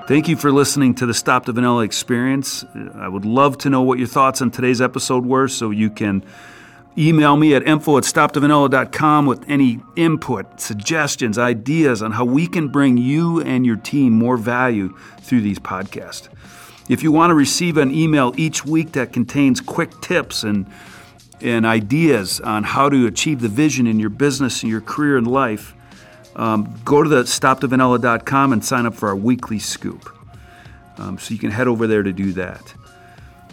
Thank 0.08 0.26
you 0.26 0.36
for 0.36 0.50
listening 0.50 0.94
to 0.96 1.06
the 1.06 1.12
Stop 1.12 1.44
the 1.44 1.52
Vanilla 1.52 1.84
experience. 1.84 2.64
I 2.94 3.08
would 3.08 3.26
love 3.26 3.58
to 3.58 3.70
know 3.70 3.82
what 3.82 3.98
your 3.98 4.08
thoughts 4.08 4.40
on 4.40 4.50
today's 4.50 4.80
episode 4.80 5.26
were, 5.26 5.48
so 5.48 5.70
you 5.70 5.90
can 5.90 6.24
email 6.96 7.36
me 7.36 7.54
at 7.54 7.62
info 7.62 7.98
at 7.98 8.04
stopthevanilla.com 8.04 9.26
with 9.26 9.44
any 9.48 9.80
input, 9.96 10.60
suggestions, 10.60 11.38
ideas 11.38 12.02
on 12.02 12.12
how 12.12 12.24
we 12.24 12.46
can 12.46 12.68
bring 12.68 12.96
you 12.96 13.40
and 13.42 13.64
your 13.64 13.76
team 13.76 14.12
more 14.12 14.36
value 14.36 14.96
through 15.20 15.42
these 15.42 15.58
podcasts. 15.58 16.28
If 16.88 17.02
you 17.02 17.12
want 17.12 17.30
to 17.30 17.34
receive 17.34 17.76
an 17.76 17.94
email 17.94 18.32
each 18.36 18.64
week 18.64 18.92
that 18.92 19.12
contains 19.12 19.60
quick 19.60 20.00
tips 20.00 20.42
and 20.42 20.66
and 21.40 21.66
ideas 21.66 22.40
on 22.40 22.64
how 22.64 22.88
to 22.88 23.06
achieve 23.06 23.40
the 23.40 23.48
vision 23.48 23.86
in 23.86 23.98
your 24.00 24.10
business 24.10 24.62
and 24.62 24.70
your 24.70 24.80
career 24.80 25.16
and 25.16 25.26
life, 25.26 25.74
um, 26.36 26.74
go 26.84 27.02
to 27.02 27.08
the 27.08 27.22
stopthevanilla.com 27.22 28.52
and 28.52 28.64
sign 28.64 28.86
up 28.86 28.94
for 28.94 29.08
our 29.08 29.16
weekly 29.16 29.58
scoop. 29.58 30.14
Um, 30.98 31.18
so 31.18 31.32
you 31.32 31.40
can 31.40 31.50
head 31.50 31.68
over 31.68 31.86
there 31.86 32.02
to 32.02 32.12
do 32.12 32.32
that. 32.32 32.74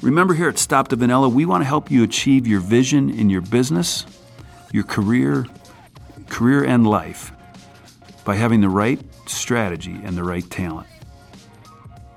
Remember, 0.02 0.34
here 0.34 0.50
at 0.50 0.58
Stop 0.58 0.90
the 0.90 0.96
Vanilla, 0.96 1.30
we 1.30 1.46
want 1.46 1.62
to 1.62 1.66
help 1.66 1.90
you 1.90 2.04
achieve 2.04 2.46
your 2.46 2.60
vision 2.60 3.10
in 3.10 3.30
your 3.30 3.42
business, 3.42 4.06
your 4.72 4.84
career, 4.84 5.46
career 6.28 6.64
and 6.64 6.86
life 6.86 7.32
by 8.24 8.36
having 8.36 8.62
the 8.62 8.70
right 8.70 9.00
strategy 9.26 9.98
and 10.04 10.18
the 10.18 10.24
right 10.24 10.48
talent. 10.50 10.88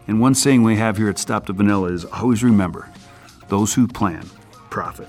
And 0.06 0.20
one 0.20 0.34
saying 0.34 0.62
we 0.62 0.76
have 0.76 0.96
here 0.96 1.08
at 1.08 1.18
Stop 1.18 1.46
the 1.46 1.52
Vanilla 1.52 1.92
is 1.92 2.04
always 2.06 2.42
remember 2.42 2.90
those 3.48 3.74
who 3.74 3.86
plan 3.86 4.28
profit. 4.70 5.08